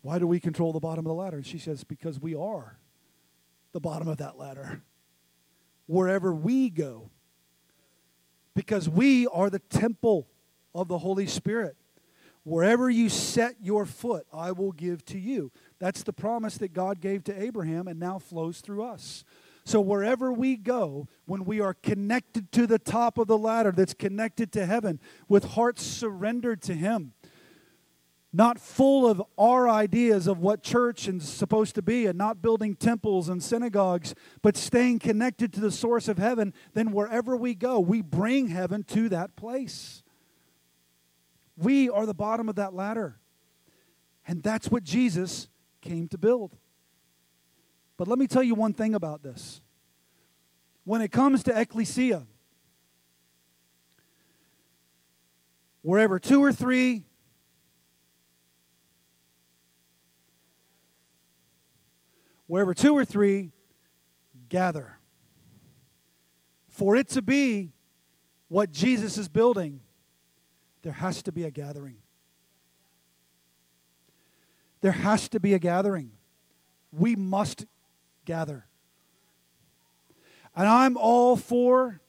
Why 0.00 0.18
do 0.18 0.26
we 0.26 0.40
control 0.40 0.72
the 0.72 0.80
bottom 0.80 1.04
of 1.04 1.10
the 1.10 1.14
ladder? 1.14 1.36
And 1.36 1.46
she 1.46 1.58
says, 1.58 1.84
Because 1.84 2.18
we 2.18 2.34
are 2.34 2.78
the 3.72 3.80
bottom 3.80 4.08
of 4.08 4.16
that 4.16 4.38
ladder. 4.38 4.80
Wherever 5.86 6.32
we 6.32 6.70
go, 6.70 7.10
because 8.54 8.88
we 8.88 9.26
are 9.26 9.50
the 9.50 9.58
temple 9.58 10.26
of 10.74 10.88
the 10.88 10.98
Holy 10.98 11.26
Spirit. 11.26 11.76
Wherever 12.44 12.88
you 12.88 13.10
set 13.10 13.56
your 13.60 13.84
foot, 13.84 14.26
I 14.32 14.52
will 14.52 14.72
give 14.72 15.04
to 15.06 15.18
you. 15.18 15.52
That's 15.78 16.02
the 16.02 16.12
promise 16.12 16.58
that 16.58 16.72
God 16.72 17.00
gave 17.00 17.24
to 17.24 17.42
Abraham 17.42 17.86
and 17.86 18.00
now 18.00 18.18
flows 18.18 18.60
through 18.60 18.84
us. 18.84 19.24
So, 19.64 19.80
wherever 19.80 20.32
we 20.32 20.56
go, 20.56 21.08
when 21.26 21.44
we 21.44 21.60
are 21.60 21.74
connected 21.74 22.50
to 22.52 22.66
the 22.66 22.78
top 22.78 23.18
of 23.18 23.26
the 23.26 23.36
ladder 23.36 23.70
that's 23.70 23.92
connected 23.92 24.50
to 24.52 24.64
heaven, 24.64 24.98
with 25.28 25.44
hearts 25.44 25.82
surrendered 25.82 26.62
to 26.62 26.74
Him, 26.74 27.12
not 28.32 28.58
full 28.58 29.06
of 29.06 29.22
our 29.36 29.68
ideas 29.68 30.26
of 30.26 30.38
what 30.38 30.62
church 30.62 31.06
is 31.06 31.28
supposed 31.28 31.74
to 31.74 31.82
be, 31.82 32.06
and 32.06 32.16
not 32.16 32.40
building 32.40 32.76
temples 32.76 33.28
and 33.28 33.42
synagogues, 33.42 34.14
but 34.42 34.56
staying 34.56 35.00
connected 35.00 35.52
to 35.52 35.60
the 35.60 35.70
source 35.70 36.08
of 36.08 36.18
heaven, 36.18 36.54
then 36.72 36.90
wherever 36.90 37.36
we 37.36 37.54
go, 37.54 37.78
we 37.78 38.00
bring 38.00 38.48
heaven 38.48 38.82
to 38.84 39.08
that 39.10 39.36
place. 39.36 40.02
We 41.56 41.90
are 41.90 42.06
the 42.06 42.14
bottom 42.14 42.48
of 42.48 42.54
that 42.56 42.72
ladder. 42.72 43.18
And 44.26 44.42
that's 44.42 44.70
what 44.70 44.84
Jesus 44.84 45.48
came 45.80 46.08
to 46.08 46.18
build. 46.18 46.56
But 47.96 48.08
let 48.08 48.18
me 48.18 48.26
tell 48.26 48.42
you 48.42 48.54
one 48.54 48.72
thing 48.72 48.94
about 48.94 49.22
this. 49.22 49.60
When 50.84 51.02
it 51.02 51.12
comes 51.12 51.42
to 51.44 51.60
ecclesia, 51.60 52.26
wherever 55.82 56.18
two 56.18 56.42
or 56.42 56.52
three 56.52 57.04
wherever 62.46 62.74
two 62.74 62.94
or 62.94 63.04
three 63.04 63.52
gather 64.48 64.98
for 66.68 66.96
it 66.96 67.08
to 67.08 67.22
be 67.22 67.72
what 68.48 68.72
Jesus 68.72 69.16
is 69.16 69.28
building 69.28 69.80
there 70.82 70.92
has 70.92 71.22
to 71.22 71.32
be 71.32 71.44
a 71.44 71.50
gathering 71.50 71.98
there 74.80 74.92
has 74.92 75.28
to 75.30 75.40
be 75.40 75.54
a 75.54 75.58
gathering 75.58 76.12
we 76.92 77.16
must 77.16 77.66
gather. 78.24 78.66
And 80.56 80.66
I'm 80.66 80.96
all 80.96 81.36
for 81.36 82.00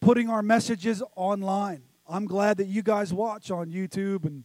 putting 0.00 0.28
our 0.28 0.42
messages 0.42 1.02
online. 1.16 1.82
I'm 2.08 2.26
glad 2.26 2.58
that 2.58 2.66
you 2.66 2.82
guys 2.82 3.12
watch 3.12 3.50
on 3.50 3.70
YouTube 3.70 4.24
and 4.24 4.44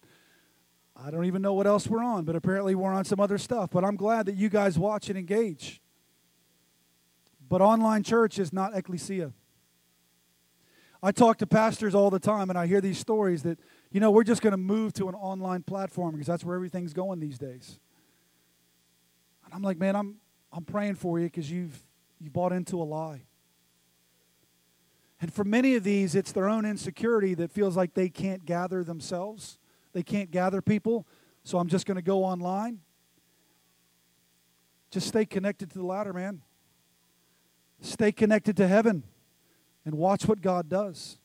I 0.95 1.11
don't 1.11 1.25
even 1.25 1.41
know 1.41 1.53
what 1.53 1.67
else 1.67 1.87
we're 1.87 2.03
on, 2.03 2.25
but 2.25 2.35
apparently 2.35 2.75
we're 2.75 2.93
on 2.93 3.05
some 3.05 3.19
other 3.19 3.37
stuff. 3.37 3.69
But 3.71 3.83
I'm 3.83 3.95
glad 3.95 4.25
that 4.27 4.35
you 4.35 4.49
guys 4.49 4.77
watch 4.77 5.09
and 5.09 5.17
engage. 5.17 5.81
But 7.47 7.61
online 7.61 8.03
church 8.03 8.37
is 8.37 8.53
not 8.53 8.75
ecclesia. 8.75 9.33
I 11.01 11.11
talk 11.11 11.37
to 11.37 11.47
pastors 11.47 11.95
all 11.95 12.09
the 12.09 12.19
time 12.19 12.49
and 12.49 12.59
I 12.59 12.67
hear 12.67 12.81
these 12.81 12.97
stories 12.97 13.43
that, 13.43 13.59
you 13.91 13.99
know, 13.99 14.12
we're 14.12 14.23
just 14.23 14.41
going 14.41 14.52
to 14.52 14.58
move 14.58 14.93
to 14.93 15.10
an 15.10 15.15
online 15.15 15.63
platform 15.63 16.12
because 16.12 16.28
that's 16.28 16.43
where 16.43 16.56
everything's 16.56 16.93
going 16.93 17.19
these 17.19 17.38
days. 17.38 17.80
And 19.45 19.54
I'm 19.54 19.62
like, 19.62 19.78
man, 19.78 19.95
I'm 19.95 20.17
I'm 20.52 20.65
praying 20.65 20.95
for 20.95 21.19
you 21.19 21.25
because 21.25 21.49
you've, 21.52 21.80
you've 22.19 22.34
bought 22.34 22.52
into 22.52 22.82
a 22.82 22.84
lie. 22.84 23.23
And 25.21 25.34
for 25.34 25.43
many 25.43 25.75
of 25.75 25.84
these, 25.84 26.15
it's 26.15 26.32
their 26.32 26.47
own 26.47 26.65
insecurity 26.65 27.34
that 27.36 27.52
feels 27.52 27.75
like 27.75 27.93
they 27.93 28.10
can't 28.10 28.45
gather 28.45 28.84
themselves. 28.84 29.60
They 29.91 30.04
can't 30.04 30.32
gather 30.32 30.62
people, 30.62 31.08
so 31.43 31.58
I'm 31.58 31.67
just 31.67 31.86
going 31.86 31.97
to 31.97 32.02
go 32.02 32.23
online. 32.23 32.80
Just 34.91 35.08
stay 35.08 35.25
connected 35.25 35.69
to 35.71 35.78
the 35.78 35.86
ladder, 35.86 36.13
man. 36.13 36.41
Stay 37.81 38.12
connected 38.12 38.58
to 38.58 38.67
heaven 38.67 39.04
and 39.85 39.96
watch 39.96 40.25
what 40.25 40.42
God 40.42 40.69
does. 40.69 41.18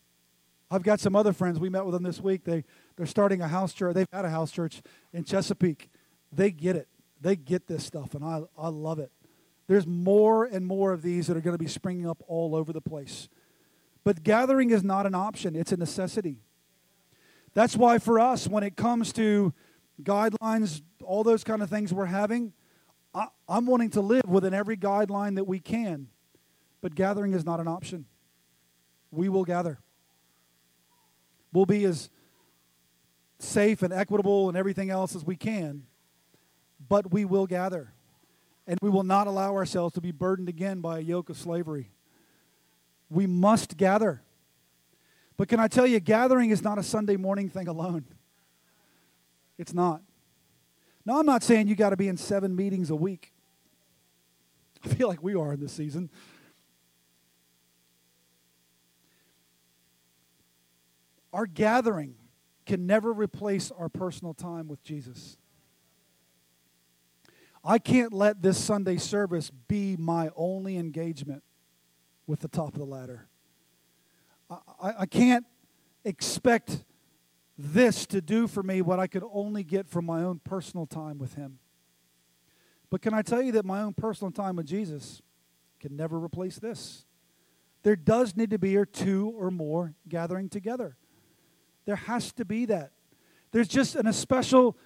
I've 0.71 0.83
got 0.83 1.01
some 1.01 1.15
other 1.15 1.33
friends. 1.33 1.59
We 1.59 1.69
met 1.69 1.85
with 1.85 1.95
them 1.95 2.03
this 2.03 2.21
week. 2.21 2.45
They, 2.45 2.65
they're 2.97 3.07
starting 3.07 3.41
a 3.41 3.49
house 3.49 3.73
church. 3.73 3.95
They've 3.95 4.09
had 4.12 4.25
a 4.25 4.31
house 4.31 4.51
church 4.51 4.83
in 5.12 5.25
Chesapeake. 5.25 5.91
They 6.33 6.51
get 6.51 6.77
it. 6.77 6.89
They 7.21 7.37
get 7.37 7.67
this 7.67 7.85
stuff, 7.85 8.15
and 8.15 8.25
I, 8.25 8.43
I 8.59 8.69
love 8.69 8.99
it. 8.99 9.11
There's 9.67 9.87
more 9.87 10.45
and 10.45 10.67
more 10.67 10.93
of 10.93 11.01
these 11.03 11.27
that 11.27 11.37
are 11.37 11.41
going 11.41 11.57
to 11.57 11.62
be 11.62 11.71
springing 11.71 12.07
up 12.09 12.23
all 12.27 12.55
over 12.55 12.73
the 12.73 12.83
place. 12.83 13.29
But 14.05 14.23
gathering 14.23 14.71
is 14.71 14.85
not 14.85 15.07
an 15.07 15.15
option, 15.15 15.57
it's 15.57 15.73
a 15.73 15.77
necessity. 15.77 16.43
That's 17.55 17.77
why, 17.77 17.99
for 17.99 18.19
us, 18.19 18.47
when 18.49 18.62
it 18.65 18.77
comes 18.77 19.12
to 19.15 19.55
guidelines, 20.03 20.83
all 21.03 21.23
those 21.23 21.45
kind 21.45 21.62
of 21.62 21.71
things 21.71 21.95
we're 21.95 22.05
having, 22.07 22.53
I, 23.15 23.29
I'm 23.49 23.65
wanting 23.65 23.91
to 23.91 24.01
live 24.01 24.25
within 24.29 24.53
every 24.53 24.77
guideline 24.77 25.37
that 25.37 25.45
we 25.45 25.61
can. 25.61 26.09
But 26.81 26.95
gathering 26.95 27.33
is 27.33 27.45
not 27.45 27.61
an 27.61 27.69
option. 27.69 28.07
We 29.11 29.29
will 29.29 29.45
gather. 29.45 29.79
We'll 31.55 31.65
be 31.65 31.85
as 31.85 32.11
safe 33.39 33.83
and 33.83 33.93
equitable 33.93 34.49
and 34.49 34.59
everything 34.59 34.91
else 34.91 35.17
as 35.17 35.25
we 35.25 35.37
can 35.37 35.87
but 36.89 37.13
we 37.13 37.25
will 37.25 37.47
gather. 37.47 37.93
And 38.67 38.79
we 38.81 38.91
will 38.91 39.03
not 39.03 39.27
allow 39.27 39.55
ourselves 39.55 39.95
to 39.95 40.01
be 40.01 40.11
burdened 40.11 40.49
again 40.49 40.81
by 40.81 40.99
a 40.99 41.03
yoke 41.03 41.29
of 41.29 41.37
slavery. 41.37 41.91
We 43.11 43.27
must 43.27 43.77
gather. 43.77 44.23
But 45.37 45.49
can 45.49 45.61
I 45.61 45.69
tell 45.69 45.87
you, 45.87 46.01
gathering 46.01 46.51
is 46.51 46.63
not 46.63 46.79
a 46.79 46.83
Sunday 46.83 47.17
morning 47.17 47.51
thing 47.51 47.69
alone. 47.69 48.07
It's 49.59 49.75
not. 49.75 50.01
Now, 51.05 51.21
I'm 51.21 51.27
not 51.27 51.43
saying 51.43 51.69
you 51.69 51.75
got 51.75 51.91
to 51.91 51.97
be 51.97 52.09
in 52.09 52.17
seven 52.17 52.57
meetings 52.57 52.89
a 52.89 52.97
week. 52.97 53.33
I 54.83 54.89
feel 54.89 55.09
like 55.09 55.23
we 55.23 55.35
are 55.35 55.53
in 55.53 55.61
this 55.61 55.73
season. 55.73 56.11
Our 61.35 61.47
gathering 61.47 62.14
can 62.64 62.87
never 62.87 63.12
replace 63.12 63.72
our 63.72 63.89
personal 63.89 64.35
time 64.35 64.68
with 64.68 64.85
Jesus. 64.85 65.37
I 67.64 67.78
can't 67.78 68.12
let 68.12 68.41
this 68.41 68.57
Sunday 68.57 68.99
service 68.99 69.51
be 69.51 69.97
my 69.97 70.30
only 70.37 70.76
engagement 70.76 71.43
with 72.28 72.39
the 72.39 72.47
top 72.47 72.74
of 72.74 72.78
the 72.78 72.85
ladder. 72.85 73.26
I, 74.49 74.59
I, 74.80 74.93
I 75.01 75.07
can't 75.07 75.45
expect 76.05 76.85
this 77.59 78.07
to 78.07 78.20
do 78.20 78.47
for 78.47 78.62
me 78.62 78.80
what 78.80 79.01
I 79.01 79.09
could 79.09 79.24
only 79.32 79.64
get 79.64 79.89
from 79.89 80.07
my 80.07 80.22
own 80.22 80.39
personal 80.39 80.87
time 80.87 81.18
with 81.18 81.35
Him. 81.35 81.59
But 82.91 83.03
can 83.03 83.12
I 83.12 83.22
tell 83.22 83.43
you 83.43 83.51
that 83.53 83.64
my 83.64 83.82
own 83.82 83.95
personal 83.95 84.30
time 84.30 84.55
with 84.55 84.66
Jesus 84.66 85.20
can 85.80 85.97
never 85.97 86.16
replace 86.16 86.61
this? 86.61 87.07
There 87.82 87.97
does 87.97 88.37
need 88.37 88.51
to 88.51 88.59
be 88.59 88.76
or 88.76 88.87
two 88.87 89.35
or 89.37 89.51
more 89.51 89.95
gathering 90.09 90.49
together. 90.49 90.97
There 91.87 91.97
has 91.97 92.32
to 92.35 92.45
be 92.45 92.66
that. 92.66 92.93
There's 93.53 93.68
just 93.68 93.95
an, 93.95 94.07
a 94.07 94.12
special 94.12 94.76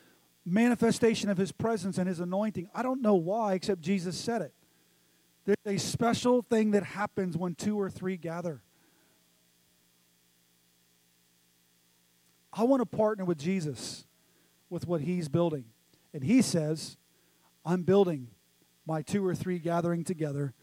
manifestation 0.44 1.30
of 1.30 1.38
his 1.38 1.52
presence 1.52 1.98
and 1.98 2.08
his 2.08 2.20
anointing. 2.20 2.68
I 2.74 2.82
don't 2.82 3.02
know 3.02 3.14
why, 3.14 3.54
except 3.54 3.80
Jesus 3.80 4.16
said 4.16 4.42
it. 4.42 4.52
There's 5.44 5.76
a 5.76 5.78
special 5.78 6.42
thing 6.42 6.72
that 6.72 6.82
happens 6.82 7.36
when 7.36 7.54
two 7.54 7.80
or 7.80 7.88
three 7.88 8.16
gather. 8.16 8.62
I 12.52 12.64
want 12.64 12.80
to 12.80 12.86
partner 12.86 13.24
with 13.24 13.38
Jesus 13.38 14.04
with 14.68 14.86
what 14.86 15.00
he's 15.00 15.28
building. 15.28 15.64
And 16.12 16.22
he 16.22 16.42
says, 16.42 16.96
I'm 17.64 17.82
building 17.82 18.28
my 18.86 19.02
two 19.02 19.24
or 19.24 19.34
three 19.34 19.58
gathering 19.58 20.04
together 20.04 20.54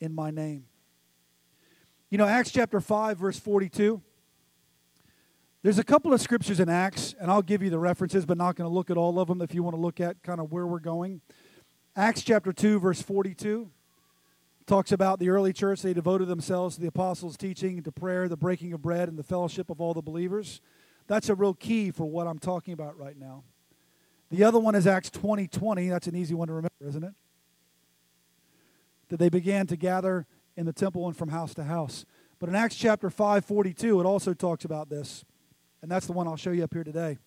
in 0.00 0.14
my 0.14 0.30
name. 0.30 0.64
You 2.10 2.18
know, 2.18 2.26
Acts 2.26 2.50
chapter 2.50 2.80
5, 2.80 3.18
verse 3.18 3.38
42. 3.38 4.02
There's 5.64 5.78
a 5.78 5.84
couple 5.84 6.12
of 6.12 6.20
scriptures 6.20 6.60
in 6.60 6.68
Acts, 6.68 7.14
and 7.18 7.30
I'll 7.30 7.40
give 7.40 7.62
you 7.62 7.70
the 7.70 7.78
references, 7.78 8.26
but 8.26 8.36
not 8.36 8.54
going 8.54 8.68
to 8.68 8.74
look 8.74 8.90
at 8.90 8.98
all 8.98 9.18
of 9.18 9.28
them 9.28 9.40
if 9.40 9.54
you 9.54 9.62
want 9.62 9.74
to 9.74 9.80
look 9.80 9.98
at 9.98 10.22
kind 10.22 10.38
of 10.38 10.52
where 10.52 10.66
we're 10.66 10.78
going. 10.78 11.22
Acts 11.96 12.20
chapter 12.20 12.52
2, 12.52 12.78
verse 12.78 13.00
42 13.00 13.70
talks 14.66 14.92
about 14.92 15.20
the 15.20 15.30
early 15.30 15.54
church. 15.54 15.80
They 15.80 15.94
devoted 15.94 16.28
themselves 16.28 16.74
to 16.74 16.82
the 16.82 16.88
apostles' 16.88 17.38
teaching, 17.38 17.82
to 17.82 17.90
prayer, 17.90 18.28
the 18.28 18.36
breaking 18.36 18.74
of 18.74 18.82
bread, 18.82 19.08
and 19.08 19.18
the 19.18 19.22
fellowship 19.22 19.70
of 19.70 19.80
all 19.80 19.94
the 19.94 20.02
believers. 20.02 20.60
That's 21.06 21.30
a 21.30 21.34
real 21.34 21.54
key 21.54 21.90
for 21.90 22.04
what 22.04 22.26
I'm 22.26 22.38
talking 22.38 22.74
about 22.74 22.98
right 22.98 23.18
now. 23.18 23.44
The 24.30 24.44
other 24.44 24.58
one 24.58 24.74
is 24.74 24.86
Acts 24.86 25.08
20 25.08 25.48
20. 25.48 25.88
That's 25.88 26.06
an 26.06 26.14
easy 26.14 26.34
one 26.34 26.48
to 26.48 26.52
remember, 26.52 26.86
isn't 26.86 27.04
it? 27.04 27.14
That 29.08 29.16
they 29.16 29.30
began 29.30 29.66
to 29.68 29.76
gather 29.76 30.26
in 30.58 30.66
the 30.66 30.74
temple 30.74 31.06
and 31.06 31.16
from 31.16 31.30
house 31.30 31.54
to 31.54 31.64
house. 31.64 32.04
But 32.38 32.50
in 32.50 32.54
Acts 32.54 32.76
chapter 32.76 33.08
5 33.08 33.46
42, 33.46 33.98
it 33.98 34.04
also 34.04 34.34
talks 34.34 34.66
about 34.66 34.90
this 34.90 35.24
and 35.84 35.90
that's 35.90 36.06
the 36.06 36.14
one 36.14 36.26
I'll 36.26 36.34
show 36.34 36.50
you 36.50 36.64
up 36.64 36.72
here 36.72 36.82
today. 36.82 37.18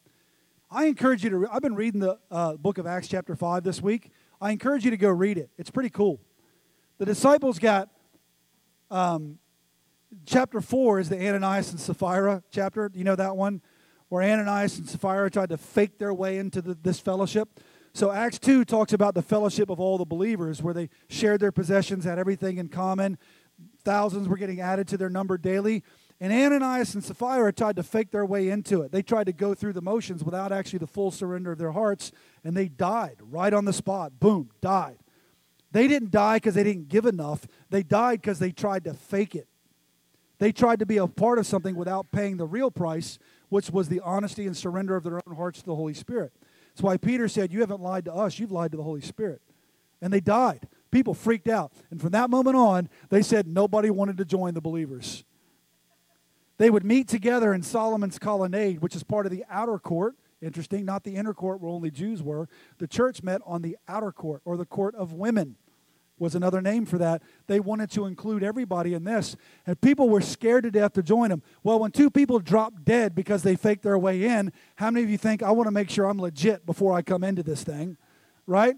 I 0.72 0.86
encourage 0.86 1.24
you 1.24 1.30
to, 1.30 1.38
re- 1.38 1.48
I've 1.52 1.62
been 1.62 1.76
reading 1.76 2.00
the 2.00 2.18
uh, 2.32 2.54
book 2.54 2.80
of 2.80 2.88
Acts, 2.88 3.08
chapter 3.08 3.36
5, 3.36 3.64
this 3.64 3.84
week. 3.84 4.10
I 4.42 4.50
encourage 4.50 4.84
you 4.84 4.90
to 4.90 4.98
go 4.98 5.10
read 5.10 5.38
it. 5.38 5.52
It's 5.60 5.70
pretty 5.70 5.92
cool. 5.92 6.20
The 6.98 7.06
disciples 7.06 7.60
got, 7.60 7.90
um, 8.90 9.38
chapter 10.26 10.60
4 10.60 11.02
is 11.02 11.10
the 11.10 11.18
Ananias 11.24 11.70
and 11.70 11.80
Sapphira 11.80 12.42
chapter. 12.50 12.90
You 12.96 13.04
know 13.04 13.16
that 13.16 13.38
one? 13.38 13.62
Where 14.10 14.24
Ananias 14.24 14.80
and 14.80 14.90
Sapphira 14.90 15.30
tried 15.30 15.50
to 15.50 15.58
fake 15.58 16.00
their 16.00 16.12
way 16.12 16.40
into 16.40 16.60
the, 16.64 16.74
this 16.74 17.00
fellowship. 17.00 17.60
So 17.94 18.12
Acts 18.12 18.40
2 18.40 18.66
talks 18.66 18.92
about 18.92 19.14
the 19.14 19.22
fellowship 19.22 19.70
of 19.70 19.80
all 19.80 20.00
the 20.00 20.06
believers, 20.06 20.64
where 20.64 20.74
they 20.74 20.90
shared 21.10 21.42
their 21.42 21.52
possessions, 21.52 22.06
had 22.06 22.18
everything 22.18 22.58
in 22.58 22.70
common. 22.70 23.20
Thousands 23.84 24.28
were 24.28 24.38
getting 24.38 24.62
added 24.62 24.88
to 24.88 24.98
their 24.98 25.12
number 25.12 25.38
daily. 25.38 25.84
And 26.20 26.34
Ananias 26.34 26.96
and 26.96 27.04
Sapphira 27.04 27.54
tried 27.54 27.76
to 27.76 27.84
fake 27.84 28.10
their 28.10 28.26
way 28.26 28.50
into 28.50 28.82
it. 28.82 28.92
They 28.92 29.04
tried 29.04 29.26
to 29.26 29.34
go 29.34 29.54
through 29.54 29.74
the 29.74 29.82
motions 29.82 30.24
without 30.24 30.52
actually 30.52 30.80
the 30.80 30.88
full 30.88 31.12
surrender 31.12 31.52
of 31.52 31.60
their 31.60 31.74
hearts, 31.74 32.12
and 32.44 32.58
they 32.58 32.68
died 32.68 33.18
right 33.22 33.54
on 33.54 33.66
the 33.66 33.74
spot. 33.74 34.20
Boom, 34.20 34.50
died. 34.60 34.98
They 35.72 35.88
didn't 35.88 36.12
die 36.12 36.38
because 36.38 36.56
they 36.56 36.64
didn't 36.64 36.90
give 36.90 37.06
enough, 37.06 37.46
they 37.70 37.84
died 37.84 38.22
because 38.22 38.40
they 38.40 38.52
tried 38.52 38.86
to 38.86 38.94
fake 38.94 39.36
it. 39.36 39.48
They 40.40 40.52
tried 40.52 40.80
to 40.80 40.86
be 40.86 40.98
a 40.98 41.08
part 41.08 41.40
of 41.40 41.46
something 41.46 41.76
without 41.76 42.12
paying 42.12 42.38
the 42.38 42.46
real 42.46 42.72
price, 42.72 43.20
which 43.50 43.70
was 43.70 43.90
the 43.90 44.02
honesty 44.02 44.46
and 44.46 44.56
surrender 44.56 44.96
of 44.96 45.04
their 45.04 45.22
own 45.28 45.36
hearts 45.36 45.60
to 45.60 45.66
the 45.66 45.76
Holy 45.76 45.94
Spirit. 45.94 46.32
That's 46.70 46.82
why 46.82 46.98
Peter 46.98 47.28
said, 47.28 47.52
You 47.52 47.62
haven't 47.62 47.82
lied 47.82 48.06
to 48.06 48.14
us, 48.14 48.40
you've 48.40 48.52
lied 48.52 48.72
to 48.72 48.78
the 48.78 48.84
Holy 48.84 49.02
Spirit. 49.02 49.42
And 50.02 50.14
they 50.14 50.20
died. 50.20 50.68
People 50.92 51.16
freaked 51.16 51.48
out. 51.48 51.72
And 51.90 52.00
from 52.00 52.12
that 52.12 52.30
moment 52.30 52.56
on, 52.56 52.88
they 53.10 53.24
said 53.24 53.48
nobody 53.48 53.90
wanted 53.90 54.18
to 54.18 54.26
join 54.26 54.54
the 54.54 54.62
believers. 54.62 55.24
They 56.58 56.70
would 56.70 56.84
meet 56.84 57.08
together 57.08 57.54
in 57.54 57.62
Solomon's 57.62 58.20
colonnade, 58.20 58.82
which 58.82 58.96
is 58.96 59.04
part 59.04 59.26
of 59.26 59.32
the 59.32 59.46
outer 59.50 59.78
court. 59.80 60.16
Interesting, 60.42 60.86
not 60.86 61.04
the 61.04 61.16
inner 61.16 61.34
court 61.34 61.62
where 61.62 61.72
only 61.72 61.92
Jews 61.92 62.22
were. 62.22 62.48
The 62.78 62.88
church 62.88 63.24
met 63.24 63.42
on 63.46 63.62
the 63.62 63.78
outer 63.88 64.12
court, 64.12 64.42
or 64.46 64.58
the 64.58 64.66
court 64.66 64.96
of 64.96 65.14
women 65.14 65.56
was 66.20 66.36
another 66.36 66.62
name 66.62 66.86
for 66.86 66.98
that. 66.98 67.22
They 67.48 67.60
wanted 67.60 67.92
to 67.92 68.06
include 68.06 68.44
everybody 68.44 68.94
in 68.94 69.04
this, 69.04 69.36
and 69.66 69.80
people 69.80 70.10
were 70.10 70.22
scared 70.22 70.64
to 70.64 70.72
death 70.72 70.94
to 70.94 71.04
join 71.04 71.30
them. 71.30 71.44
Well, 71.64 71.80
when 71.80 71.92
two 71.92 72.10
people 72.10 72.40
drop 72.40 72.84
dead 72.84 73.14
because 73.14 73.44
they 73.44 73.56
faked 73.56 73.84
their 73.84 73.98
way 73.98 74.24
in, 74.24 74.52
how 74.76 74.90
many 74.92 75.04
of 75.04 75.10
you 75.10 75.18
think, 75.18 75.44
I 75.44 75.52
want 75.52 75.68
to 75.68 75.72
make 75.72 75.90
sure 75.90 76.06
I'm 76.06 76.20
legit 76.20 76.66
before 76.66 76.94
I 76.94 77.02
come 77.02 77.24
into 77.24 77.44
this 77.44 77.64
thing? 77.64 77.98
Right? 78.46 78.78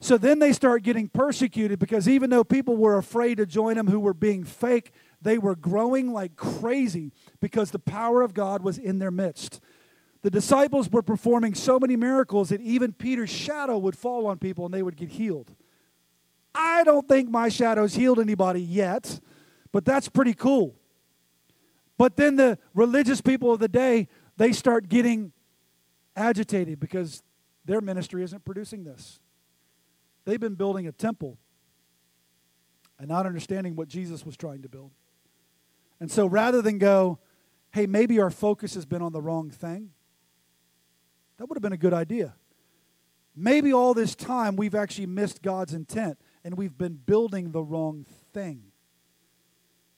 So 0.00 0.18
then 0.18 0.38
they 0.38 0.52
start 0.52 0.82
getting 0.82 1.08
persecuted 1.08 1.78
because 1.78 2.08
even 2.08 2.30
though 2.30 2.44
people 2.44 2.76
were 2.76 2.98
afraid 2.98 3.36
to 3.36 3.46
join 3.46 3.76
them 3.76 3.86
who 3.86 3.98
were 3.98 4.14
being 4.14 4.44
fake, 4.44 4.92
they 5.22 5.38
were 5.38 5.56
growing 5.56 6.12
like 6.12 6.36
crazy 6.36 7.12
because 7.40 7.70
the 7.70 7.78
power 7.78 8.22
of 8.22 8.34
God 8.34 8.62
was 8.62 8.78
in 8.78 8.98
their 8.98 9.10
midst. 9.10 9.60
The 10.22 10.30
disciples 10.30 10.90
were 10.90 11.02
performing 11.02 11.54
so 11.54 11.78
many 11.78 11.96
miracles 11.96 12.48
that 12.48 12.60
even 12.60 12.92
Peter's 12.92 13.30
shadow 13.30 13.78
would 13.78 13.96
fall 13.96 14.26
on 14.26 14.38
people 14.38 14.64
and 14.64 14.74
they 14.74 14.82
would 14.82 14.96
get 14.96 15.10
healed. 15.10 15.54
I 16.54 16.84
don't 16.84 17.06
think 17.06 17.30
my 17.30 17.48
shadow's 17.48 17.94
healed 17.94 18.18
anybody 18.18 18.60
yet, 18.60 19.20
but 19.72 19.84
that's 19.84 20.08
pretty 20.08 20.34
cool. 20.34 20.74
But 21.98 22.16
then 22.16 22.36
the 22.36 22.58
religious 22.74 23.20
people 23.20 23.52
of 23.52 23.60
the 23.60 23.68
day, 23.68 24.08
they 24.36 24.52
start 24.52 24.88
getting 24.88 25.32
agitated 26.14 26.80
because 26.80 27.22
their 27.64 27.80
ministry 27.80 28.22
isn't 28.22 28.44
producing 28.44 28.84
this. 28.84 29.20
They've 30.24 30.40
been 30.40 30.54
building 30.54 30.86
a 30.86 30.92
temple 30.92 31.38
and 32.98 33.08
not 33.08 33.26
understanding 33.26 33.76
what 33.76 33.88
Jesus 33.88 34.24
was 34.24 34.36
trying 34.36 34.62
to 34.62 34.68
build. 34.68 34.90
And 36.00 36.10
so 36.10 36.26
rather 36.26 36.62
than 36.62 36.78
go, 36.78 37.18
hey, 37.72 37.86
maybe 37.86 38.20
our 38.20 38.30
focus 38.30 38.74
has 38.74 38.84
been 38.86 39.02
on 39.02 39.12
the 39.12 39.20
wrong 39.20 39.50
thing, 39.50 39.90
that 41.38 41.48
would 41.48 41.56
have 41.56 41.62
been 41.62 41.72
a 41.72 41.78
good 41.78 41.94
idea. 41.94 42.34
Maybe 43.34 43.72
all 43.72 43.92
this 43.92 44.14
time 44.14 44.56
we've 44.56 44.74
actually 44.74 45.06
missed 45.06 45.42
God's 45.42 45.74
intent 45.74 46.18
and 46.42 46.56
we've 46.56 46.76
been 46.76 46.94
building 46.94 47.52
the 47.52 47.62
wrong 47.62 48.06
thing. 48.32 48.62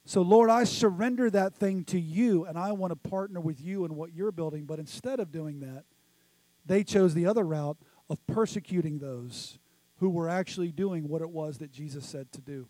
So, 0.05 0.21
Lord, 0.21 0.49
I 0.49 0.63
surrender 0.63 1.29
that 1.29 1.55
thing 1.55 1.83
to 1.85 1.99
you 1.99 2.45
and 2.45 2.57
I 2.57 2.71
want 2.71 2.91
to 2.91 3.09
partner 3.09 3.39
with 3.39 3.61
you 3.61 3.85
in 3.85 3.95
what 3.95 4.13
you're 4.13 4.31
building. 4.31 4.65
But 4.65 4.79
instead 4.79 5.19
of 5.19 5.31
doing 5.31 5.59
that, 5.59 5.85
they 6.65 6.83
chose 6.83 7.13
the 7.13 7.27
other 7.27 7.43
route 7.43 7.77
of 8.09 8.25
persecuting 8.27 8.99
those 8.99 9.59
who 9.97 10.09
were 10.09 10.27
actually 10.27 10.71
doing 10.71 11.07
what 11.07 11.21
it 11.21 11.29
was 11.29 11.59
that 11.59 11.71
Jesus 11.71 12.05
said 12.05 12.31
to 12.31 12.41
do. 12.41 12.67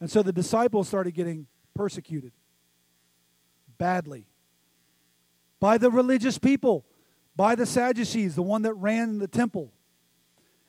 And 0.00 0.10
so 0.10 0.22
the 0.22 0.32
disciples 0.32 0.86
started 0.86 1.14
getting 1.14 1.46
persecuted 1.74 2.32
badly 3.78 4.26
by 5.60 5.78
the 5.78 5.90
religious 5.90 6.38
people, 6.38 6.84
by 7.36 7.54
the 7.54 7.66
Sadducees, 7.66 8.34
the 8.34 8.42
one 8.42 8.62
that 8.62 8.74
ran 8.74 9.18
the 9.18 9.28
temple. 9.28 9.72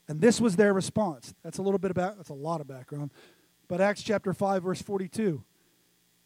And 0.08 0.22
this 0.22 0.40
was 0.40 0.56
their 0.56 0.74
response. 0.74 1.34
That's 1.44 1.58
a 1.58 1.62
little 1.62 1.80
bit 1.80 1.92
about 1.92 2.18
that's 2.18 2.30
a 2.30 2.34
lot 2.34 2.62
of 2.62 2.68
background. 2.68 3.12
But 3.68 3.82
Acts 3.82 4.04
chapter 4.04 4.34
5 4.34 4.64
verse 4.64 4.82
42. 4.82 5.44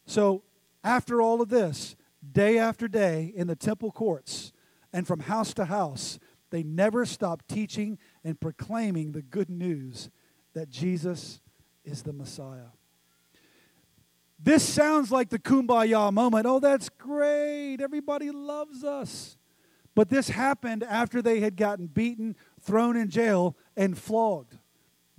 So, 0.06 0.42
after 0.82 1.20
all 1.20 1.40
of 1.40 1.48
this, 1.48 1.96
day 2.32 2.58
after 2.58 2.88
day 2.88 3.32
in 3.34 3.46
the 3.46 3.56
temple 3.56 3.90
courts 3.90 4.52
and 4.92 5.06
from 5.06 5.20
house 5.20 5.54
to 5.54 5.66
house, 5.66 6.18
they 6.50 6.62
never 6.62 7.06
stopped 7.06 7.48
teaching 7.48 7.98
and 8.24 8.40
proclaiming 8.40 9.12
the 9.12 9.22
good 9.22 9.48
news 9.48 10.10
that 10.54 10.68
Jesus 10.68 11.40
is 11.84 12.02
the 12.02 12.12
Messiah. 12.12 12.70
This 14.42 14.66
sounds 14.66 15.12
like 15.12 15.28
the 15.28 15.38
kumbaya 15.38 16.12
moment. 16.12 16.46
Oh, 16.46 16.60
that's 16.60 16.88
great. 16.88 17.78
Everybody 17.80 18.30
loves 18.30 18.84
us. 18.84 19.36
But 19.94 20.08
this 20.08 20.30
happened 20.30 20.82
after 20.82 21.20
they 21.20 21.40
had 21.40 21.56
gotten 21.56 21.86
beaten, 21.86 22.36
thrown 22.60 22.96
in 22.96 23.10
jail, 23.10 23.56
and 23.76 23.98
flogged 23.98 24.56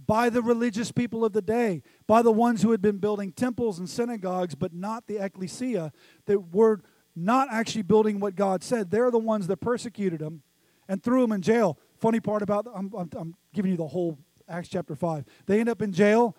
by 0.07 0.29
the 0.29 0.41
religious 0.41 0.91
people 0.91 1.23
of 1.23 1.33
the 1.33 1.41
day, 1.41 1.83
by 2.07 2.21
the 2.21 2.31
ones 2.31 2.63
who 2.63 2.71
had 2.71 2.81
been 2.81 2.97
building 2.97 3.31
temples 3.31 3.77
and 3.77 3.87
synagogues, 3.87 4.55
but 4.55 4.73
not 4.73 5.05
the 5.07 5.23
ecclesia, 5.23 5.91
that 6.25 6.53
were 6.53 6.81
not 7.15 7.47
actually 7.51 7.83
building 7.83 8.19
what 8.19 8.35
God 8.35 8.63
said. 8.63 8.89
They're 8.89 9.11
the 9.11 9.19
ones 9.19 9.47
that 9.47 9.57
persecuted 9.57 10.19
them. 10.19 10.41
and 10.87 11.01
threw 11.01 11.21
them 11.21 11.31
in 11.31 11.41
jail. 11.41 11.77
Funny 11.99 12.19
part 12.19 12.41
about 12.41 12.65
I'm, 12.73 12.91
I'm, 12.97 13.09
I'm 13.15 13.35
giving 13.53 13.71
you 13.71 13.77
the 13.77 13.87
whole 13.87 14.17
Acts 14.49 14.67
chapter 14.67 14.95
5. 14.95 15.23
They 15.45 15.59
end 15.59 15.69
up 15.69 15.81
in 15.81 15.93
jail, 15.93 16.35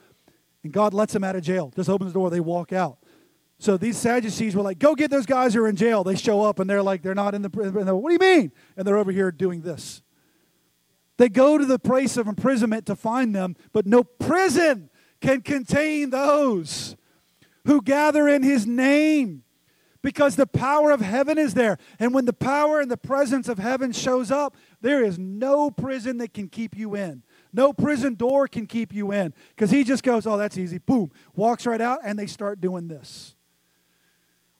and 0.62 0.72
God 0.72 0.94
lets 0.94 1.12
them 1.12 1.24
out 1.24 1.36
of 1.36 1.42
jail. 1.42 1.72
Just 1.74 1.88
opens 1.88 2.12
the 2.12 2.18
door, 2.18 2.30
they 2.30 2.40
walk 2.40 2.72
out. 2.72 2.98
So 3.58 3.76
these 3.76 3.96
Sadducees 3.96 4.56
were 4.56 4.62
like, 4.62 4.80
go 4.80 4.94
get 4.94 5.10
those 5.10 5.26
guys 5.26 5.54
who 5.54 5.62
are 5.62 5.68
in 5.68 5.76
jail. 5.76 6.02
They 6.02 6.16
show 6.16 6.42
up 6.42 6.58
and 6.58 6.68
they're 6.68 6.82
like, 6.82 7.02
they're 7.02 7.14
not 7.14 7.34
in 7.34 7.42
the 7.42 7.50
prison. 7.50 7.74
What 7.74 8.08
do 8.08 8.12
you 8.12 8.36
mean? 8.36 8.52
And 8.76 8.86
they're 8.86 8.96
over 8.96 9.12
here 9.12 9.30
doing 9.30 9.62
this. 9.62 10.02
They 11.16 11.28
go 11.28 11.58
to 11.58 11.64
the 11.64 11.78
place 11.78 12.16
of 12.16 12.26
imprisonment 12.26 12.86
to 12.86 12.96
find 12.96 13.34
them, 13.34 13.54
but 13.72 13.86
no 13.86 14.02
prison 14.02 14.90
can 15.20 15.42
contain 15.42 16.10
those 16.10 16.96
who 17.64 17.80
gather 17.80 18.26
in 18.26 18.42
his 18.42 18.66
name 18.66 19.44
because 20.02 20.34
the 20.34 20.46
power 20.46 20.90
of 20.90 21.00
heaven 21.00 21.38
is 21.38 21.54
there. 21.54 21.78
And 22.00 22.12
when 22.12 22.24
the 22.24 22.32
power 22.32 22.80
and 22.80 22.90
the 22.90 22.96
presence 22.96 23.48
of 23.48 23.58
heaven 23.58 23.92
shows 23.92 24.32
up, 24.32 24.56
there 24.80 25.04
is 25.04 25.18
no 25.18 25.70
prison 25.70 26.18
that 26.18 26.34
can 26.34 26.48
keep 26.48 26.76
you 26.76 26.96
in. 26.96 27.22
No 27.52 27.72
prison 27.72 28.14
door 28.14 28.48
can 28.48 28.66
keep 28.66 28.94
you 28.94 29.12
in 29.12 29.34
because 29.50 29.70
he 29.70 29.84
just 29.84 30.02
goes, 30.02 30.26
Oh, 30.26 30.36
that's 30.36 30.56
easy. 30.56 30.78
Boom. 30.78 31.10
Walks 31.34 31.66
right 31.66 31.80
out, 31.80 32.00
and 32.02 32.18
they 32.18 32.26
start 32.26 32.60
doing 32.60 32.88
this. 32.88 33.34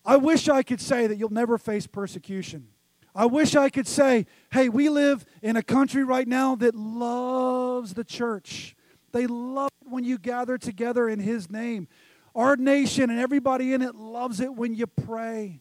I 0.05 0.17
wish 0.17 0.49
I 0.49 0.63
could 0.63 0.81
say 0.81 1.07
that 1.07 1.17
you'll 1.17 1.33
never 1.33 1.59
face 1.59 1.87
persecution. 1.87 2.69
I 3.15 3.27
wish 3.27 3.55
I 3.55 3.69
could 3.69 3.87
say, 3.87 4.27
hey, 4.51 4.69
we 4.69 4.89
live 4.89 5.25
in 5.43 5.57
a 5.57 5.63
country 5.63 6.03
right 6.03 6.27
now 6.27 6.55
that 6.57 6.75
loves 6.75 7.93
the 7.95 8.05
church. 8.05 8.75
They 9.13 9.27
love 9.27 9.71
it 9.83 9.91
when 9.91 10.05
you 10.05 10.19
gather 10.19 10.57
together 10.57 11.09
in 11.09 11.21
His 11.21 11.51
name. 11.51 11.89
Our 12.35 12.57
nation 12.57 13.11
and 13.11 13.21
everybody 13.21 13.75
in 13.75 13.83
it 13.83 13.95
loves 13.95 14.41
it 14.41 14.55
when 14.55 14.75
you 14.75 14.87
pray. 14.87 15.61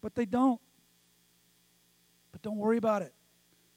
But 0.00 0.14
they 0.14 0.26
don't. 0.26 0.60
But 2.30 2.42
don't 2.42 2.58
worry 2.58 2.76
about 2.76 3.02
it. 3.02 3.12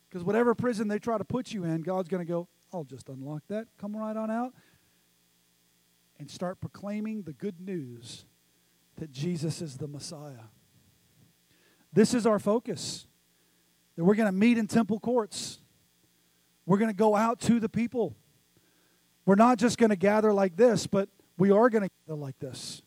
Because 0.10 0.24
whatever 0.24 0.56
prison 0.56 0.88
they 0.88 1.00
try 1.00 1.18
to 1.18 1.26
put 1.26 1.52
you 1.52 1.64
in, 1.64 1.82
God's 1.82 2.08
going 2.10 2.26
to 2.26 2.32
go, 2.32 2.48
I'll 2.74 2.84
just 2.84 3.10
unlock 3.10 3.44
that, 3.50 3.68
come 3.78 3.96
right 3.96 4.16
on 4.16 4.32
out, 4.32 4.54
and 6.20 6.30
start 6.30 6.60
proclaiming 6.60 7.24
the 7.24 7.34
good 7.34 7.60
news 7.60 8.26
that 8.98 9.12
Jesus 9.12 9.62
is 9.62 9.78
the 9.78 9.88
Messiah. 9.88 10.48
This 11.94 12.14
is 12.14 12.26
our 12.26 12.40
focus. 12.40 13.08
That 13.96 14.04
we're 14.04 14.16
going 14.16 14.32
to 14.32 14.38
meet 14.38 14.58
in 14.58 14.68
temple 14.68 15.00
courts. 15.00 15.60
We're 16.66 16.78
going 16.78 16.92
to 16.92 16.98
go 16.98 17.16
out 17.16 17.40
to 17.42 17.60
the 17.60 17.70
people. 17.70 18.16
We're 19.26 19.36
not 19.36 19.58
just 19.58 19.78
going 19.78 19.90
to 19.90 19.96
gather 19.96 20.32
like 20.34 20.56
this, 20.56 20.88
but 20.88 21.10
we 21.38 21.52
are 21.52 21.70
going 21.70 21.84
to 21.84 21.90
gather 22.06 22.18
like 22.18 22.40
this. 22.40 22.82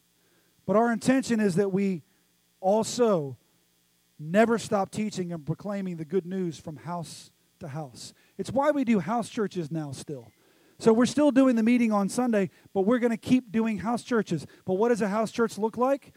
But 0.67 0.77
our 0.77 0.93
intention 0.93 1.41
is 1.41 1.57
that 1.57 1.73
we 1.73 2.03
also 2.61 3.37
never 4.21 4.59
stop 4.59 4.91
teaching 4.91 5.33
and 5.33 5.45
proclaiming 5.45 5.97
the 5.97 6.05
good 6.05 6.27
news 6.27 6.59
from 6.59 6.77
house 6.77 7.31
to 7.61 7.69
house. 7.69 8.13
It's 8.39 8.51
why 8.51 8.71
we 8.71 8.85
do 8.85 9.01
house 9.01 9.29
churches 9.29 9.71
now 9.71 9.93
still. 9.93 10.31
So 10.79 10.93
we're 10.93 11.07
still 11.07 11.31
doing 11.31 11.57
the 11.57 11.63
meeting 11.63 11.93
on 11.93 12.09
Sunday, 12.09 12.51
but 12.73 12.83
we're 12.83 12.99
going 12.99 13.11
to 13.11 13.19
keep 13.19 13.53
doing 13.53 13.79
house 13.79 14.03
churches. 14.03 14.47
But 14.65 14.75
what 14.75 14.89
does 14.89 15.03
a 15.03 15.09
house 15.09 15.31
church 15.31 15.59
look 15.59 15.77
like? 15.77 16.13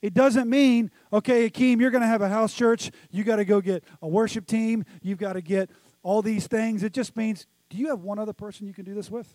It 0.00 0.14
doesn't 0.14 0.48
mean, 0.48 0.90
okay, 1.12 1.50
Akeem, 1.50 1.80
you're 1.80 1.90
going 1.90 2.02
to 2.02 2.08
have 2.08 2.22
a 2.22 2.28
house 2.28 2.54
church. 2.54 2.90
You 3.10 3.24
got 3.24 3.36
to 3.36 3.44
go 3.44 3.60
get 3.60 3.84
a 4.00 4.08
worship 4.08 4.46
team. 4.46 4.84
You've 5.02 5.18
got 5.18 5.32
to 5.34 5.42
get 5.42 5.70
all 6.02 6.22
these 6.22 6.46
things. 6.46 6.82
It 6.82 6.92
just 6.92 7.16
means, 7.16 7.46
do 7.68 7.76
you 7.76 7.88
have 7.88 8.00
one 8.00 8.18
other 8.18 8.32
person 8.32 8.66
you 8.66 8.72
can 8.72 8.84
do 8.84 8.94
this 8.94 9.10
with? 9.10 9.34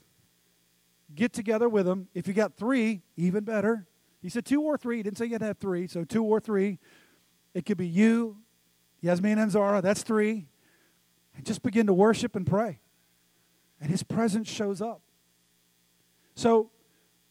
Get 1.13 1.33
together 1.33 1.69
with 1.69 1.85
them. 1.85 2.07
If 2.13 2.27
you 2.27 2.33
got 2.33 2.55
three, 2.55 3.01
even 3.17 3.43
better. 3.43 3.85
He 4.21 4.29
said 4.29 4.45
two 4.45 4.61
or 4.61 4.77
three. 4.77 4.97
He 4.97 5.03
didn't 5.03 5.17
say 5.17 5.25
you 5.25 5.33
had 5.33 5.41
to 5.41 5.47
have 5.47 5.57
three, 5.57 5.85
so 5.85 6.05
two 6.05 6.23
or 6.23 6.39
three. 6.39 6.79
It 7.53 7.65
could 7.65 7.77
be 7.77 7.87
you, 7.87 8.37
Yasmin 9.01 9.37
and 9.37 9.51
Zara. 9.51 9.81
That's 9.81 10.03
three. 10.03 10.47
And 11.35 11.45
just 11.45 11.63
begin 11.63 11.87
to 11.87 11.93
worship 11.93 12.35
and 12.35 12.45
pray. 12.45 12.79
And 13.81 13.89
his 13.89 14.03
presence 14.03 14.49
shows 14.49 14.81
up. 14.81 15.01
So 16.35 16.71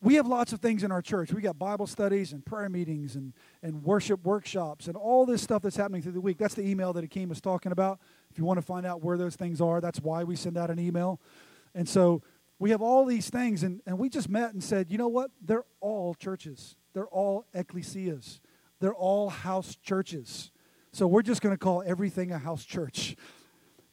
we 0.01 0.17
have 0.17 0.27
lots 0.27 0.53
of 0.53 0.61
things 0.61 0.83
in 0.83 0.91
our 0.91 1.01
church. 1.01 1.33
We 1.33 1.41
got 1.41 1.59
Bible 1.59 1.87
studies 1.87 2.33
and 2.33 2.45
prayer 2.45 2.69
meetings 2.69 3.15
and, 3.15 3.33
and 3.63 3.85
worship 3.85 4.25
workshops 4.25 4.89
and 4.89 4.97
all 4.97 5.25
this 5.25 5.43
stuff 5.43 5.63
that's 5.63 5.77
happening 5.77 6.03
through 6.03 6.13
the 6.13 6.21
week. 6.21 6.39
That's 6.39 6.55
the 6.55 6.69
email 6.69 6.93
that 6.93 7.09
Akeem 7.09 7.29
was 7.29 7.41
talking 7.41 7.71
about. 7.71 8.01
If 8.31 8.39
you 8.39 8.45
want 8.45 8.59
to 8.59 8.67
find 8.67 8.85
out 8.85 9.03
where 9.03 9.17
those 9.17 9.37
things 9.37 9.61
are, 9.61 9.81
that's 9.81 10.01
why 10.01 10.25
we 10.25 10.35
send 10.35 10.59
out 10.59 10.71
an 10.71 10.81
email. 10.81 11.21
And 11.75 11.89
so 11.89 12.23
we 12.59 12.71
have 12.71 12.83
all 12.83 13.05
these 13.05 13.31
things, 13.31 13.63
and, 13.63 13.81
and 13.87 13.99
we 13.99 14.09
just 14.09 14.29
met 14.29 14.53
and 14.53 14.63
said, 14.63 14.91
you 14.91 14.99
know 14.99 15.09
what? 15.09 15.31
They're 15.45 15.65
all 15.81 16.15
churches, 16.15 16.77
they're 16.95 17.07
all 17.07 17.47
ecclesias, 17.55 18.41
they're 18.83 18.93
all 18.93 19.31
house 19.31 19.77
churches. 19.77 20.51
So 20.93 21.07
we're 21.07 21.23
just 21.23 21.41
going 21.41 21.55
to 21.55 21.59
call 21.59 21.85
everything 21.87 22.33
a 22.33 22.39
house 22.39 22.65
church. 22.65 23.15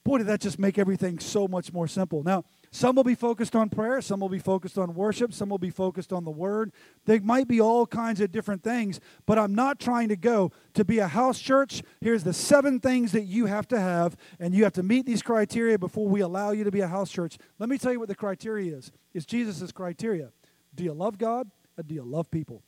Boy, 0.04 0.18
did 0.18 0.28
that 0.28 0.42
just 0.42 0.58
make 0.58 0.80
everything 0.80 1.20
so 1.20 1.48
much 1.48 1.72
more 1.72 1.88
simple. 1.88 2.24
Now, 2.24 2.44
some 2.72 2.96
will 2.96 3.04
be 3.04 3.14
focused 3.14 3.56
on 3.56 3.70
prayer, 3.70 4.02
some 4.02 4.20
will 4.20 4.30
be 4.30 4.40
focused 4.40 4.80
on 4.80 4.96
worship, 4.96 5.32
some 5.32 5.50
will 5.50 5.60
be 5.60 5.70
focused 5.70 6.12
on 6.12 6.24
the 6.24 6.32
word. 6.32 6.72
They 7.06 7.20
might 7.20 7.48
be 7.48 7.62
all 7.62 7.86
kinds 7.86 8.20
of 8.20 8.32
different 8.32 8.64
things, 8.64 9.00
but 9.28 9.38
I'm 9.38 9.54
not 9.54 9.80
trying 9.80 10.10
to 10.10 10.16
go 10.16 10.52
to 10.74 10.84
be 10.84 10.98
a 10.98 11.08
house 11.08 11.40
church. 11.40 11.84
Here's 12.02 12.24
the 12.24 12.34
seven 12.34 12.80
things 12.80 13.12
that 13.12 13.26
you 13.26 13.46
have 13.46 13.68
to 13.68 13.80
have, 13.80 14.18
and 14.40 14.56
you 14.56 14.64
have 14.64 14.74
to 14.74 14.84
meet 14.84 15.06
these 15.06 15.22
criteria 15.22 15.78
before 15.78 16.08
we 16.08 16.22
allow 16.22 16.50
you 16.50 16.64
to 16.64 16.72
be 16.72 16.82
a 16.82 16.88
house 16.88 17.12
church. 17.12 17.38
Let 17.60 17.70
me 17.70 17.78
tell 17.78 17.92
you 17.92 18.00
what 18.00 18.10
the 18.10 18.16
criteria 18.16 18.76
is. 18.76 18.92
It's 19.14 19.28
Jesus' 19.28 19.72
criteria. 19.72 20.32
Do 20.74 20.84
you 20.84 20.94
love 20.94 21.20
God 21.20 21.52
or 21.78 21.84
do 21.84 21.94
you 21.94 22.04
love 22.04 22.32
people? 22.32 22.64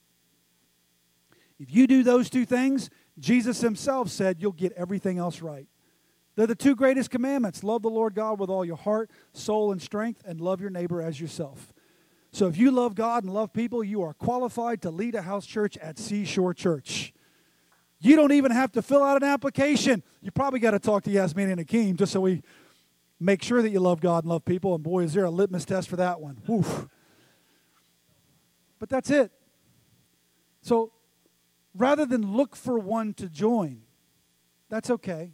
If 1.62 1.72
you 1.72 1.86
do 1.86 2.02
those 2.02 2.28
two 2.28 2.44
things, 2.44 2.90
Jesus 3.20 3.62
himself 3.62 4.10
said 4.10 4.38
you'll 4.40 4.52
get 4.52 4.74
everything 4.74 5.20
else 5.20 5.42
right. 5.42 5.68
They're 6.36 6.48
the 6.48 6.56
two 6.56 6.76
greatest 6.76 7.12
commandments 7.12 7.64
love 7.64 7.84
the 7.84 7.90
Lord 7.90 8.16
God 8.16 8.40
with 8.40 8.50
all 8.50 8.66
your 8.66 8.78
heart, 8.78 9.12
soul, 9.34 9.72
and 9.72 9.80
strength, 9.80 10.24
and 10.26 10.42
love 10.42 10.60
your 10.60 10.72
neighbor 10.72 11.04
as 11.04 11.22
yourself. 11.22 11.72
So 12.32 12.48
if 12.48 12.58
you 12.58 12.72
love 12.72 12.96
God 12.96 13.24
and 13.24 13.32
love 13.32 13.54
people, 13.54 13.84
you 13.84 14.02
are 14.02 14.14
qualified 14.14 14.82
to 14.82 14.90
lead 14.90 15.14
a 15.14 15.22
house 15.22 15.46
church 15.46 15.78
at 15.78 16.00
Seashore 16.00 16.56
Church. 16.56 17.14
You 18.00 18.16
don't 18.16 18.32
even 18.32 18.52
have 18.52 18.72
to 18.72 18.82
fill 18.82 19.04
out 19.04 19.22
an 19.22 19.28
application. 19.28 20.02
You 20.22 20.32
probably 20.32 20.60
got 20.60 20.72
to 20.72 20.80
talk 20.80 21.04
to 21.04 21.12
Yasmin 21.12 21.52
and 21.52 21.68
Akeem 21.68 21.96
just 21.96 22.14
so 22.14 22.22
we 22.22 22.42
make 23.20 23.44
sure 23.44 23.62
that 23.62 23.70
you 23.70 23.80
love 23.80 24.02
God 24.02 24.24
and 24.24 24.32
love 24.32 24.46
people. 24.46 24.74
And 24.74 24.84
boy, 24.84 25.04
is 25.04 25.14
there 25.14 25.26
a 25.26 25.30
litmus 25.30 25.66
test 25.66 25.90
for 25.90 25.98
that 25.98 26.20
one. 26.20 26.42
Oof. 26.50 26.88
But 28.80 28.90
that's 28.90 29.12
it. 29.12 29.32
So 30.64 30.94
rather 31.76 32.06
than 32.06 32.36
look 32.36 32.56
for 32.56 32.78
one 32.80 33.14
to 33.16 33.30
join, 33.30 33.82
that's 34.70 34.90
okay. 34.90 35.34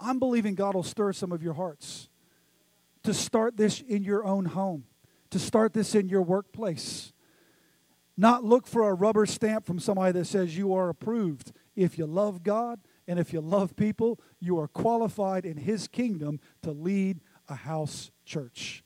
I'm 0.00 0.18
believing 0.18 0.54
God 0.54 0.74
will 0.74 0.82
stir 0.82 1.12
some 1.12 1.32
of 1.32 1.42
your 1.42 1.54
hearts 1.54 2.08
to 3.04 3.14
start 3.14 3.56
this 3.56 3.80
in 3.80 4.02
your 4.02 4.24
own 4.24 4.46
home, 4.46 4.84
to 5.30 5.38
start 5.38 5.72
this 5.72 5.94
in 5.94 6.08
your 6.08 6.22
workplace. 6.22 7.12
Not 8.16 8.44
look 8.44 8.66
for 8.66 8.88
a 8.88 8.94
rubber 8.94 9.26
stamp 9.26 9.66
from 9.66 9.78
somebody 9.78 10.12
that 10.12 10.26
says 10.26 10.56
you 10.56 10.74
are 10.74 10.88
approved. 10.88 11.52
If 11.74 11.98
you 11.98 12.06
love 12.06 12.42
God 12.42 12.80
and 13.08 13.18
if 13.18 13.32
you 13.32 13.40
love 13.40 13.76
people, 13.76 14.20
you 14.40 14.58
are 14.58 14.68
qualified 14.68 15.44
in 15.44 15.56
His 15.56 15.88
kingdom 15.88 16.40
to 16.62 16.70
lead 16.70 17.20
a 17.48 17.54
house 17.54 18.10
church. 18.24 18.84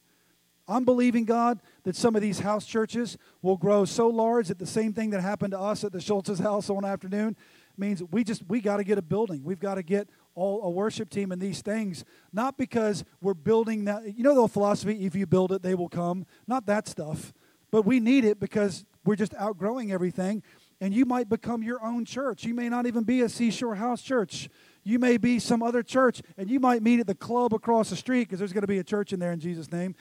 I'm 0.66 0.84
believing, 0.84 1.24
God, 1.24 1.60
that 1.88 1.96
some 1.96 2.14
of 2.14 2.20
these 2.20 2.40
house 2.40 2.66
churches 2.66 3.16
will 3.40 3.56
grow 3.56 3.86
so 3.86 4.08
large 4.08 4.48
that 4.48 4.58
the 4.58 4.66
same 4.66 4.92
thing 4.92 5.08
that 5.08 5.22
happened 5.22 5.52
to 5.52 5.58
us 5.58 5.84
at 5.84 5.90
the 5.90 6.02
Schultz's 6.02 6.38
house 6.38 6.68
one 6.68 6.84
afternoon 6.84 7.34
means 7.78 8.02
we 8.10 8.22
just 8.22 8.46
we 8.46 8.60
got 8.60 8.76
to 8.76 8.84
get 8.84 8.98
a 8.98 9.02
building. 9.02 9.42
We've 9.42 9.58
got 9.58 9.76
to 9.76 9.82
get 9.82 10.06
all 10.34 10.64
a 10.64 10.70
worship 10.70 11.08
team 11.08 11.32
and 11.32 11.40
these 11.40 11.62
things, 11.62 12.04
not 12.30 12.58
because 12.58 13.04
we're 13.22 13.32
building 13.32 13.86
that. 13.86 14.18
You 14.18 14.22
know 14.22 14.42
the 14.42 14.48
philosophy: 14.48 15.06
if 15.06 15.14
you 15.14 15.24
build 15.24 15.50
it, 15.50 15.62
they 15.62 15.74
will 15.74 15.88
come. 15.88 16.26
Not 16.46 16.66
that 16.66 16.86
stuff, 16.86 17.32
but 17.70 17.86
we 17.86 18.00
need 18.00 18.26
it 18.26 18.38
because 18.38 18.84
we're 19.06 19.16
just 19.16 19.32
outgrowing 19.36 19.90
everything. 19.90 20.42
And 20.82 20.92
you 20.92 21.06
might 21.06 21.30
become 21.30 21.62
your 21.62 21.82
own 21.82 22.04
church. 22.04 22.44
You 22.44 22.54
may 22.54 22.68
not 22.68 22.86
even 22.86 23.02
be 23.02 23.22
a 23.22 23.30
Seashore 23.30 23.76
House 23.76 24.02
Church. 24.02 24.50
You 24.84 24.98
may 24.98 25.16
be 25.16 25.38
some 25.38 25.62
other 25.62 25.82
church, 25.82 26.22
and 26.36 26.48
you 26.48 26.60
might 26.60 26.82
meet 26.82 27.00
at 27.00 27.06
the 27.06 27.14
club 27.14 27.52
across 27.52 27.90
the 27.90 27.96
street 27.96 28.28
because 28.28 28.38
there's 28.38 28.52
going 28.52 28.62
to 28.62 28.68
be 28.68 28.78
a 28.78 28.84
church 28.84 29.12
in 29.12 29.18
there 29.20 29.32
in 29.32 29.40
Jesus' 29.40 29.72
name. 29.72 29.94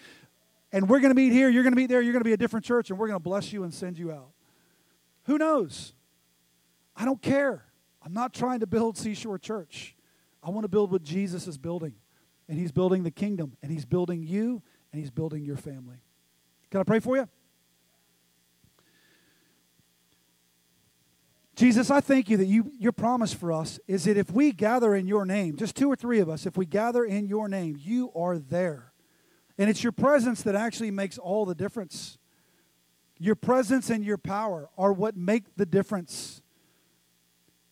And 0.72 0.90
we're 0.90 1.00
going 1.00 1.12
to 1.12 1.16
meet 1.16 1.32
here. 1.32 1.50
You're 1.50 1.64
going 1.64 1.74
to 1.74 1.78
meet 1.78 1.88
there. 1.88 2.02
You're 2.02 2.14
going 2.14 2.22
to 2.22 2.28
be 2.28 2.34
a 2.34 2.38
different 2.38 2.66
church, 2.66 2.90
and 2.90 3.00
we're 3.00 3.08
going 3.08 3.20
to 3.20 3.24
bless 3.24 3.54
you 3.54 3.64
and 3.64 3.74
send 3.74 3.98
you 3.98 4.12
out. 4.12 4.30
Who 5.26 5.38
knows? 5.38 5.94
I 6.96 7.06
don't 7.06 7.22
care. 7.22 7.66
I'm 8.04 8.14
not 8.14 8.34
trying 8.34 8.60
to 8.62 8.68
build 8.68 8.98
Seashore 8.98 9.38
Church. 9.38 9.96
I 10.44 10.50
want 10.50 10.64
to 10.64 10.70
build 10.70 10.92
what 10.92 11.04
Jesus 11.04 11.48
is 11.48 11.58
building. 11.58 11.96
And 12.50 12.58
He's 12.58 12.72
building 12.72 13.04
the 13.04 13.12
kingdom, 13.12 13.58
and 13.62 13.72
He's 13.72 13.86
building 13.86 14.24
you, 14.24 14.62
and 14.92 15.02
He's 15.02 15.12
building 15.12 15.44
your 15.44 15.58
family. 15.58 15.98
Can 16.72 16.80
I 16.82 16.84
pray 16.84 17.00
for 17.00 17.18
you? 17.18 17.28
Jesus, 21.56 21.90
I 21.90 22.02
thank 22.02 22.30
you 22.30 22.38
that 22.38 22.46
you, 22.46 22.72
your 22.78 22.92
promise 22.92 23.34
for 23.34 23.52
us 23.52 23.80
is 23.88 24.04
that 24.04 24.16
if 24.16 24.32
we 24.32 24.52
gather 24.52 24.94
in 24.96 25.08
your 25.08 25.26
name, 25.26 25.56
just 25.56 25.76
two 25.76 25.92
or 25.92 25.96
three 25.96 26.20
of 26.20 26.30
us, 26.30 26.46
if 26.46 26.56
we 26.56 26.68
gather 26.68 27.04
in 27.04 27.26
your 27.26 27.50
name, 27.50 27.76
you 27.80 28.12
are 28.16 28.38
there. 28.38 28.94
And 29.58 29.70
it's 29.70 29.84
your 29.84 29.92
presence 29.92 30.44
that 30.44 30.56
actually 30.56 30.92
makes 30.92 31.18
all 31.18 31.46
the 31.46 31.56
difference. 31.56 32.18
Your 33.18 33.36
presence 33.36 33.90
and 33.90 34.04
your 34.04 34.18
power 34.18 34.70
are 34.78 34.94
what 34.94 35.18
make 35.18 35.56
the 35.56 35.66
difference. 35.66 36.42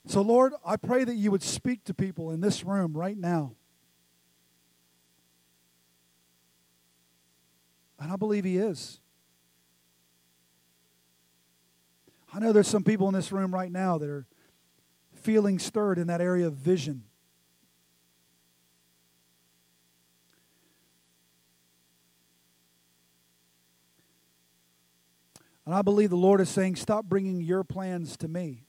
So, 0.08 0.22
Lord, 0.22 0.54
I 0.66 0.78
pray 0.78 1.04
that 1.04 1.16
you 1.16 1.32
would 1.32 1.44
speak 1.44 1.84
to 1.86 1.94
people 1.94 2.32
in 2.32 2.42
this 2.42 2.64
room 2.64 2.96
right 2.96 3.18
now. 3.18 3.54
And 8.00 8.12
I 8.12 8.16
believe 8.16 8.44
He 8.44 8.58
is. 8.58 9.00
I 12.34 12.40
know 12.40 12.52
there's 12.52 12.68
some 12.68 12.84
people 12.84 13.08
in 13.08 13.14
this 13.14 13.32
room 13.32 13.54
right 13.54 13.72
now 13.72 13.98
that 13.98 14.10
are 14.10 14.28
feeling 15.14 15.58
stirred 15.58 15.98
in 15.98 16.08
that 16.08 16.22
area 16.22 16.48
of 16.48 16.54
vision. 16.54 17.04
And 25.66 25.74
I 25.74 25.82
believe 25.82 26.12
the 26.12 26.16
Lord 26.16 26.42
is 26.42 26.50
saying, 26.50 26.76
stop 26.76 27.06
bringing 27.06 27.42
your 27.42 27.64
plans 27.64 28.18
to 28.18 28.28
me. 28.28 28.66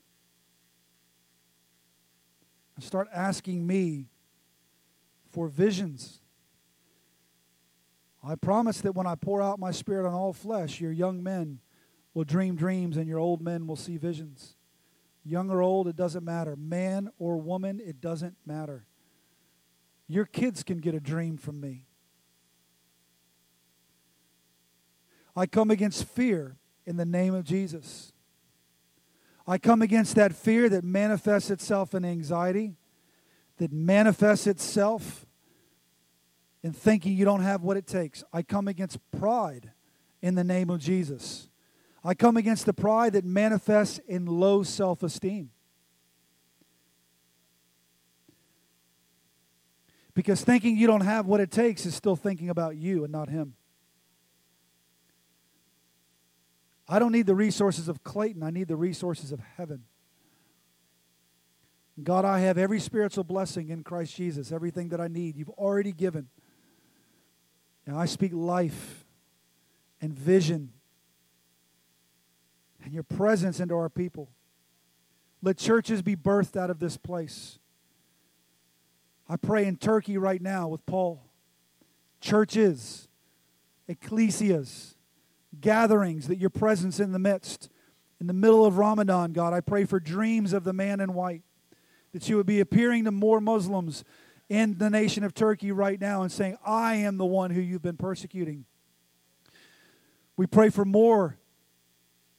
And 2.75 2.85
start 2.85 3.09
asking 3.13 3.67
me 3.67 4.09
for 5.31 5.49
visions. 5.49 6.21
I 8.25 8.35
promise 8.35 8.81
that 8.81 8.93
when 8.93 9.07
I 9.07 9.15
pour 9.15 9.43
out 9.43 9.59
my 9.59 9.71
spirit 9.71 10.07
on 10.07 10.15
all 10.15 10.33
flesh, 10.33 10.81
your 10.81 10.93
young 10.93 11.23
men 11.23 11.61
will 12.15 12.25
dream 12.25 12.57
dreams 12.57 12.97
and 12.97 13.07
your 13.07 13.19
old 13.19 13.43
men 13.43 13.67
will 13.67 13.77
see 13.77 13.99
visions. 13.99 14.57
Young 15.25 15.51
or 15.51 15.61
old, 15.61 15.89
it 15.89 15.97
doesn't 15.97 16.25
matter. 16.25 16.57
Man 16.57 17.11
or 17.19 17.37
woman, 17.37 17.81
it 17.85 18.01
doesn't 18.01 18.37
matter. 18.47 18.87
Your 20.09 20.25
kids 20.25 20.63
can 20.63 20.79
get 20.79 20.95
a 20.95 21.01
dream 21.01 21.37
from 21.37 21.61
me. 21.61 21.87
I 25.35 25.47
come 25.47 25.71
against 25.71 26.05
fear 26.05 26.57
in 26.87 26.97
the 26.97 27.05
name 27.05 27.35
of 27.35 27.45
Jesus. 27.45 28.13
I 29.47 29.59
come 29.59 29.83
against 29.83 30.15
that 30.17 30.35
fear 30.35 30.69
that 30.69 30.85
manifests 30.85 31.51
itself 31.51 31.95
in 31.95 32.05
anxiety, 32.05 32.75
that 33.59 33.73
manifests 33.73 34.47
itself 34.47 35.27
in 36.63 36.73
thinking 36.73 37.13
you 37.17 37.25
don't 37.25 37.43
have 37.43 37.63
what 37.63 37.77
it 37.77 37.87
takes. 37.87 38.25
I 38.33 38.43
come 38.43 38.67
against 38.67 38.99
pride 39.13 39.71
in 40.21 40.35
the 40.35 40.45
name 40.45 40.71
of 40.71 40.81
Jesus. 40.81 41.49
I 42.03 42.15
come 42.15 42.37
against 42.37 42.67
the 42.67 42.73
pride 42.73 43.13
that 43.13 43.25
manifests 43.25 43.99
in 44.07 44.27
low 44.27 44.63
self 44.63 45.03
esteem. 45.03 45.51
Because 50.15 50.43
thinking 50.43 50.77
you 50.79 50.87
don't 50.87 51.03
have 51.03 51.27
what 51.27 51.41
it 51.41 51.51
takes 51.51 51.85
is 51.85 51.95
still 51.95 52.17
thinking 52.17 52.49
about 52.49 52.77
you 52.77 53.05
and 53.05 53.13
not 53.13 53.29
Him. 53.29 53.55
I 56.89 56.99
don't 56.99 57.13
need 57.13 57.27
the 57.27 57.35
resources 57.35 57.89
of 57.89 58.05
Clayton, 58.05 58.43
I 58.43 58.51
need 58.51 58.69
the 58.69 58.77
resources 58.77 59.33
of 59.33 59.41
heaven. 59.57 59.85
God, 62.03 62.25
I 62.27 62.41
have 62.41 62.59
every 62.59 62.79
spiritual 62.79 63.25
blessing 63.25 63.71
in 63.71 63.83
Christ 63.83 64.15
Jesus, 64.15 64.53
everything 64.53 64.91
that 64.91 65.01
I 65.01 65.09
need. 65.09 65.35
You've 65.37 65.49
already 65.51 65.93
given. 65.93 66.29
And 67.87 67.97
I 67.97 68.05
speak 68.05 68.33
life 68.35 69.07
and 70.01 70.13
vision 70.13 70.73
and 72.85 72.93
your 72.93 73.03
presence 73.03 73.61
into 73.61 73.75
our 73.75 73.89
people. 73.89 74.29
Let 75.43 75.57
churches 75.57 76.03
be 76.03 76.17
birthed 76.17 76.57
out 76.57 76.71
of 76.71 76.81
this 76.81 76.97
place. 76.97 77.59
I 79.29 79.37
pray 79.37 79.65
in 79.65 79.77
Turkey 79.77 80.19
right 80.19 80.43
now 80.43 80.69
with 80.69 80.85
Paul. 80.87 81.25
Churches, 82.21 83.09
ecclesias, 83.89 84.96
gatherings, 85.61 86.29
that 86.29 86.39
your 86.39 86.51
presence 86.51 87.01
in 87.01 87.13
the 87.13 87.19
midst. 87.19 87.71
In 88.21 88.27
the 88.27 88.33
middle 88.33 88.65
of 88.65 88.79
Ramadan, 88.79 89.33
God, 89.33 89.53
I 89.53 89.61
pray 89.61 89.85
for 89.85 90.01
dreams 90.01 90.53
of 90.53 90.65
the 90.65 90.73
man 90.73 91.01
in 91.01 91.13
white, 91.13 91.43
that 92.13 92.29
you 92.29 92.37
would 92.37 92.47
be 92.47 92.61
appearing 92.61 93.05
to 93.05 93.11
more 93.11 93.41
Muslims 93.41 94.05
in 94.49 94.79
the 94.79 94.89
nation 94.89 95.23
of 95.25 95.35
Turkey 95.35 95.73
right 95.73 96.01
now 96.01 96.23
and 96.23 96.33
saying, 96.33 96.57
I 96.65 96.95
am 96.97 97.19
the 97.19 97.27
one 97.27 97.51
who 97.51 97.61
you've 97.61 97.83
been 97.83 97.97
persecuting. 97.97 98.65
We 100.37 100.47
pray 100.47 100.71
for 100.71 100.85
more 100.85 101.37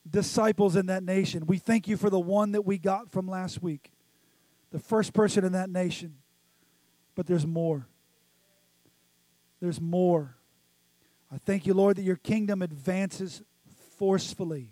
disciples 0.10 0.76
in 0.76 0.86
that 0.88 1.03
nation. 1.03 1.45
We 1.45 1.58
thank 1.58 1.88
you 1.88 1.97
for 1.97 2.10
the 2.10 2.20
one 2.20 2.53
that 2.53 2.64
we 2.64 2.78
got 2.78 3.12
from 3.12 3.28
last 3.28 3.62
week, 3.62 3.91
the 4.72 4.80
first 4.80 5.14
person 5.14 5.43
in 5.43 5.51
that 5.51 5.70
nation. 5.70 6.16
But 7.14 7.28
there's 7.28 7.45
more. 7.45 7.88
There's 9.60 9.82
more. 9.82 10.37
I 11.32 11.38
thank 11.38 11.66
you, 11.66 11.74
Lord, 11.74 11.98
that 11.98 12.04
your 12.04 12.16
kingdom 12.16 12.62
advances 12.62 13.42
forcefully. 13.98 14.72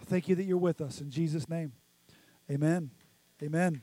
I 0.00 0.04
thank 0.04 0.28
you 0.28 0.34
that 0.34 0.44
you're 0.44 0.58
with 0.58 0.80
us. 0.80 1.00
In 1.00 1.10
Jesus' 1.10 1.48
name, 1.48 1.72
amen. 2.50 2.90
Amen. 3.42 3.82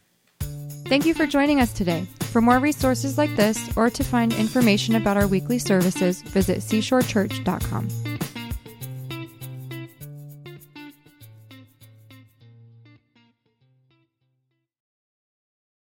Thank 0.87 1.05
you 1.05 1.13
for 1.13 1.27
joining 1.27 1.61
us 1.61 1.71
today. 1.73 2.07
For 2.31 2.41
more 2.41 2.59
resources 2.59 3.17
like 3.17 3.35
this 3.35 3.75
or 3.77 3.89
to 3.89 4.03
find 4.03 4.33
information 4.33 4.95
about 4.95 5.17
our 5.17 5.27
weekly 5.27 5.59
services, 5.59 6.21
visit 6.21 6.59
seashorechurch.com. 6.59 8.08